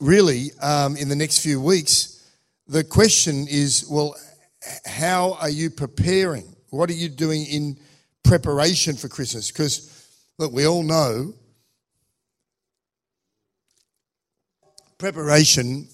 really, 0.00 0.50
um, 0.60 0.96
in 0.96 1.08
the 1.08 1.16
next 1.16 1.40
few 1.40 1.60
weeks, 1.60 2.30
the 2.66 2.84
question 2.84 3.46
is 3.48 3.86
well, 3.90 4.16
how 4.86 5.34
are 5.40 5.50
you 5.50 5.70
preparing? 5.70 6.54
What 6.70 6.90
are 6.90 6.94
you 6.94 7.08
doing 7.08 7.44
in 7.46 7.78
preparation 8.22 8.96
for 8.96 9.08
Christmas? 9.08 9.50
Because, 9.50 10.08
look, 10.38 10.52
we 10.52 10.66
all 10.66 10.82
know 10.82 11.34
preparation 14.98 15.86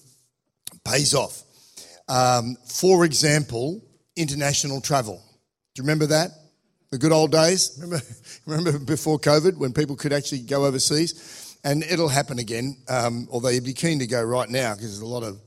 pays 0.85 1.13
off. 1.13 1.43
Um, 2.07 2.57
for 2.65 3.05
example, 3.05 3.83
international 4.15 4.81
travel. 4.81 5.21
Do 5.75 5.81
you 5.81 5.83
remember 5.83 6.07
that? 6.07 6.31
The 6.91 6.97
good 6.97 7.11
old 7.13 7.31
days? 7.31 7.77
Remember, 7.81 8.05
remember 8.45 8.79
before 8.79 9.17
COVID 9.17 9.55
when 9.55 9.71
people 9.71 9.95
could 9.95 10.11
actually 10.11 10.41
go 10.41 10.65
overseas? 10.65 11.50
And 11.63 11.83
it'll 11.83 12.09
happen 12.09 12.39
again. 12.39 12.77
Um, 12.89 13.27
although 13.31 13.49
you'd 13.49 13.63
be 13.63 13.73
keen 13.73 13.99
to 13.99 14.07
go 14.07 14.23
right 14.23 14.49
now 14.49 14.73
because 14.73 14.89
there's 14.89 15.01
a 15.01 15.05
lot 15.05 15.23
of, 15.23 15.39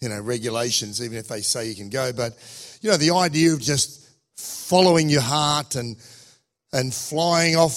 you 0.00 0.08
know, 0.08 0.20
regulations, 0.20 1.02
even 1.02 1.16
if 1.16 1.28
they 1.28 1.40
say 1.40 1.68
you 1.68 1.74
can 1.74 1.90
go. 1.90 2.12
But 2.12 2.32
you 2.80 2.90
know, 2.90 2.96
the 2.96 3.14
idea 3.14 3.52
of 3.52 3.60
just 3.60 4.08
following 4.36 5.08
your 5.08 5.22
heart 5.22 5.74
and 5.74 5.96
and 6.72 6.92
flying 6.92 7.56
off, 7.56 7.76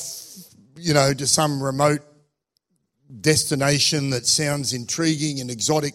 you 0.75 0.93
know, 0.93 1.13
to 1.13 1.27
some 1.27 1.61
remote 1.61 2.01
destination 3.21 4.09
that 4.09 4.25
sounds 4.25 4.73
intriguing 4.73 5.39
and 5.39 5.49
exotic, 5.49 5.93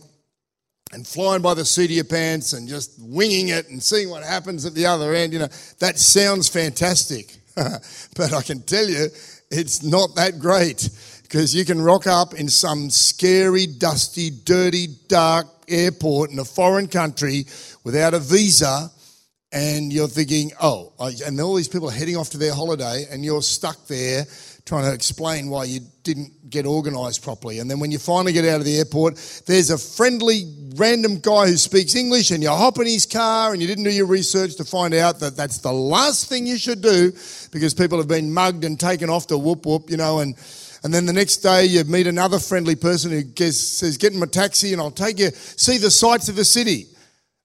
and 0.93 1.07
flying 1.07 1.43
by 1.43 1.55
the 1.55 1.65
seat 1.65 1.87
of 1.87 1.91
your 1.91 2.05
pants 2.05 2.53
and 2.53 2.69
just 2.69 2.99
winging 3.03 3.49
it 3.49 3.69
and 3.69 3.83
seeing 3.83 4.09
what 4.09 4.23
happens 4.23 4.65
at 4.65 4.75
the 4.75 4.87
other 4.87 5.15
end. 5.15 5.33
You 5.33 5.41
know, 5.41 5.49
that 5.81 5.99
sounds 5.99 6.49
fantastic. 6.49 7.37
but 7.55 8.33
I 8.33 8.43
can 8.43 8.63
tell 8.63 8.89
you, 8.89 9.09
it's 9.51 9.83
not 9.83 10.15
that 10.17 10.39
great 10.39 10.89
because 11.33 11.55
you 11.55 11.65
can 11.65 11.81
rock 11.81 12.07
up 12.07 12.35
in 12.35 12.47
some 12.47 12.91
scary, 12.91 13.67
dusty, 13.67 14.29
dirty, 14.29 14.87
dark 15.09 15.47
airport 15.67 16.31
in 16.31 16.39
a 16.39 16.45
foreign 16.45 16.87
country 16.87 17.47
without 17.85 18.13
a 18.13 18.19
visa 18.19 18.91
and 19.51 19.91
you're 19.91 20.09
thinking, 20.09 20.51
oh, 20.61 20.93
and 21.25 21.41
all 21.41 21.55
these 21.55 21.69
people 21.69 21.89
are 21.89 21.93
heading 21.93 22.19
off 22.19 22.29
to 22.31 22.39
their 22.39 22.55
holiday, 22.55 23.07
and 23.11 23.23
you're 23.25 23.43
stuck 23.43 23.87
there 23.87 24.25
trying 24.65 24.85
to 24.85 24.93
explain 24.93 25.49
why 25.49 25.65
you 25.65 25.81
didn't 26.05 26.51
get 26.51 26.67
organised 26.67 27.23
properly. 27.23 27.59
And 27.59 27.71
then 27.71 27.81
when 27.81 27.91
you 27.91 27.99
finally 27.99 28.33
get 28.33 28.47
out 28.47 28.61
of 28.61 28.65
the 28.65 28.79
airport, 28.79 29.17
there's 29.47 29.71
a 29.71 29.77
friendly 29.77 30.45
random 30.77 31.19
guy 31.19 31.49
who 31.49 31.57
speaks 31.57 31.95
English, 31.95 32.31
and 32.31 32.43
you 32.43 32.49
hop 32.51 32.79
in 32.79 32.87
his 32.87 33.05
car, 33.05 33.53
and 33.53 33.61
you 33.61 33.69
didn't 33.69 33.85
do 33.85 33.91
your 33.91 34.07
research 34.07 34.57
to 34.57 34.65
find 34.65 34.95
out 34.95 35.21
that 35.21 35.37
that's 35.37 35.59
the 35.59 35.73
last 35.73 36.29
thing 36.29 36.47
you 36.47 36.59
should 36.59 36.83
do 36.83 37.13
because 37.51 37.75
people 37.75 37.99
have 37.99 38.09
been 38.09 38.33
mugged 38.33 38.65
and 38.65 38.79
taken 38.79 39.11
off 39.11 39.27
to 39.29 39.39
whoop 39.39 39.65
whoop, 39.65 39.89
you 39.89 39.97
know, 39.97 40.21
and. 40.21 40.37
And 40.85 40.93
then 40.93 41.07
the 41.07 41.13
next 41.13 41.39
day, 41.39 41.65
you 41.67 41.85
meet 41.85 42.07
another 42.07 42.39
friendly 42.39 42.75
person 42.75 43.13
who 43.13 43.23
gets, 43.23 43.59
says, 43.59 43.97
Get 43.97 44.13
in 44.13 44.19
my 44.19 44.27
taxi 44.27 44.73
and 44.73 44.83
I'll 44.83 44.91
take 44.91 45.19
you, 45.19 45.31
see 45.31 45.79
the 45.79 45.91
sights 45.91 46.29
of 46.29 46.37
the 46.37 46.45
city 46.45 46.87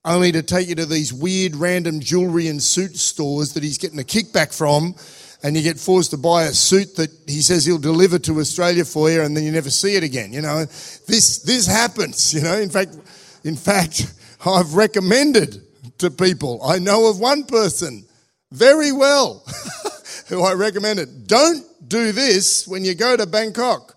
only 0.04 0.32
to 0.32 0.42
take 0.42 0.68
you 0.68 0.74
to 0.76 0.86
these 0.86 1.12
weird 1.12 1.54
random 1.54 2.00
jewelry 2.00 2.48
and 2.48 2.62
suit 2.62 2.96
stores 2.96 3.52
that 3.52 3.62
he's 3.62 3.78
getting 3.78 3.98
a 3.98 4.04
kickback 4.04 4.56
from. 4.56 4.94
And 5.42 5.56
you 5.56 5.62
get 5.62 5.78
forced 5.78 6.10
to 6.10 6.16
buy 6.16 6.44
a 6.44 6.52
suit 6.52 6.96
that 6.96 7.10
he 7.26 7.42
says 7.42 7.64
he'll 7.64 7.78
deliver 7.78 8.18
to 8.20 8.40
Australia 8.40 8.84
for 8.84 9.08
you 9.08 9.22
and 9.22 9.36
then 9.36 9.44
you 9.44 9.52
never 9.52 9.70
see 9.70 9.94
it 9.94 10.02
again 10.02 10.32
you 10.32 10.42
know? 10.42 10.64
This 11.06 11.38
this 11.42 11.64
happens 11.64 12.34
you 12.34 12.40
know? 12.42 12.58
In 12.58 12.70
fact 12.70 12.96
in 13.44 13.54
fact 13.54 14.12
I've 14.44 14.74
recommended 14.74 15.62
to 15.98 16.10
people 16.10 16.60
I 16.64 16.80
know 16.80 17.08
of 17.08 17.20
one 17.20 17.44
person 17.44 18.04
very 18.50 18.90
well 18.90 19.44
who 20.28 20.42
I 20.42 20.54
recommended 20.54 21.28
don't 21.28 21.64
do 21.88 22.12
this 22.12 22.68
when 22.68 22.84
you 22.84 22.94
go 22.94 23.16
to 23.16 23.26
Bangkok 23.26 23.96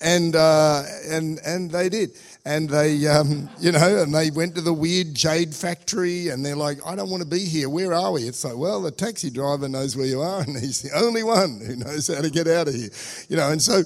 and 0.00 0.36
uh, 0.36 0.82
and 1.08 1.38
and 1.44 1.70
they 1.70 1.88
did 1.88 2.10
and 2.46 2.68
they, 2.68 3.06
um, 3.06 3.48
you 3.58 3.72
know, 3.72 4.02
and 4.02 4.14
they 4.14 4.30
went 4.30 4.54
to 4.54 4.60
the 4.60 4.72
weird 4.72 5.14
jade 5.14 5.54
factory, 5.54 6.28
and 6.28 6.44
they're 6.44 6.56
like, 6.56 6.78
"I 6.84 6.94
don't 6.94 7.08
want 7.08 7.22
to 7.22 7.28
be 7.28 7.38
here. 7.38 7.70
Where 7.70 7.94
are 7.94 8.12
we?" 8.12 8.22
It's 8.24 8.44
like, 8.44 8.56
well, 8.56 8.82
the 8.82 8.90
taxi 8.90 9.30
driver 9.30 9.66
knows 9.66 9.96
where 9.96 10.06
you 10.06 10.20
are, 10.20 10.42
and 10.42 10.56
he's 10.58 10.82
the 10.82 10.90
only 10.94 11.22
one 11.22 11.60
who 11.64 11.76
knows 11.76 12.08
how 12.08 12.20
to 12.20 12.30
get 12.30 12.46
out 12.46 12.68
of 12.68 12.74
here, 12.74 12.90
you 13.28 13.36
know. 13.36 13.50
And 13.50 13.62
so, 13.62 13.82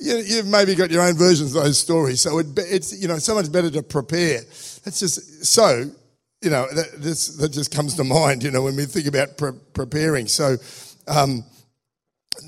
you, 0.00 0.16
you've 0.16 0.46
maybe 0.46 0.74
got 0.74 0.90
your 0.90 1.02
own 1.02 1.14
versions 1.14 1.54
of 1.54 1.62
those 1.62 1.78
stories. 1.78 2.22
So 2.22 2.38
it, 2.38 2.46
it's, 2.56 2.98
you 3.00 3.06
know, 3.06 3.18
so 3.18 3.34
much 3.34 3.52
better 3.52 3.70
to 3.70 3.82
prepare. 3.82 4.40
That's 4.84 4.98
just 4.98 5.44
so, 5.44 5.90
you 6.40 6.50
know, 6.50 6.66
that, 6.72 7.02
this, 7.02 7.36
that 7.36 7.50
just 7.50 7.70
comes 7.70 7.96
to 7.96 8.04
mind, 8.04 8.42
you 8.42 8.50
know, 8.50 8.62
when 8.62 8.76
we 8.76 8.86
think 8.86 9.06
about 9.06 9.36
pre- 9.36 9.58
preparing. 9.74 10.26
So, 10.26 10.56
um, 11.06 11.44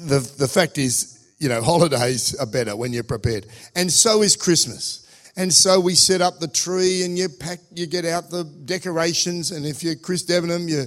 the 0.07 0.21
the 0.39 0.49
fact 0.49 0.79
is, 0.79 1.35
you 1.39 1.49
know, 1.49 1.63
holidays 1.63 2.35
are 2.37 2.47
better 2.47 2.77
when 2.77 2.93
you're 2.93 3.05
prepared, 3.05 3.47
and 3.75 3.91
so 3.91 4.23
is 4.23 4.37
Christmas. 4.37 5.03
And 5.35 5.53
so 5.53 5.81
we 5.81 5.95
set 5.95 6.21
up 6.21 6.41
the 6.41 6.49
tree 6.49 7.05
and 7.05 7.17
you 7.17 7.29
pack, 7.29 7.59
you 7.75 7.87
get 7.87 8.05
out 8.05 8.29
the 8.29 8.45
decorations. 8.45 9.51
And 9.51 9.65
if 9.65 9.83
you're 9.83 9.95
Chris 9.95 10.25
Debenham, 10.25 10.69
you, 10.69 10.85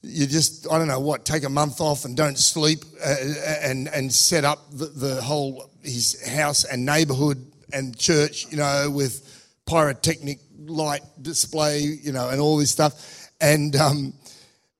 you 0.00 0.26
just, 0.28 0.70
I 0.70 0.78
don't 0.78 0.86
know 0.86 1.00
what, 1.00 1.24
take 1.24 1.42
a 1.42 1.48
month 1.48 1.80
off 1.80 2.04
and 2.04 2.16
don't 2.16 2.38
sleep 2.38 2.84
uh, 3.04 3.16
and, 3.62 3.88
and 3.88 4.12
set 4.12 4.44
up 4.44 4.70
the, 4.70 4.86
the 4.86 5.20
whole, 5.20 5.70
his 5.82 6.24
house 6.24 6.62
and 6.64 6.86
neighborhood 6.86 7.44
and 7.72 7.98
church, 7.98 8.46
you 8.48 8.58
know, 8.58 8.90
with 8.90 9.24
pyrotechnic 9.66 10.38
light 10.66 11.02
display, 11.20 11.80
you 11.80 12.12
know, 12.12 12.28
and 12.28 12.40
all 12.40 12.58
this 12.58 12.70
stuff. 12.70 13.28
And, 13.40 13.74
um, 13.74 14.12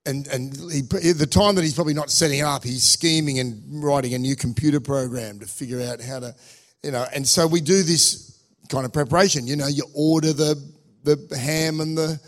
and, 0.08 0.26
and 0.28 0.56
he, 0.72 0.80
the 1.12 1.28
time 1.30 1.54
that 1.56 1.62
he's 1.62 1.74
probably 1.74 1.94
not 1.94 2.10
setting 2.10 2.40
up, 2.40 2.64
he's 2.64 2.82
scheming 2.82 3.38
and 3.38 3.84
writing 3.84 4.14
a 4.14 4.18
new 4.18 4.34
computer 4.34 4.80
program 4.80 5.38
to 5.40 5.46
figure 5.46 5.82
out 5.82 6.00
how 6.00 6.20
to, 6.20 6.34
you 6.82 6.90
know, 6.90 7.06
and 7.14 7.28
so 7.28 7.46
we 7.46 7.60
do 7.60 7.82
this 7.82 8.42
kind 8.70 8.86
of 8.86 8.92
preparation. 8.92 9.46
You 9.46 9.56
know, 9.56 9.66
you 9.66 9.84
order 9.94 10.32
the 10.32 10.56
the 11.04 11.38
ham 11.38 11.80
and 11.80 11.96
the 11.96 12.20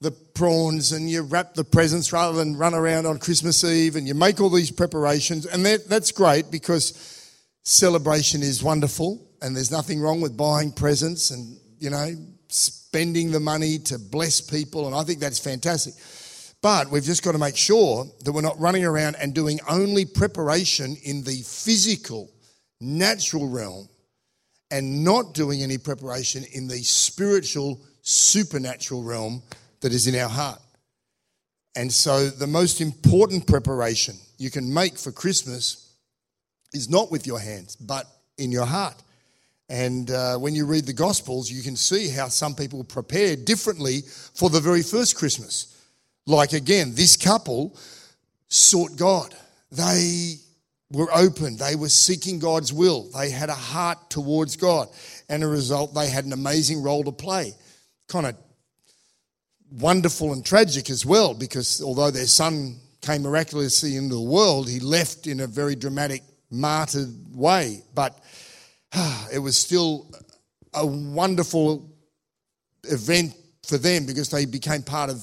the 0.00 0.10
prawns 0.10 0.92
and 0.92 1.10
you 1.10 1.22
wrap 1.22 1.54
the 1.54 1.64
presents 1.64 2.12
rather 2.12 2.36
than 2.38 2.56
run 2.56 2.72
around 2.72 3.06
on 3.06 3.18
Christmas 3.18 3.62
Eve 3.64 3.96
and 3.96 4.08
you 4.08 4.14
make 4.14 4.40
all 4.40 4.48
these 4.48 4.70
preparations 4.70 5.44
and 5.44 5.66
that, 5.66 5.88
that's 5.88 6.10
great 6.10 6.50
because 6.50 7.28
celebration 7.64 8.42
is 8.42 8.62
wonderful 8.62 9.20
and 9.42 9.54
there's 9.54 9.70
nothing 9.70 10.00
wrong 10.00 10.22
with 10.22 10.38
buying 10.38 10.72
presents 10.72 11.30
and 11.30 11.58
you 11.78 11.90
know 11.90 12.14
spending 12.48 13.30
the 13.30 13.40
money 13.40 13.78
to 13.78 13.98
bless 13.98 14.40
people 14.40 14.86
and 14.86 14.96
I 14.96 15.02
think 15.02 15.20
that's 15.20 15.38
fantastic. 15.38 15.92
But 16.62 16.90
we've 16.90 17.04
just 17.04 17.22
got 17.22 17.32
to 17.32 17.38
make 17.38 17.56
sure 17.56 18.06
that 18.24 18.32
we're 18.32 18.42
not 18.42 18.60
running 18.60 18.84
around 18.84 19.16
and 19.16 19.34
doing 19.34 19.60
only 19.68 20.04
preparation 20.04 20.96
in 21.04 21.24
the 21.24 21.42
physical, 21.42 22.30
natural 22.80 23.48
realm 23.48 23.88
and 24.70 25.02
not 25.02 25.34
doing 25.34 25.62
any 25.62 25.78
preparation 25.78 26.44
in 26.52 26.68
the 26.68 26.82
spiritual, 26.82 27.80
supernatural 28.02 29.02
realm 29.02 29.42
that 29.80 29.92
is 29.92 30.06
in 30.06 30.14
our 30.20 30.28
heart. 30.28 30.60
And 31.76 31.90
so, 31.90 32.28
the 32.28 32.46
most 32.46 32.80
important 32.80 33.46
preparation 33.46 34.16
you 34.38 34.50
can 34.50 34.72
make 34.72 34.98
for 34.98 35.12
Christmas 35.12 35.94
is 36.72 36.90
not 36.90 37.10
with 37.10 37.26
your 37.26 37.38
hands, 37.38 37.76
but 37.76 38.06
in 38.38 38.52
your 38.52 38.66
heart. 38.66 38.96
And 39.68 40.10
uh, 40.10 40.36
when 40.36 40.54
you 40.54 40.66
read 40.66 40.84
the 40.84 40.92
Gospels, 40.92 41.50
you 41.50 41.62
can 41.62 41.76
see 41.76 42.08
how 42.08 42.28
some 42.28 42.54
people 42.54 42.82
prepared 42.82 43.44
differently 43.44 44.00
for 44.34 44.50
the 44.50 44.60
very 44.60 44.82
first 44.82 45.16
Christmas. 45.16 45.79
Like, 46.26 46.52
again, 46.52 46.94
this 46.94 47.16
couple 47.16 47.76
sought 48.48 48.96
God. 48.96 49.34
They 49.72 50.36
were 50.92 51.08
open. 51.14 51.56
They 51.56 51.76
were 51.76 51.88
seeking 51.88 52.38
God's 52.38 52.72
will. 52.72 53.08
They 53.16 53.30
had 53.30 53.48
a 53.48 53.54
heart 53.54 54.10
towards 54.10 54.56
God. 54.56 54.88
And 55.28 55.42
a 55.42 55.46
result, 55.46 55.94
they 55.94 56.08
had 56.08 56.24
an 56.24 56.32
amazing 56.32 56.82
role 56.82 57.04
to 57.04 57.12
play. 57.12 57.52
Kind 58.08 58.26
of 58.26 58.36
wonderful 59.70 60.32
and 60.32 60.44
tragic 60.44 60.90
as 60.90 61.06
well, 61.06 61.32
because 61.34 61.80
although 61.80 62.10
their 62.10 62.26
son 62.26 62.78
came 63.00 63.22
miraculously 63.22 63.96
into 63.96 64.14
the 64.14 64.20
world, 64.20 64.68
he 64.68 64.80
left 64.80 65.26
in 65.26 65.40
a 65.40 65.46
very 65.46 65.76
dramatic, 65.76 66.22
martyred 66.50 67.14
way. 67.34 67.82
But 67.94 68.18
it 69.32 69.38
was 69.38 69.56
still 69.56 70.12
a 70.74 70.84
wonderful 70.84 71.88
event 72.84 73.34
for 73.66 73.78
them 73.78 74.06
because 74.06 74.30
they 74.30 74.44
became 74.44 74.82
part 74.82 75.10
of 75.10 75.22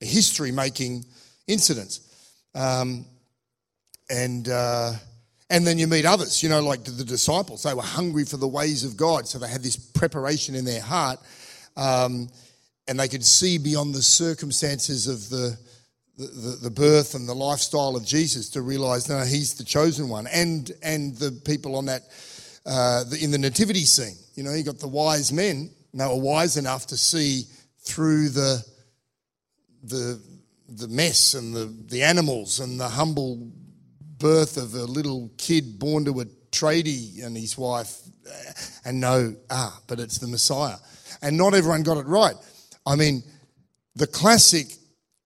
history 0.00 0.52
making 0.52 1.04
incidents. 1.46 2.00
Um, 2.54 3.04
and 4.08 4.48
uh, 4.48 4.92
and 5.50 5.66
then 5.66 5.78
you 5.78 5.86
meet 5.86 6.06
others, 6.06 6.42
you 6.42 6.48
know, 6.48 6.60
like 6.60 6.84
the, 6.84 6.92
the, 6.92 7.04
disciples. 7.04 7.64
They 7.64 7.74
were 7.74 7.82
hungry 7.82 8.24
for 8.24 8.36
the 8.36 8.48
ways 8.48 8.84
of 8.84 8.96
God, 8.96 9.26
so 9.26 9.38
they 9.38 9.48
had 9.48 9.62
this 9.62 9.76
preparation 9.76 10.54
in 10.54 10.64
their 10.64 10.80
heart, 10.80 11.18
um, 11.76 12.28
and 12.86 12.98
they 12.98 13.08
could 13.08 13.24
see 13.24 13.58
beyond 13.58 13.94
the 13.94 14.02
circumstances 14.02 15.08
of 15.08 15.28
the, 15.28 15.58
the, 16.16 16.58
the 16.62 16.70
birth 16.70 17.14
and 17.14 17.28
the 17.28 17.34
lifestyle 17.34 17.96
of 17.96 18.04
Jesus 18.04 18.48
to 18.50 18.62
realize, 18.62 19.08
no, 19.08 19.20
he's 19.20 19.54
the 19.54 19.64
chosen 19.64 20.08
one, 20.08 20.26
and 20.28 20.70
and 20.82 21.16
the 21.16 21.32
people 21.44 21.76
on 21.76 21.86
that 21.86 22.02
uh, 22.64 23.04
the, 23.04 23.18
in 23.22 23.30
the 23.30 23.38
nativity 23.38 23.84
scene. 23.84 24.16
You 24.34 24.44
know, 24.44 24.54
you 24.54 24.62
got 24.62 24.78
the 24.78 24.88
wise 24.88 25.32
men. 25.32 25.70
They 25.92 26.06
were 26.06 26.14
wise 26.14 26.56
enough 26.56 26.86
to 26.88 26.96
see 26.96 27.44
through 27.80 28.28
the 28.28 28.64
the 29.82 30.20
the 30.68 30.88
mess 30.88 31.34
and 31.34 31.54
the, 31.54 31.74
the 31.88 32.02
animals 32.02 32.60
and 32.60 32.78
the 32.78 32.88
humble 32.88 33.50
birth 34.18 34.56
of 34.56 34.74
a 34.74 34.84
little 34.84 35.30
kid 35.36 35.78
born 35.78 36.04
to 36.04 36.20
a 36.20 36.24
tradie 36.52 37.24
and 37.24 37.36
his 37.36 37.58
wife 37.58 38.02
and 38.84 39.00
no 39.00 39.34
ah, 39.50 39.80
but 39.86 40.00
it's 40.00 40.18
the 40.18 40.26
Messiah. 40.26 40.76
And 41.22 41.36
not 41.36 41.54
everyone 41.54 41.82
got 41.82 41.98
it 41.98 42.06
right. 42.06 42.34
I 42.86 42.96
mean, 42.96 43.22
the 43.94 44.06
classic 44.06 44.66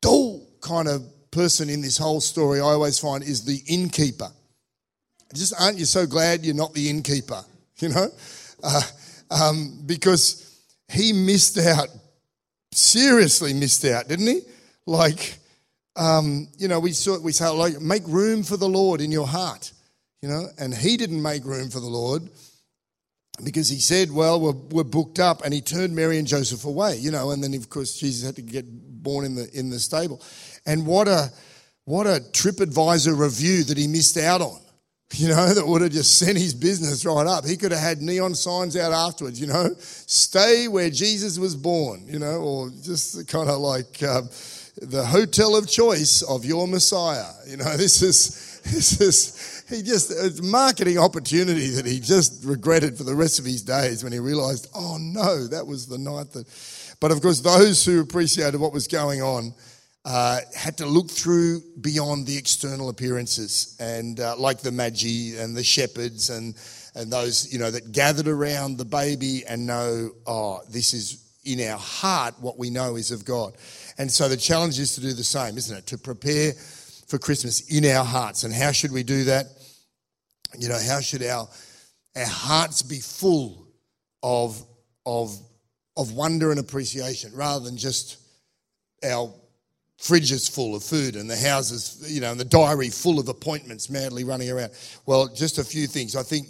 dull 0.00 0.46
kind 0.60 0.88
of 0.88 1.02
person 1.30 1.68
in 1.68 1.80
this 1.80 1.98
whole 1.98 2.20
story 2.20 2.60
I 2.60 2.64
always 2.64 2.98
find 2.98 3.22
is 3.22 3.44
the 3.44 3.60
innkeeper. 3.66 4.28
Just 5.34 5.54
aren't 5.60 5.78
you 5.78 5.84
so 5.84 6.06
glad 6.06 6.44
you're 6.44 6.54
not 6.54 6.74
the 6.74 6.88
innkeeper, 6.88 7.42
you 7.78 7.88
know? 7.88 8.08
Uh, 8.62 8.82
um, 9.30 9.82
because 9.84 10.60
he 10.88 11.12
missed 11.12 11.58
out, 11.58 11.88
seriously 12.76 13.52
missed 13.52 13.84
out, 13.84 14.08
didn't 14.08 14.26
he? 14.26 14.40
Like, 14.86 15.38
um, 15.96 16.48
you 16.58 16.68
know, 16.68 16.80
we 16.80 16.92
saw, 16.92 17.18
we 17.18 17.32
say 17.32 17.48
like 17.48 17.80
make 17.80 18.02
room 18.06 18.42
for 18.42 18.56
the 18.56 18.68
Lord 18.68 19.00
in 19.00 19.12
your 19.12 19.26
heart, 19.26 19.72
you 20.22 20.28
know, 20.28 20.46
and 20.58 20.74
he 20.74 20.96
didn't 20.96 21.22
make 21.22 21.44
room 21.44 21.70
for 21.70 21.80
the 21.80 21.86
Lord 21.86 22.28
because 23.42 23.68
he 23.68 23.80
said, 23.80 24.12
well, 24.12 24.40
we're, 24.40 24.52
we're 24.70 24.84
booked 24.84 25.18
up, 25.18 25.44
and 25.44 25.52
he 25.52 25.60
turned 25.60 25.94
Mary 25.94 26.18
and 26.18 26.26
Joseph 26.26 26.64
away, 26.64 26.96
you 26.96 27.10
know, 27.10 27.30
and 27.30 27.42
then 27.42 27.54
of 27.54 27.68
course 27.68 27.98
Jesus 27.98 28.24
had 28.24 28.36
to 28.36 28.42
get 28.42 28.64
born 29.02 29.24
in 29.24 29.34
the 29.34 29.50
in 29.58 29.70
the 29.70 29.78
stable, 29.78 30.22
and 30.66 30.86
what 30.86 31.08
a 31.08 31.30
what 31.84 32.06
a 32.06 32.20
TripAdvisor 32.32 33.18
review 33.18 33.64
that 33.64 33.76
he 33.76 33.86
missed 33.86 34.16
out 34.16 34.40
on, 34.40 34.60
you 35.16 35.28
know, 35.28 35.54
that 35.54 35.66
would 35.66 35.82
have 35.82 35.92
just 35.92 36.18
sent 36.18 36.36
his 36.36 36.54
business 36.54 37.04
right 37.04 37.26
up. 37.26 37.44
He 37.44 37.56
could 37.56 37.70
have 37.70 37.80
had 37.80 38.02
neon 38.02 38.34
signs 38.34 38.76
out 38.76 38.92
afterwards, 38.92 39.40
you 39.40 39.46
know, 39.46 39.70
stay 39.78 40.66
where 40.66 40.90
Jesus 40.90 41.38
was 41.38 41.54
born, 41.54 42.04
you 42.06 42.18
know, 42.18 42.40
or 42.40 42.70
just 42.82 43.28
kind 43.28 43.48
of 43.48 43.58
like 43.58 44.02
um, 44.02 44.28
the 44.82 45.04
hotel 45.06 45.56
of 45.56 45.68
choice 45.68 46.22
of 46.22 46.44
your 46.44 46.66
Messiah. 46.66 47.30
You 47.46 47.58
know, 47.58 47.64
this 47.76 48.02
is, 48.02 48.60
this 48.64 49.00
is, 49.00 49.64
he 49.68 49.82
just, 49.82 50.10
it's 50.10 50.40
a 50.40 50.42
marketing 50.42 50.98
opportunity 50.98 51.70
that 51.70 51.86
he 51.86 52.00
just 52.00 52.44
regretted 52.44 52.96
for 52.96 53.04
the 53.04 53.14
rest 53.14 53.38
of 53.38 53.44
his 53.44 53.62
days 53.62 54.02
when 54.02 54.12
he 54.12 54.18
realized, 54.18 54.68
oh 54.74 54.98
no, 55.00 55.46
that 55.46 55.66
was 55.66 55.86
the 55.86 55.98
night 55.98 56.32
that. 56.32 56.44
But 57.00 57.12
of 57.12 57.20
course, 57.20 57.40
those 57.40 57.84
who 57.84 58.00
appreciated 58.00 58.58
what 58.58 58.72
was 58.72 58.88
going 58.88 59.20
on, 59.20 59.52
uh, 60.04 60.40
had 60.54 60.76
to 60.78 60.86
look 60.86 61.10
through 61.10 61.62
beyond 61.80 62.26
the 62.26 62.36
external 62.36 62.88
appearances, 62.88 63.76
and 63.80 64.20
uh, 64.20 64.36
like 64.36 64.60
the 64.60 64.72
magi 64.72 65.36
and 65.38 65.56
the 65.56 65.64
shepherds 65.64 66.30
and 66.30 66.54
and 66.94 67.12
those 67.12 67.52
you 67.52 67.58
know 67.58 67.70
that 67.70 67.92
gathered 67.92 68.28
around 68.28 68.76
the 68.76 68.84
baby 68.84 69.44
and 69.48 69.66
know, 69.66 70.10
oh, 70.26 70.60
this 70.68 70.92
is 70.92 71.24
in 71.44 71.60
our 71.68 71.78
heart 71.78 72.34
what 72.40 72.58
we 72.58 72.70
know 72.70 72.96
is 72.96 73.10
of 73.10 73.24
God. 73.24 73.54
And 73.98 74.10
so 74.10 74.28
the 74.28 74.36
challenge 74.36 74.78
is 74.78 74.94
to 74.94 75.00
do 75.00 75.12
the 75.12 75.24
same, 75.24 75.56
isn't 75.56 75.76
it? 75.76 75.86
To 75.88 75.98
prepare 75.98 76.52
for 77.06 77.18
Christmas 77.18 77.60
in 77.70 77.84
our 77.86 78.04
hearts. 78.04 78.44
And 78.44 78.52
how 78.52 78.72
should 78.72 78.92
we 78.92 79.02
do 79.02 79.24
that? 79.24 79.46
You 80.58 80.68
know, 80.68 80.78
how 80.86 81.00
should 81.00 81.22
our 81.22 81.48
our 82.16 82.26
hearts 82.26 82.82
be 82.82 83.00
full 83.00 83.66
of 84.22 84.62
of 85.06 85.36
of 85.96 86.12
wonder 86.12 86.50
and 86.50 86.60
appreciation 86.60 87.32
rather 87.34 87.64
than 87.64 87.76
just 87.76 88.18
our 89.04 89.32
fridges 90.00 90.50
full 90.50 90.74
of 90.74 90.82
food 90.82 91.16
and 91.16 91.30
the 91.30 91.36
houses, 91.36 92.04
you 92.12 92.20
know, 92.20 92.30
and 92.30 92.40
the 92.40 92.44
diary 92.44 92.90
full 92.90 93.18
of 93.18 93.28
appointments 93.28 93.88
madly 93.88 94.24
running 94.24 94.50
around. 94.50 94.72
Well, 95.06 95.28
just 95.28 95.58
a 95.58 95.64
few 95.64 95.86
things. 95.86 96.16
I 96.16 96.22
think 96.22 96.48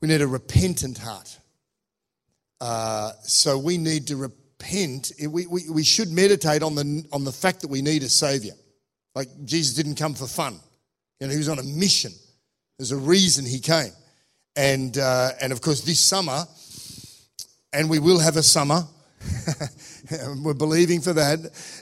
we 0.00 0.08
need 0.08 0.20
a 0.20 0.26
repentant 0.26 0.98
heart. 0.98 1.38
Uh, 2.60 3.12
so 3.22 3.58
we 3.58 3.78
need 3.78 4.06
to 4.08 4.16
repent. 4.16 5.12
We, 5.20 5.46
we, 5.46 5.62
we 5.70 5.84
should 5.84 6.10
meditate 6.10 6.62
on 6.62 6.74
the, 6.74 7.04
on 7.12 7.24
the 7.24 7.32
fact 7.32 7.60
that 7.62 7.68
we 7.68 7.82
need 7.82 8.02
a 8.02 8.08
Savior. 8.08 8.54
Like 9.14 9.28
Jesus 9.44 9.74
didn't 9.74 9.96
come 9.96 10.14
for 10.14 10.26
fun, 10.26 10.58
you 11.20 11.26
know, 11.26 11.32
he 11.32 11.38
was 11.38 11.48
on 11.48 11.58
a 11.58 11.62
mission. 11.62 12.12
There's 12.78 12.92
a 12.92 12.96
reason 12.96 13.44
he 13.44 13.60
came. 13.60 13.92
And, 14.56 14.98
uh, 14.98 15.30
and 15.40 15.52
of 15.52 15.60
course, 15.60 15.82
this 15.82 16.00
summer, 16.00 16.44
and 17.72 17.88
we 17.88 17.98
will 17.98 18.18
have 18.18 18.36
a 18.36 18.42
summer. 18.42 18.82
We're 20.42 20.54
believing 20.54 21.00
for 21.00 21.12
that. 21.12 21.38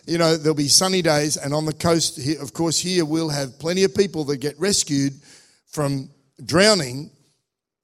You 0.06 0.18
know, 0.18 0.36
there'll 0.36 0.54
be 0.54 0.68
sunny 0.68 1.02
days, 1.02 1.36
and 1.36 1.54
on 1.54 1.64
the 1.64 1.72
coast, 1.72 2.18
of 2.40 2.52
course, 2.52 2.78
here 2.78 3.04
we'll 3.04 3.28
have 3.28 3.58
plenty 3.58 3.84
of 3.84 3.94
people 3.94 4.24
that 4.24 4.38
get 4.38 4.58
rescued 4.58 5.14
from 5.68 6.10
drowning 6.44 7.10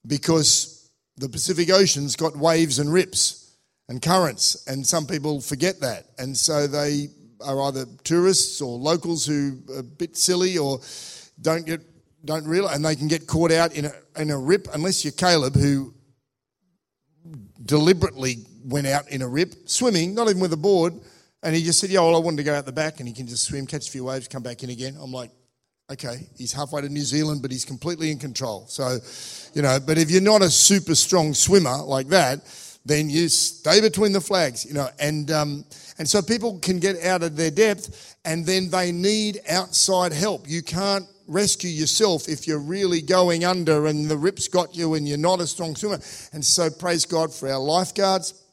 because 0.06 0.90
the 1.16 1.28
Pacific 1.28 1.70
Ocean's 1.70 2.16
got 2.16 2.36
waves 2.36 2.78
and 2.78 2.92
rips 2.92 3.56
and 3.88 4.02
currents, 4.02 4.66
and 4.66 4.86
some 4.86 5.06
people 5.06 5.40
forget 5.40 5.80
that. 5.80 6.06
And 6.18 6.36
so 6.36 6.66
they 6.66 7.08
are 7.44 7.60
either 7.62 7.86
tourists 8.04 8.60
or 8.60 8.78
locals 8.78 9.26
who 9.26 9.58
are 9.70 9.80
a 9.80 9.82
bit 9.82 10.16
silly 10.16 10.58
or 10.58 10.80
don't 11.40 11.66
get 11.66 11.80
don't 12.24 12.46
realize, 12.46 12.74
and 12.74 12.84
they 12.84 12.96
can 12.96 13.08
get 13.08 13.26
caught 13.26 13.52
out 13.52 13.72
in 13.74 13.84
a, 13.84 13.92
in 14.18 14.30
a 14.30 14.38
rip 14.38 14.66
unless 14.74 15.04
you're 15.04 15.12
Caleb, 15.12 15.54
who 15.54 15.94
deliberately 17.64 18.38
went 18.66 18.86
out 18.86 19.08
in 19.10 19.22
a 19.22 19.28
rip, 19.28 19.54
swimming, 19.68 20.14
not 20.14 20.28
even 20.28 20.40
with 20.40 20.52
a 20.52 20.58
board. 20.58 20.94
And 21.42 21.54
he 21.54 21.62
just 21.62 21.80
said, 21.80 21.90
Yeah, 21.90 22.00
well, 22.00 22.16
I 22.16 22.18
wanted 22.18 22.38
to 22.38 22.42
go 22.42 22.54
out 22.54 22.66
the 22.66 22.72
back 22.72 22.98
and 22.98 23.08
he 23.08 23.14
can 23.14 23.26
just 23.26 23.44
swim, 23.44 23.66
catch 23.66 23.88
a 23.88 23.90
few 23.90 24.04
waves, 24.04 24.28
come 24.28 24.42
back 24.42 24.62
in 24.62 24.70
again. 24.70 24.96
I'm 25.00 25.12
like, 25.12 25.30
Okay, 25.92 26.26
he's 26.36 26.52
halfway 26.52 26.82
to 26.82 26.88
New 26.88 27.02
Zealand, 27.02 27.42
but 27.42 27.52
he's 27.52 27.64
completely 27.64 28.10
in 28.10 28.18
control. 28.18 28.66
So, 28.66 28.98
you 29.54 29.62
know, 29.62 29.78
but 29.78 29.98
if 29.98 30.10
you're 30.10 30.20
not 30.20 30.42
a 30.42 30.50
super 30.50 30.96
strong 30.96 31.32
swimmer 31.32 31.76
like 31.78 32.08
that, 32.08 32.40
then 32.84 33.08
you 33.08 33.28
stay 33.28 33.80
between 33.80 34.12
the 34.12 34.20
flags, 34.20 34.64
you 34.64 34.74
know, 34.74 34.88
and 34.98 35.30
um, 35.30 35.64
and 35.98 36.08
so 36.08 36.22
people 36.22 36.58
can 36.58 36.78
get 36.78 37.02
out 37.04 37.22
of 37.22 37.36
their 37.36 37.50
depth, 37.50 38.16
and 38.24 38.44
then 38.44 38.70
they 38.70 38.90
need 38.90 39.40
outside 39.48 40.12
help. 40.12 40.48
You 40.48 40.62
can't 40.62 41.06
rescue 41.28 41.70
yourself 41.70 42.28
if 42.28 42.46
you're 42.46 42.58
really 42.58 43.02
going 43.02 43.44
under 43.44 43.86
and 43.86 44.08
the 44.08 44.16
rip's 44.16 44.48
got 44.48 44.76
you 44.76 44.94
and 44.94 45.08
you're 45.08 45.18
not 45.18 45.40
a 45.40 45.46
strong 45.46 45.74
swimmer. 45.74 45.98
And 46.32 46.44
so 46.44 46.70
praise 46.70 47.04
God 47.04 47.32
for 47.32 47.48
our 47.50 47.58
lifeguards. 47.58 48.45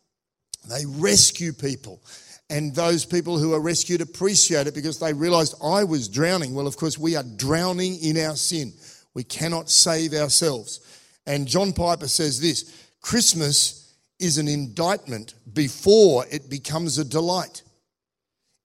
They 0.69 0.85
rescue 0.85 1.53
people. 1.53 2.01
And 2.49 2.75
those 2.75 3.05
people 3.05 3.37
who 3.37 3.53
are 3.53 3.59
rescued 3.59 4.01
appreciate 4.01 4.67
it 4.67 4.75
because 4.75 4.99
they 4.99 5.13
realized 5.13 5.55
I 5.63 5.83
was 5.83 6.07
drowning. 6.07 6.53
Well, 6.53 6.67
of 6.67 6.77
course, 6.77 6.97
we 6.97 7.15
are 7.15 7.23
drowning 7.23 7.97
in 8.03 8.17
our 8.17 8.35
sin. 8.35 8.73
We 9.13 9.23
cannot 9.23 9.69
save 9.69 10.13
ourselves. 10.13 10.81
And 11.25 11.47
John 11.47 11.73
Piper 11.73 12.07
says 12.07 12.39
this 12.39 12.87
Christmas 13.01 13.95
is 14.19 14.37
an 14.37 14.47
indictment 14.47 15.33
before 15.53 16.25
it 16.29 16.49
becomes 16.49 16.97
a 16.97 17.05
delight. 17.05 17.63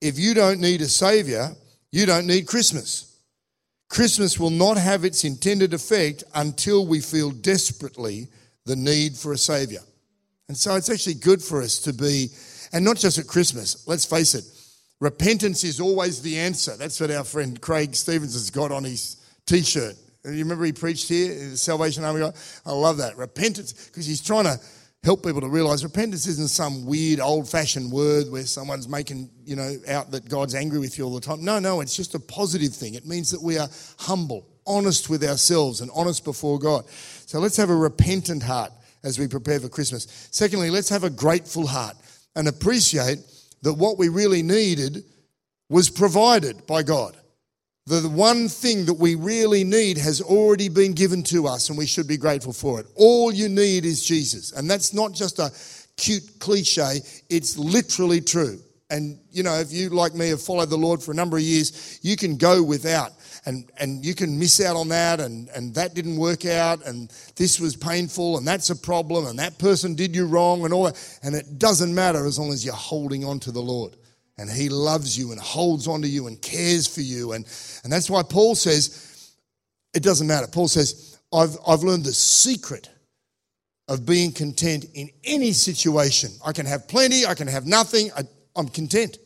If 0.01 0.17
you 0.17 0.33
don't 0.33 0.61
need 0.61 0.81
a 0.81 0.87
savior, 0.87 1.49
you 1.91 2.05
don't 2.05 2.27
need 2.27 2.47
Christmas. 2.47 3.17
Christmas 3.89 4.39
will 4.39 4.51
not 4.51 4.77
have 4.77 5.03
its 5.03 5.23
intended 5.23 5.73
effect 5.73 6.23
until 6.35 6.85
we 6.85 7.01
feel 7.01 7.31
desperately 7.31 8.27
the 8.65 8.75
need 8.75 9.17
for 9.17 9.33
a 9.33 9.37
Savior. 9.37 9.79
And 10.49 10.57
so 10.57 10.75
it's 10.75 10.89
actually 10.89 11.13
good 11.13 11.41
for 11.41 11.61
us 11.61 11.77
to 11.79 11.93
be, 11.93 12.29
and 12.73 12.83
not 12.83 12.97
just 12.97 13.19
at 13.19 13.27
Christmas, 13.27 13.87
let's 13.87 14.03
face 14.03 14.33
it, 14.33 14.43
repentance 14.99 15.63
is 15.63 15.79
always 15.79 16.23
the 16.23 16.37
answer. 16.39 16.75
That's 16.75 16.99
what 16.99 17.11
our 17.11 17.23
friend 17.23 17.61
Craig 17.61 17.95
Stevens 17.95 18.33
has 18.33 18.49
got 18.49 18.71
on 18.71 18.83
his 18.83 19.17
t 19.45 19.61
shirt. 19.61 19.95
You 20.25 20.31
remember 20.31 20.65
he 20.65 20.73
preached 20.73 21.07
here, 21.07 21.51
the 21.51 21.55
Salvation 21.55 22.03
Army? 22.03 22.29
I 22.65 22.71
love 22.71 22.97
that. 22.97 23.15
Repentance, 23.15 23.73
because 23.87 24.07
he's 24.07 24.21
trying 24.21 24.45
to 24.45 24.59
help 25.03 25.23
people 25.23 25.39
to 25.39 25.47
realize 25.47 25.83
repentance 25.83 26.27
isn't 26.27 26.49
some 26.49 26.85
weird 26.85 27.19
old 27.19 27.47
fashioned 27.47 27.91
word 27.91 28.29
where 28.31 28.43
someone's 28.43 28.89
making, 28.89 29.29
you 29.45 29.55
know, 29.55 29.77
out 29.87 30.11
that 30.11 30.27
God's 30.27 30.55
angry 30.55 30.79
with 30.79 30.97
you 30.97 31.05
all 31.05 31.13
the 31.13 31.21
time. 31.21 31.45
No, 31.45 31.59
no, 31.59 31.79
it's 31.79 31.95
just 31.95 32.15
a 32.15 32.19
positive 32.19 32.73
thing. 32.73 32.95
It 32.95 33.05
means 33.05 33.29
that 33.31 33.41
we 33.41 33.59
are 33.59 33.69
humble, 33.99 34.47
honest 34.65 35.09
with 35.09 35.23
ourselves, 35.23 35.79
and 35.79 35.91
honest 35.93 36.25
before 36.25 36.57
God. 36.57 36.89
So 36.89 37.39
let's 37.39 37.55
have 37.55 37.69
a 37.69 37.75
repentant 37.75 38.41
heart 38.43 38.73
as 39.03 39.19
we 39.19 39.27
prepare 39.27 39.59
for 39.59 39.69
Christmas. 39.69 40.27
Secondly, 40.31 40.69
let's 40.69 40.89
have 40.89 41.03
a 41.03 41.09
grateful 41.09 41.67
heart 41.67 41.95
and 42.35 42.47
appreciate 42.47 43.19
that 43.61 43.73
what 43.73 43.97
we 43.97 44.09
really 44.09 44.43
needed 44.43 45.03
was 45.69 45.89
provided 45.89 46.65
by 46.65 46.83
God 46.83 47.15
the 47.89 48.07
one 48.07 48.47
thing 48.47 48.85
that 48.85 48.93
we 48.93 49.15
really 49.15 49.63
need 49.63 49.97
has 49.97 50.21
already 50.21 50.69
been 50.69 50.93
given 50.93 51.23
to 51.23 51.47
us 51.47 51.69
and 51.69 51.77
we 51.77 51.87
should 51.87 52.07
be 52.07 52.17
grateful 52.17 52.53
for 52.53 52.79
it. 52.79 52.85
All 52.95 53.33
you 53.33 53.49
need 53.49 53.83
is 53.83 54.05
Jesus. 54.05 54.51
And 54.51 54.69
that's 54.69 54.93
not 54.93 55.13
just 55.13 55.39
a 55.39 55.51
cute 55.97 56.39
cliche, 56.39 56.99
it's 57.29 57.57
literally 57.57 58.21
true. 58.21 58.59
And 58.91 59.19
you 59.31 59.41
know, 59.41 59.55
if 59.55 59.73
you 59.73 59.89
like 59.89 60.13
me 60.13 60.29
have 60.29 60.41
followed 60.41 60.69
the 60.69 60.77
Lord 60.77 61.01
for 61.01 61.11
a 61.11 61.15
number 61.15 61.37
of 61.37 61.43
years, 61.43 61.99
you 62.03 62.15
can 62.15 62.37
go 62.37 62.61
without 62.61 63.11
and 63.45 63.71
and 63.79 64.05
you 64.05 64.13
can 64.13 64.37
miss 64.37 64.59
out 64.61 64.75
on 64.75 64.89
that 64.89 65.19
and 65.19 65.49
and 65.49 65.73
that 65.75 65.93
didn't 65.93 66.17
work 66.17 66.45
out 66.45 66.85
and 66.85 67.09
this 67.35 67.59
was 67.59 67.75
painful 67.75 68.37
and 68.37 68.47
that's 68.47 68.69
a 68.69 68.75
problem 68.75 69.27
and 69.27 69.39
that 69.39 69.57
person 69.59 69.95
did 69.95 70.15
you 70.15 70.25
wrong 70.25 70.65
and 70.65 70.73
all 70.73 70.83
that 70.85 71.19
and 71.23 71.35
it 71.35 71.57
doesn't 71.57 71.93
matter 71.93 72.25
as 72.25 72.37
long 72.37 72.51
as 72.51 72.65
you're 72.65 72.73
holding 72.73 73.23
on 73.23 73.39
to 73.39 73.51
the 73.51 73.61
Lord 73.61 73.95
and 74.39 74.49
he 74.49 74.69
loves 74.69 75.17
you 75.17 75.31
and 75.31 75.39
holds 75.39 75.85
on 75.85 76.01
to 76.01 76.07
you 76.07 76.27
and 76.27 76.41
cares 76.41 76.87
for 76.87 77.01
you. 77.01 77.33
And, 77.33 77.45
and 77.83 77.91
that's 77.91 78.09
why 78.09 78.23
Paul 78.23 78.55
says, 78.55 79.35
it 79.93 80.01
doesn't 80.01 80.27
matter. 80.27 80.47
Paul 80.47 80.69
says, 80.69 81.19
I've, 81.33 81.57
I've 81.67 81.83
learned 81.83 82.05
the 82.05 82.13
secret 82.13 82.89
of 83.89 84.05
being 84.05 84.31
content 84.31 84.85
in 84.93 85.09
any 85.25 85.51
situation. 85.51 86.31
I 86.45 86.53
can 86.53 86.65
have 86.65 86.87
plenty, 86.87 87.25
I 87.25 87.33
can 87.33 87.47
have 87.47 87.65
nothing, 87.65 88.11
I, 88.15 88.21
I'm 88.55 88.69
content. 88.69 89.17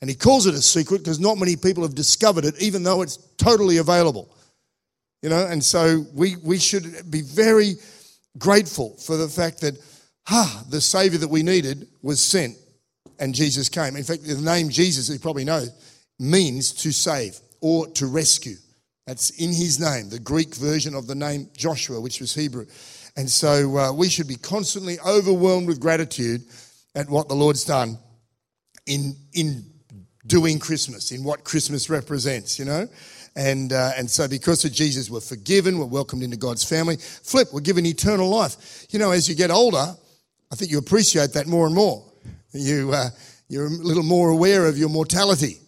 And 0.00 0.08
he 0.08 0.16
calls 0.16 0.46
it 0.46 0.54
a 0.54 0.62
secret 0.62 0.98
because 0.98 1.18
not 1.18 1.38
many 1.38 1.56
people 1.56 1.82
have 1.82 1.94
discovered 1.94 2.44
it, 2.44 2.60
even 2.60 2.82
though 2.82 3.02
it's 3.02 3.16
totally 3.36 3.78
available. 3.78 4.34
You 5.22 5.30
know, 5.30 5.46
and 5.46 5.62
so 5.62 6.04
we, 6.14 6.36
we 6.36 6.58
should 6.58 7.10
be 7.10 7.22
very 7.22 7.74
grateful 8.38 8.96
for 8.98 9.16
the 9.16 9.28
fact 9.28 9.60
that, 9.62 9.74
ah, 10.30 10.64
the 10.70 10.80
Savior 10.80 11.18
that 11.18 11.28
we 11.28 11.42
needed 11.42 11.88
was 12.02 12.20
sent 12.20 12.56
and 13.18 13.34
Jesus 13.34 13.68
came. 13.68 13.96
In 13.96 14.04
fact, 14.04 14.24
the 14.24 14.36
name 14.36 14.68
Jesus, 14.68 15.08
you 15.08 15.18
probably 15.18 15.44
know, 15.44 15.64
means 16.18 16.72
to 16.72 16.92
save 16.92 17.38
or 17.60 17.88
to 17.88 18.06
rescue. 18.06 18.56
That's 19.06 19.30
in 19.30 19.48
his 19.48 19.80
name, 19.80 20.10
the 20.10 20.18
Greek 20.18 20.54
version 20.54 20.94
of 20.94 21.06
the 21.06 21.14
name 21.14 21.48
Joshua, 21.56 22.00
which 22.00 22.20
was 22.20 22.34
Hebrew. 22.34 22.66
And 23.16 23.28
so 23.28 23.76
uh, 23.76 23.92
we 23.92 24.08
should 24.08 24.28
be 24.28 24.36
constantly 24.36 24.98
overwhelmed 25.00 25.66
with 25.66 25.80
gratitude 25.80 26.42
at 26.94 27.08
what 27.08 27.28
the 27.28 27.34
Lord's 27.34 27.64
done 27.64 27.98
in, 28.86 29.16
in 29.32 29.64
doing 30.28 30.58
Christmas, 30.58 31.10
in 31.10 31.24
what 31.24 31.42
Christmas 31.42 31.90
represents, 31.90 32.58
you 32.58 32.64
know? 32.64 32.86
And, 33.34 33.72
uh, 33.72 33.92
and 33.96 34.10
so, 34.10 34.28
because 34.28 34.64
of 34.64 34.72
Jesus, 34.72 35.10
we're 35.10 35.20
forgiven, 35.20 35.78
we're 35.78 35.86
welcomed 35.86 36.22
into 36.22 36.36
God's 36.36 36.64
family. 36.64 36.96
Flip, 36.96 37.48
we're 37.52 37.60
given 37.60 37.86
eternal 37.86 38.28
life. 38.28 38.86
You 38.90 38.98
know, 38.98 39.10
as 39.10 39.28
you 39.28 39.34
get 39.34 39.50
older, 39.50 39.94
I 40.50 40.54
think 40.56 40.70
you 40.70 40.78
appreciate 40.78 41.32
that 41.34 41.46
more 41.46 41.66
and 41.66 41.74
more 41.74 42.08
you, 42.52 42.92
uh, 42.92 43.10
you're 43.48 43.66
a 43.66 43.70
little 43.70 44.02
more 44.02 44.30
aware 44.30 44.66
of 44.66 44.78
your 44.78 44.88
mortality. 44.88 45.58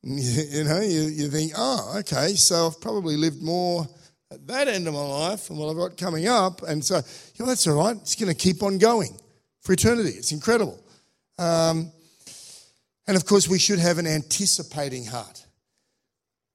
You, 0.00 0.62
know, 0.62 0.80
you, 0.80 1.02
you 1.02 1.28
think, 1.28 1.52
oh, 1.56 1.96
okay, 1.98 2.34
so 2.34 2.68
I've 2.68 2.80
probably 2.80 3.16
lived 3.16 3.42
more 3.42 3.86
at 4.30 4.46
that 4.46 4.68
end 4.68 4.86
of 4.86 4.94
my 4.94 5.02
life 5.02 5.50
and 5.50 5.58
what 5.58 5.68
I've 5.68 5.76
got 5.76 5.98
coming 5.98 6.28
up. 6.28 6.62
And 6.62 6.82
so, 6.82 6.96
you 6.96 7.02
know, 7.40 7.46
that's 7.46 7.66
all 7.66 7.74
right. 7.74 7.96
It's 7.96 8.14
going 8.14 8.32
to 8.32 8.38
keep 8.38 8.62
on 8.62 8.78
going 8.78 9.18
for 9.60 9.72
eternity. 9.72 10.10
It's 10.10 10.30
incredible. 10.30 10.78
Um, 11.36 11.90
and 13.08 13.16
of 13.16 13.24
course, 13.24 13.48
we 13.48 13.58
should 13.58 13.78
have 13.78 13.96
an 13.96 14.06
anticipating 14.06 15.06
heart. 15.06 15.46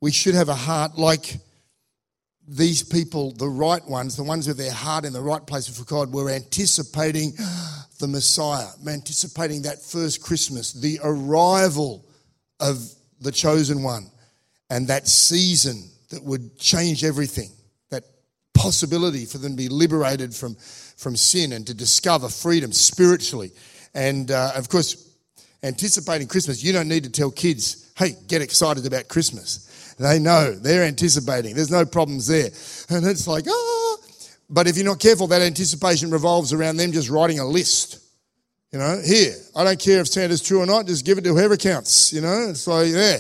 We 0.02 0.12
should 0.12 0.36
have 0.36 0.50
a 0.50 0.56
heart 0.56 1.00
like 1.00 1.38
these 2.48 2.84
people, 2.84 3.32
the 3.32 3.50
right 3.50 3.84
ones, 3.88 4.16
the 4.16 4.24
ones 4.24 4.48
with 4.48 4.58
their 4.58 4.72
heart 4.72 5.04
in 5.04 5.14
the 5.14 5.22
right 5.22 5.46
place 5.46 5.68
for 5.68 5.84
God, 5.84 6.14
were 6.14 6.30
anticipating 6.30 7.32
the 8.00 8.08
Messiah, 8.08 8.68
anticipating 8.88 9.64
that 9.64 9.82
first 9.82 10.22
Christmas, 10.22 10.74
the 10.74 11.00
arrival 11.04 12.06
of 12.60 12.88
the 13.20 13.32
chosen 13.32 13.82
one, 13.82 14.12
and 14.70 14.88
that 14.90 15.08
season 15.08 15.90
that 16.10 16.24
would 16.24 16.60
change 16.60 17.04
everything, 17.04 17.50
that 17.90 18.04
possibility 18.54 19.26
for 19.26 19.40
them 19.40 19.54
to 19.54 19.58
be 19.58 19.70
liberated 19.70 20.36
from, 20.36 20.56
from 20.98 21.16
sin 21.16 21.54
and 21.54 21.66
to 21.66 21.74
discover 21.74 22.30
freedom 22.30 22.72
spiritually. 22.72 23.52
And 23.96 24.30
uh, 24.30 24.52
of 24.56 24.70
course, 24.70 25.03
anticipating 25.64 26.28
Christmas, 26.28 26.64
you 26.64 26.74
don't 26.74 26.88
need 26.88 27.04
to 27.06 27.10
tell 27.10 27.32
kids, 27.32 27.92
hey, 27.98 28.16
get 28.28 28.42
excited 28.42 28.86
about 28.86 29.08
Christmas 29.08 29.70
they 30.00 30.20
know, 30.20 30.54
they're 30.54 30.84
anticipating. 30.84 31.56
There's 31.56 31.72
no 31.72 31.86
problems 31.86 32.28
there. 32.28 32.50
And 32.90 33.06
it's 33.06 33.28
like, 33.28 33.46
ah. 33.50 33.98
But 34.50 34.68
if 34.68 34.76
you're 34.76 34.86
not 34.86 35.00
careful, 35.00 35.28
that 35.28 35.42
anticipation 35.42 36.12
revolves 36.12 36.54
around 36.54 36.78
them 36.78 36.92
just 36.92 37.10
writing 37.10 37.40
a 37.40 37.46
list. 37.46 38.00
You 38.72 38.80
know, 38.80 39.02
here, 39.06 39.34
I 39.56 39.64
don't 39.64 39.80
care 39.80 40.02
if 40.02 40.08
Santa's 40.08 40.42
true 40.42 40.62
or 40.62 40.66
not, 40.66 40.88
just 40.88 41.06
give 41.06 41.18
it 41.18 41.24
to 41.24 41.34
whoever 41.34 41.58
counts. 41.58 42.12
You 42.12 42.22
know, 42.22 42.48
it's 42.50 42.68
like, 42.68 42.88
yeah. 42.88 43.18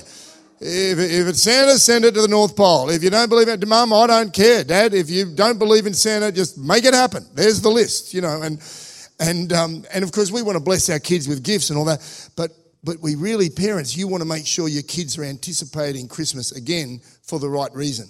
If, 0.66 0.98
if 0.98 1.28
it's 1.28 1.44
Santa, 1.44 1.78
send 1.78 2.06
it 2.06 2.14
to 2.14 2.22
the 2.22 2.28
North 2.28 2.56
Pole. 2.56 2.90
If 2.90 3.04
you 3.04 3.10
don't 3.10 3.28
believe 3.28 3.50
it, 3.50 3.68
Mum, 3.68 3.92
I 3.92 4.08
don't 4.08 4.34
care, 4.34 4.64
Dad. 4.64 4.94
If 4.94 5.10
you 5.10 5.26
don't 5.26 5.60
believe 5.60 5.86
in 5.86 5.94
Santa, 5.94 6.32
just 6.32 6.58
make 6.58 6.86
it 6.86 6.94
happen. 6.94 7.26
There's 7.34 7.62
the 7.62 7.70
list, 7.70 8.14
you 8.14 8.22
know. 8.22 8.42
And 8.42 8.60
and 9.24 9.54
um, 9.54 9.86
and 9.94 10.04
of 10.04 10.12
course, 10.12 10.32
we 10.32 10.42
want 10.42 10.58
to 10.58 10.64
bless 10.64 10.90
our 10.90 11.00
kids 11.00 11.28
with 11.28 11.44
gifts 11.44 11.70
and 11.70 11.80
all 11.80 11.86
that. 11.86 12.30
But 12.36 12.52
but 12.84 13.00
we 13.00 13.16
really, 13.16 13.50
parents, 13.50 13.96
you 13.96 14.08
want 14.08 14.22
to 14.22 14.28
make 14.28 14.46
sure 14.46 14.68
your 14.68 14.84
kids 14.84 15.18
are 15.18 15.24
anticipating 15.24 16.08
Christmas 16.08 16.52
again 16.52 17.00
for 17.24 17.40
the 17.40 17.50
right 17.50 17.74
reason. 17.74 18.10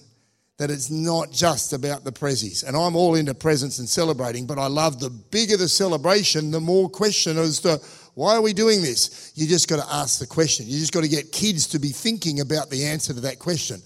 That 0.57 0.71
it's 0.71 0.89
not 0.89 1.31
just 1.31 1.73
about 1.73 2.03
the 2.03 2.11
prezzies. 2.11 2.65
And 2.65 2.77
I'm 2.77 2.95
all 2.95 3.15
into 3.15 3.33
presents 3.33 3.79
and 3.79 3.89
celebrating, 3.89 4.45
but 4.45 4.59
I 4.59 4.67
love 4.67 4.99
the 4.99 5.09
bigger 5.09 5.57
the 5.57 5.67
celebration, 5.67 6.51
the 6.51 6.59
more 6.59 6.89
question 6.89 7.37
as 7.37 7.59
to 7.61 7.79
why 8.13 8.35
are 8.35 8.41
we 8.41 8.53
doing 8.53 8.81
this? 8.81 9.31
You 9.35 9.47
just 9.47 9.67
got 9.67 9.83
to 9.83 9.93
ask 9.93 10.19
the 10.19 10.27
question. 10.27 10.67
You 10.67 10.77
just 10.77 10.93
got 10.93 11.01
to 11.01 11.09
get 11.09 11.31
kids 11.31 11.67
to 11.67 11.79
be 11.79 11.89
thinking 11.89 12.39
about 12.39 12.69
the 12.69 12.85
answer 12.85 13.13
to 13.13 13.21
that 13.21 13.39
question. 13.39 13.81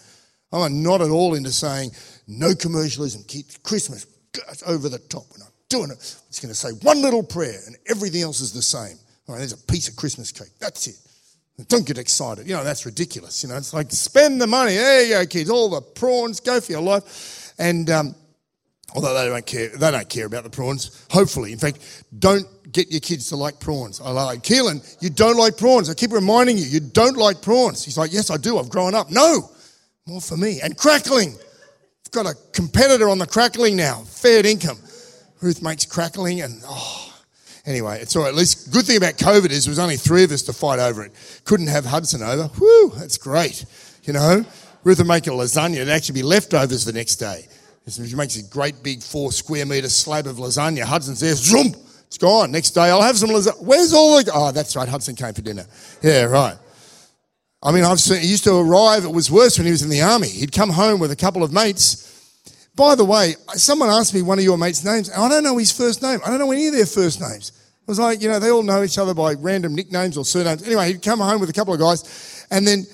I'm 0.51 0.83
not 0.83 1.01
at 1.01 1.09
all 1.09 1.35
into 1.35 1.51
saying 1.51 1.91
no 2.27 2.53
commercialism, 2.53 3.23
Christmas, 3.63 4.05
over 4.65 4.89
the 4.89 4.99
top. 4.99 5.23
We're 5.31 5.43
not 5.43 5.53
doing 5.69 5.91
it. 5.91 5.97
It's 5.97 6.39
going 6.39 6.49
to 6.49 6.55
say 6.55 6.71
one 6.81 7.01
little 7.01 7.23
prayer 7.23 7.59
and 7.65 7.75
everything 7.89 8.21
else 8.21 8.41
is 8.41 8.53
the 8.53 8.61
same. 8.61 8.97
All 9.27 9.35
right, 9.35 9.39
there's 9.39 9.53
a 9.53 9.57
piece 9.57 9.87
of 9.89 9.95
Christmas 9.95 10.31
cake. 10.31 10.57
That's 10.59 10.87
it. 10.87 10.95
Don't 11.67 11.87
get 11.87 11.97
excited. 11.97 12.47
You 12.47 12.55
know, 12.55 12.63
that's 12.63 12.85
ridiculous. 12.85 13.41
You 13.43 13.49
know, 13.49 13.57
it's 13.57 13.73
like 13.73 13.91
spend 13.91 14.39
the 14.39 14.47
money. 14.47 14.75
There 14.75 15.03
you 15.03 15.13
go, 15.15 15.25
kids. 15.25 15.49
All 15.49 15.69
the 15.69 15.81
prawns, 15.81 16.39
go 16.39 16.61
for 16.61 16.71
your 16.71 16.81
life. 16.81 17.53
And 17.57 17.89
um, 17.89 18.15
although 18.93 19.13
they 19.15 19.27
don't 19.27 19.45
care, 19.45 19.69
they 19.69 19.91
don't 19.91 20.07
care 20.07 20.27
about 20.27 20.43
the 20.43 20.51
prawns. 20.51 21.05
Hopefully, 21.09 21.51
in 21.51 21.57
fact, 21.57 21.79
don't 22.19 22.45
get 22.71 22.91
your 22.91 22.99
kids 22.99 23.29
to 23.29 23.35
like 23.35 23.59
prawns. 23.59 23.99
I 23.99 24.11
like 24.11 24.43
Keelan. 24.43 24.97
You 25.01 25.09
don't 25.09 25.35
like 25.35 25.57
prawns. 25.57 25.89
I 25.89 25.95
keep 25.95 26.11
reminding 26.11 26.59
you, 26.59 26.65
you 26.65 26.79
don't 26.79 27.17
like 27.17 27.41
prawns. 27.41 27.83
He's 27.83 27.97
like, 27.97 28.13
yes, 28.13 28.29
I 28.29 28.37
do. 28.37 28.59
I've 28.59 28.69
grown 28.69 28.93
up. 28.93 29.09
No, 29.09 29.49
more 30.05 30.21
for 30.21 30.37
me. 30.37 30.61
And 30.61 30.77
crackling. 30.77 31.33
I've 31.33 32.11
got 32.11 32.27
a 32.27 32.35
competitor 32.53 33.09
on 33.09 33.17
the 33.17 33.25
crackling 33.25 33.75
now. 33.75 34.03
Fair 34.03 34.45
income. 34.45 34.77
Ruth 35.41 35.61
makes 35.61 35.85
crackling, 35.85 36.41
and 36.41 36.61
oh 36.65 37.07
Anyway, 37.67 37.99
it's 37.99 38.15
all 38.15 38.23
right. 38.23 38.29
At 38.29 38.35
least 38.35 38.71
good 38.71 38.85
thing 38.85 38.95
about 38.95 39.15
COVID 39.17 39.51
is 39.51 39.65
there 39.65 39.71
was 39.71 39.77
only 39.77 39.97
three 39.97 40.23
of 40.23 40.31
us 40.31 40.41
to 40.43 40.53
fight 40.53 40.79
over 40.79 41.03
it. 41.03 41.11
Couldn't 41.43 41.67
have 41.67 41.85
Hudson 41.85 42.23
over. 42.23 42.43
Whew, 42.43 42.93
that's 42.95 43.17
great. 43.17 43.65
You 44.03 44.13
know, 44.13 44.45
Ruth 44.85 44.99
would 44.99 45.07
make 45.07 45.27
a 45.27 45.31
lasagna. 45.31 45.75
It'd 45.75 45.89
actually 45.89 46.21
be 46.21 46.23
leftovers 46.23 46.85
the 46.85 46.93
next 46.93 47.17
day. 47.17 47.45
She 47.89 48.15
makes 48.15 48.37
a 48.37 48.43
great 48.43 48.81
big 48.83 49.03
four 49.03 49.33
square 49.33 49.65
metre 49.65 49.89
slab 49.89 50.27
of 50.27 50.37
lasagna. 50.37 50.83
Hudson's 50.83 51.19
there, 51.19 51.35
zoom, 51.35 51.75
it's 52.05 52.17
gone. 52.17 52.51
Next 52.51 52.71
day, 52.71 52.89
I'll 52.89 53.01
have 53.01 53.17
some 53.17 53.29
lasagna. 53.29 53.61
Where's 53.61 53.91
all 53.91 54.23
the? 54.23 54.31
Oh, 54.33 54.53
that's 54.53 54.73
right. 54.77 54.87
Hudson 54.87 55.15
came 55.15 55.33
for 55.33 55.41
dinner. 55.41 55.65
Yeah, 56.01 56.23
right. 56.23 56.57
I 57.61 57.73
mean, 57.73 57.83
I've 57.83 57.99
seen, 57.99 58.21
he 58.21 58.27
used 58.27 58.45
to 58.45 58.55
arrive. 58.55 59.03
It 59.03 59.11
was 59.11 59.29
worse 59.29 59.57
when 59.57 59.65
he 59.65 59.71
was 59.71 59.81
in 59.81 59.89
the 59.89 60.01
army. 60.01 60.29
He'd 60.29 60.53
come 60.53 60.69
home 60.69 61.01
with 61.01 61.11
a 61.11 61.17
couple 61.17 61.43
of 61.43 61.51
mates. 61.51 62.16
By 62.77 62.93
the 62.93 63.03
way, 63.03 63.35
someone 63.55 63.89
asked 63.89 64.13
me 64.13 64.21
one 64.21 64.37
of 64.37 64.45
your 64.45 64.57
mates' 64.57 64.85
names, 64.85 65.09
and 65.09 65.21
I 65.21 65.27
don't 65.27 65.43
know 65.43 65.57
his 65.57 65.71
first 65.71 66.03
name. 66.03 66.19
I 66.23 66.29
don't 66.29 66.37
know 66.37 66.51
any 66.51 66.67
of 66.67 66.73
their 66.73 66.85
first 66.85 67.19
names. 67.19 67.49
It 67.49 67.87
was 67.87 67.99
like, 67.99 68.21
you 68.21 68.29
know, 68.29 68.39
they 68.39 68.51
all 68.51 68.61
know 68.61 68.83
each 68.83 68.99
other 68.99 69.15
by 69.15 69.33
random 69.33 69.73
nicknames 69.73 70.15
or 70.15 70.23
surnames. 70.23 70.61
Anyway, 70.61 70.87
he'd 70.87 71.01
come 71.01 71.19
home 71.19 71.41
with 71.41 71.49
a 71.49 71.53
couple 71.53 71.73
of 71.73 71.79
guys, 71.79 72.45
and 72.51 72.67
then 72.67 72.85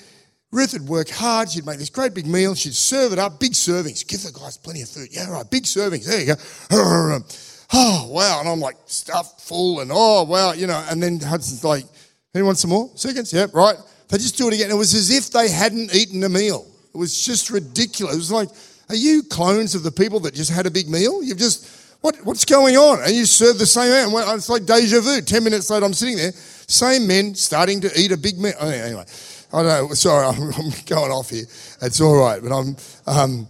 Ruth 0.54 0.72
would 0.72 0.88
work 0.88 1.10
hard. 1.10 1.52
She'd 1.52 1.66
make 1.66 1.80
this 1.80 1.90
great 1.90 2.14
big 2.14 2.26
meal. 2.26 2.56
She'd 2.56 2.76
serve 2.76 3.12
it 3.12 3.20
up, 3.20 3.42
big 3.42 3.52
servings. 3.52 4.08
Give 4.08 4.24
the 4.24 4.32
guys 4.32 4.56
plenty 4.56 4.84
of 4.84 4.90
food. 4.90 5.10
Yeah, 5.12 5.30
right, 5.30 5.50
big 5.52 5.64
servings. 5.64 6.06
There 6.06 6.20
you 6.20 6.36
go. 6.36 7.20
Oh, 7.76 8.08
wow. 8.12 8.40
And 8.40 8.48
I'm 8.48 8.60
like, 8.60 8.76
stuffed 8.86 9.42
full, 9.42 9.80
and 9.80 9.90
oh, 9.92 10.24
wow, 10.26 10.54
you 10.54 10.68
know. 10.68 10.86
And 10.92 11.02
then 11.02 11.20
Hudson's 11.20 11.64
like, 11.64 11.86
anyone 12.36 12.56
some 12.56 12.70
more? 12.70 12.92
Seconds? 12.94 13.34
Yep, 13.34 13.56
right. 13.56 13.76
They 14.10 14.18
just 14.18 14.38
do 14.38 14.48
it 14.48 14.54
again. 14.54 14.70
It 14.70 14.76
was 14.76 14.94
as 14.94 15.10
if 15.10 15.32
they 15.32 15.50
hadn't 15.50 15.94
eaten 15.96 16.24
a 16.24 16.30
meal. 16.30 16.68
It 16.94 16.98
was 16.98 17.26
just 17.26 17.50
ridiculous. 17.50 18.14
It 18.14 18.18
was 18.18 18.32
like, 18.32 18.50
are 18.90 18.96
you 18.96 19.24
clones 19.24 19.76
of 19.76 19.84
the 19.84 19.92
people 19.92 20.20
that 20.22 20.34
just 20.34 20.52
had 20.52 20.66
a 20.66 20.72
big 20.72 20.90
meal? 20.90 21.24
You've 21.24 21.38
just 21.38 21.84
what, 22.04 22.18
what's 22.26 22.44
going 22.44 22.76
on? 22.76 23.02
And 23.02 23.16
you 23.16 23.26
serve 23.26 23.58
the 23.58 23.66
same 23.66 23.90
man. 23.90 24.36
It's 24.36 24.50
like 24.50 24.66
deja 24.66 25.00
vu. 25.00 25.22
Ten 25.22 25.44
minutes 25.44 25.70
later, 25.70 25.86
I'm 25.86 25.94
sitting 25.94 26.18
there, 26.18 26.34
same 26.34 27.08
men 27.08 27.34
starting 27.34 27.80
to 27.82 27.92
eat 27.98 28.12
a 28.12 28.18
big 28.18 28.38
meal. 28.38 28.54
Oh, 28.60 28.70
anyway, 28.70 29.06
I 29.54 29.64
don't 29.64 29.90
know. 29.90 29.94
Sorry, 29.94 30.26
I'm, 30.26 30.44
I'm, 30.58 30.72
going 30.86 31.12
off 31.12 31.30
here. 31.30 31.46
It's 31.82 32.02
all 32.02 32.18
right, 32.18 32.44
but 32.44 32.52
I'm, 32.52 32.76
um, 33.08 33.48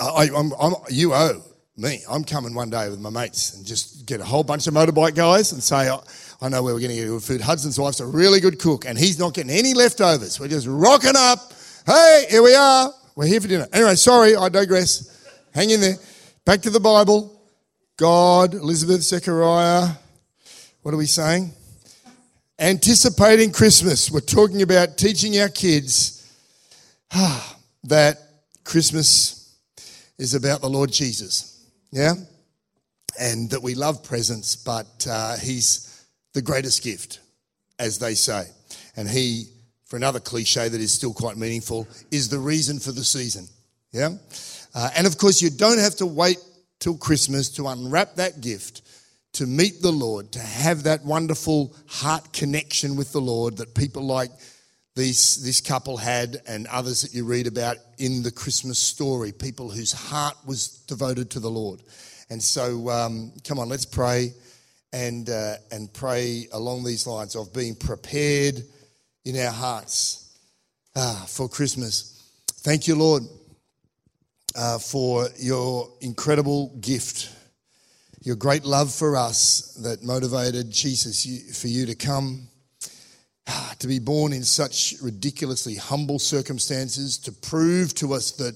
I, 0.00 0.28
I'm, 0.36 0.52
I'm, 0.60 0.74
you 0.90 1.14
owe 1.14 1.40
me. 1.76 2.02
I'm 2.10 2.24
coming 2.24 2.54
one 2.54 2.70
day 2.70 2.90
with 2.90 2.98
my 2.98 3.10
mates 3.10 3.54
and 3.54 3.64
just 3.64 4.04
get 4.04 4.20
a 4.20 4.24
whole 4.24 4.42
bunch 4.42 4.66
of 4.66 4.74
motorbike 4.74 5.14
guys 5.14 5.52
and 5.52 5.62
say, 5.62 5.88
oh, 5.90 6.02
I 6.42 6.48
know 6.48 6.64
where 6.64 6.74
we're 6.74 6.80
going 6.80 6.90
to 6.90 6.96
get 6.96 7.06
good 7.06 7.22
food. 7.22 7.40
Hudson's 7.40 7.78
wife's 7.78 8.00
a 8.00 8.06
really 8.06 8.40
good 8.40 8.58
cook, 8.58 8.84
and 8.84 8.98
he's 8.98 9.18
not 9.18 9.34
getting 9.34 9.52
any 9.52 9.74
leftovers. 9.74 10.40
We're 10.40 10.48
just 10.48 10.66
rocking 10.68 11.14
up. 11.16 11.52
Hey, 11.86 12.26
here 12.30 12.42
we 12.42 12.56
are. 12.56 12.92
We're 13.18 13.26
here 13.26 13.40
for 13.40 13.48
dinner. 13.48 13.66
Anyway, 13.72 13.96
sorry, 13.96 14.36
I 14.36 14.48
digress. 14.48 15.26
Hang 15.52 15.70
in 15.70 15.80
there. 15.80 15.96
Back 16.44 16.62
to 16.62 16.70
the 16.70 16.78
Bible. 16.78 17.42
God, 17.96 18.54
Elizabeth, 18.54 19.02
Zechariah. 19.02 19.88
What 20.82 20.94
are 20.94 20.96
we 20.96 21.06
saying? 21.06 21.50
Anticipating 22.60 23.50
Christmas. 23.50 24.08
We're 24.08 24.20
talking 24.20 24.62
about 24.62 24.96
teaching 24.98 25.36
our 25.40 25.48
kids 25.48 26.32
that 27.82 28.18
Christmas 28.62 29.52
is 30.16 30.34
about 30.34 30.60
the 30.60 30.70
Lord 30.70 30.92
Jesus. 30.92 31.68
Yeah? 31.90 32.12
And 33.18 33.50
that 33.50 33.60
we 33.60 33.74
love 33.74 34.04
presents, 34.04 34.54
but 34.54 35.04
uh, 35.10 35.36
He's 35.38 36.04
the 36.34 36.42
greatest 36.42 36.84
gift, 36.84 37.18
as 37.80 37.98
they 37.98 38.14
say. 38.14 38.44
And 38.94 39.08
He, 39.10 39.48
for 39.88 39.96
another 39.96 40.20
cliche 40.20 40.68
that 40.68 40.80
is 40.80 40.92
still 40.92 41.14
quite 41.14 41.36
meaningful, 41.36 41.88
is 42.10 42.28
the 42.28 42.38
reason 42.38 42.78
for 42.78 42.92
the 42.92 43.02
season. 43.04 43.48
Yeah? 43.90 44.10
Uh, 44.74 44.90
and 44.96 45.06
of 45.06 45.16
course, 45.18 45.42
you 45.42 45.50
don't 45.50 45.78
have 45.78 45.96
to 45.96 46.06
wait 46.06 46.38
till 46.78 46.96
Christmas 46.96 47.48
to 47.50 47.66
unwrap 47.66 48.14
that 48.16 48.40
gift, 48.40 48.82
to 49.32 49.46
meet 49.46 49.80
the 49.80 49.90
Lord, 49.90 50.30
to 50.32 50.40
have 50.40 50.82
that 50.84 51.04
wonderful 51.04 51.74
heart 51.88 52.32
connection 52.32 52.96
with 52.96 53.12
the 53.12 53.20
Lord 53.20 53.56
that 53.56 53.74
people 53.74 54.02
like 54.02 54.30
these, 54.94 55.42
this 55.42 55.60
couple 55.60 55.96
had 55.96 56.42
and 56.46 56.66
others 56.66 57.02
that 57.02 57.14
you 57.14 57.24
read 57.24 57.46
about 57.46 57.78
in 57.98 58.22
the 58.22 58.30
Christmas 58.30 58.78
story, 58.78 59.32
people 59.32 59.70
whose 59.70 59.92
heart 59.92 60.36
was 60.46 60.68
devoted 60.86 61.30
to 61.30 61.40
the 61.40 61.50
Lord. 61.50 61.82
And 62.30 62.42
so, 62.42 62.90
um, 62.90 63.32
come 63.42 63.58
on, 63.58 63.70
let's 63.70 63.86
pray 63.86 64.34
and, 64.92 65.30
uh, 65.30 65.54
and 65.72 65.90
pray 65.94 66.46
along 66.52 66.84
these 66.84 67.06
lines 67.06 67.36
of 67.36 67.54
being 67.54 67.74
prepared 67.74 68.62
in 69.28 69.38
our 69.38 69.52
hearts 69.52 70.38
ah, 70.96 71.26
for 71.28 71.48
Christmas. 71.48 72.22
Thank 72.62 72.88
you, 72.88 72.96
Lord 72.96 73.22
uh, 74.56 74.78
for 74.78 75.28
your 75.38 75.90
incredible 76.00 76.74
gift, 76.80 77.30
your 78.22 78.36
great 78.36 78.64
love 78.64 78.92
for 78.92 79.16
us 79.16 79.78
that 79.82 80.02
motivated 80.02 80.70
Jesus 80.70 81.60
for 81.60 81.68
you 81.68 81.86
to 81.86 81.94
come, 81.94 82.48
to 83.78 83.86
be 83.86 83.98
born 83.98 84.32
in 84.32 84.42
such 84.42 84.94
ridiculously 85.02 85.76
humble 85.76 86.18
circumstances, 86.18 87.18
to 87.18 87.32
prove 87.32 87.94
to 87.96 88.14
us 88.14 88.32
that 88.32 88.54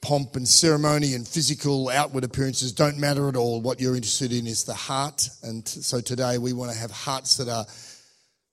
pomp 0.00 0.36
and 0.36 0.46
ceremony 0.48 1.14
and 1.14 1.26
physical 1.26 1.88
outward 1.88 2.22
appearances 2.22 2.72
don't 2.72 2.96
matter 2.98 3.28
at 3.28 3.36
all. 3.36 3.60
What 3.60 3.80
you're 3.80 3.96
interested 3.96 4.32
in 4.32 4.46
is 4.46 4.64
the 4.64 4.72
heart. 4.72 5.28
And 5.42 5.66
so 5.66 6.00
today 6.00 6.38
we 6.38 6.52
want 6.52 6.70
to 6.72 6.78
have 6.78 6.92
hearts 6.92 7.36
that 7.36 7.48
are 7.48 7.66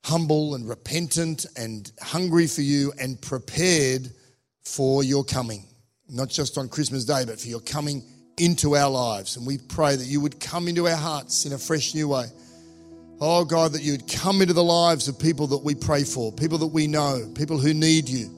humble 0.06 0.54
and 0.54 0.70
repentant 0.70 1.48
and 1.58 1.92
hungry 2.00 2.46
for 2.46 2.62
you 2.62 2.94
and 3.00 3.20
prepared 3.20 4.08
for 4.62 5.04
your 5.04 5.24
coming, 5.24 5.66
not 6.08 6.30
just 6.30 6.60
on 6.60 6.70
Christmas 6.70 7.06
Day, 7.06 7.24
but 7.26 7.40
for 7.40 7.48
your 7.48 7.60
coming 7.62 8.04
into 8.38 8.76
our 8.76 8.90
lives. 8.90 9.36
And 9.36 9.48
we 9.48 9.58
pray 9.58 9.96
that 9.96 10.06
you 10.06 10.22
would 10.22 10.40
come 10.40 10.68
into 10.68 10.88
our 10.88 10.96
hearts 10.96 11.48
in 11.48 11.54
a 11.54 11.58
fresh 11.58 11.96
new 11.96 12.10
way. 12.10 12.26
Oh 13.20 13.46
God, 13.46 13.72
that 13.72 13.82
you 13.82 13.94
would 13.94 14.08
come 14.08 14.44
into 14.44 14.54
the 14.54 14.64
lives 14.64 15.08
of 15.08 15.18
people 15.18 15.48
that 15.48 15.64
we 15.64 15.74
pray 15.74 16.04
for, 16.04 16.32
people 16.32 16.60
that 16.60 16.68
we 16.68 16.86
know, 16.86 17.28
people 17.34 17.58
who 17.58 17.74
need 17.74 18.08
you. 18.08 18.30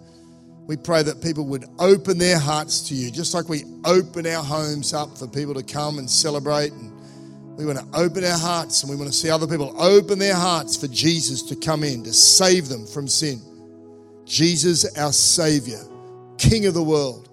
We 0.68 0.78
pray 0.78 1.04
that 1.04 1.22
people 1.22 1.46
would 1.48 1.66
open 1.80 2.18
their 2.18 2.40
hearts 2.40 2.88
to 2.88 2.96
you, 2.96 3.12
just 3.12 3.34
like 3.34 3.50
we 3.50 3.64
open 3.84 4.26
our 4.26 4.44
homes 4.44 4.94
up 4.94 5.18
for 5.18 5.28
people 5.28 5.54
to 5.56 5.64
come 5.64 5.98
and 5.98 6.10
celebrate. 6.10 6.72
And 6.72 6.97
we 7.58 7.66
want 7.66 7.80
to 7.80 8.00
open 8.00 8.24
our 8.24 8.38
hearts 8.38 8.84
and 8.84 8.90
we 8.90 8.96
want 8.96 9.12
to 9.12 9.18
see 9.18 9.30
other 9.30 9.48
people 9.48 9.74
open 9.82 10.20
their 10.20 10.36
hearts 10.36 10.78
for 10.78 10.88
Jesus 10.88 11.42
to 11.44 11.56
come 11.56 11.84
in, 11.84 12.04
to 12.04 12.14
save 12.14 12.70
them 12.70 12.86
from 12.86 13.08
sin. 13.08 13.42
Jesus, 14.26 14.96
our 14.98 15.12
Savior, 15.12 15.80
King 16.38 16.68
of 16.68 16.76
the 16.76 16.84
world, 16.84 17.30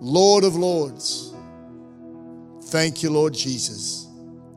Lord 0.00 0.44
of 0.44 0.54
Lords. 0.54 1.34
Thank 2.66 3.02
you, 3.02 3.10
Lord 3.10 3.34
Jesus. 3.34 4.06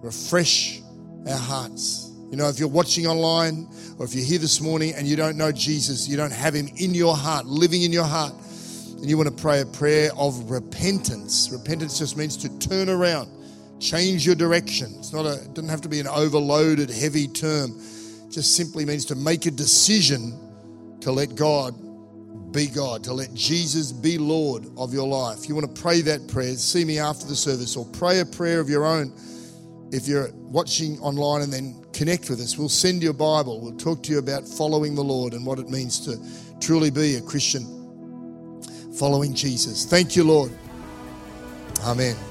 Refresh 0.01 0.82
our 1.28 1.38
hearts. 1.38 2.12
You 2.30 2.38
know, 2.38 2.47
if 2.47 2.59
you're 2.59 2.70
watching 2.70 3.07
online 3.07 3.68
or 3.97 4.05
if 4.05 4.14
you're 4.14 4.26
here 4.26 4.39
this 4.39 4.62
morning 4.62 4.93
and 4.95 5.07
you 5.07 5.16
don't 5.16 5.38
know 5.38 5.51
Jesus, 5.51 6.07
you 6.07 6.18
don't 6.18 6.32
have 6.32 6.53
him 6.53 6.70
in 6.78 6.93
your 6.93 7.16
heart, 7.16 7.45
living 7.45 7.82
in 7.82 7.91
your 7.91 8.05
heart, 8.05 8.34
and 8.97 9.09
you 9.09 9.18
want 9.18 9.36
to 9.36 9.41
pray 9.41 9.62
a 9.62 9.66
prayer 9.66 10.12
of 10.16 10.51
repentance. 10.51 11.49
Repentance 11.51 11.97
just 11.97 12.16
means 12.16 12.38
to 12.38 12.59
turn 12.59 12.89
around, 12.89 13.30
change 13.82 14.25
your 14.25 14.36
direction. 14.36 14.93
It's 14.99 15.11
not 15.11 15.25
a 15.25 15.34
it 15.34 15.53
doesn't 15.53 15.69
have 15.69 15.82
to 15.82 15.89
be 15.89 15.99
an 15.99 16.07
overloaded, 16.07 16.89
heavy 16.89 17.27
term. 17.27 17.71
It 17.71 18.32
just 18.32 18.55
simply 18.55 18.86
means 18.86 19.05
to 19.05 19.15
make 19.15 19.45
a 19.45 19.51
decision 19.51 20.38
to 21.01 21.11
let 21.11 21.36
God 21.36 21.73
be 22.53 22.67
God, 22.67 23.03
to 23.05 23.13
let 23.13 23.34
Jesus 23.34 23.91
be 23.91 24.17
Lord 24.17 24.67
of 24.77 24.93
your 24.93 25.07
life. 25.07 25.49
You 25.49 25.55
want 25.55 25.75
to 25.75 25.82
pray 25.82 26.01
that 26.01 26.27
prayer, 26.27 26.53
see 26.55 26.86
me 26.86 26.99
after 26.99 27.25
the 27.25 27.36
service 27.36 27.75
or 27.75 27.86
pray 27.86 28.19
a 28.19 28.25
prayer 28.25 28.59
of 28.59 28.69
your 28.69 28.86
own 28.86 29.13
if 29.91 30.07
you're 30.07 30.32
watching 30.34 30.99
online 30.99 31.41
and 31.41 31.51
then 31.51 31.86
connect 31.93 32.29
with 32.29 32.39
us, 32.39 32.57
we'll 32.57 32.69
send 32.69 33.03
you 33.03 33.09
a 33.09 33.13
Bible. 33.13 33.59
We'll 33.59 33.77
talk 33.77 34.01
to 34.03 34.11
you 34.11 34.19
about 34.19 34.47
following 34.47 34.95
the 34.95 35.03
Lord 35.03 35.34
and 35.34 35.45
what 35.45 35.59
it 35.59 35.69
means 35.69 35.99
to 36.05 36.17
truly 36.65 36.89
be 36.89 37.15
a 37.15 37.21
Christian 37.21 37.65
following 38.97 39.34
Jesus. 39.34 39.86
Thank 39.86 40.15
you, 40.15 40.23
Lord. 40.23 40.51
Amen. 41.84 42.30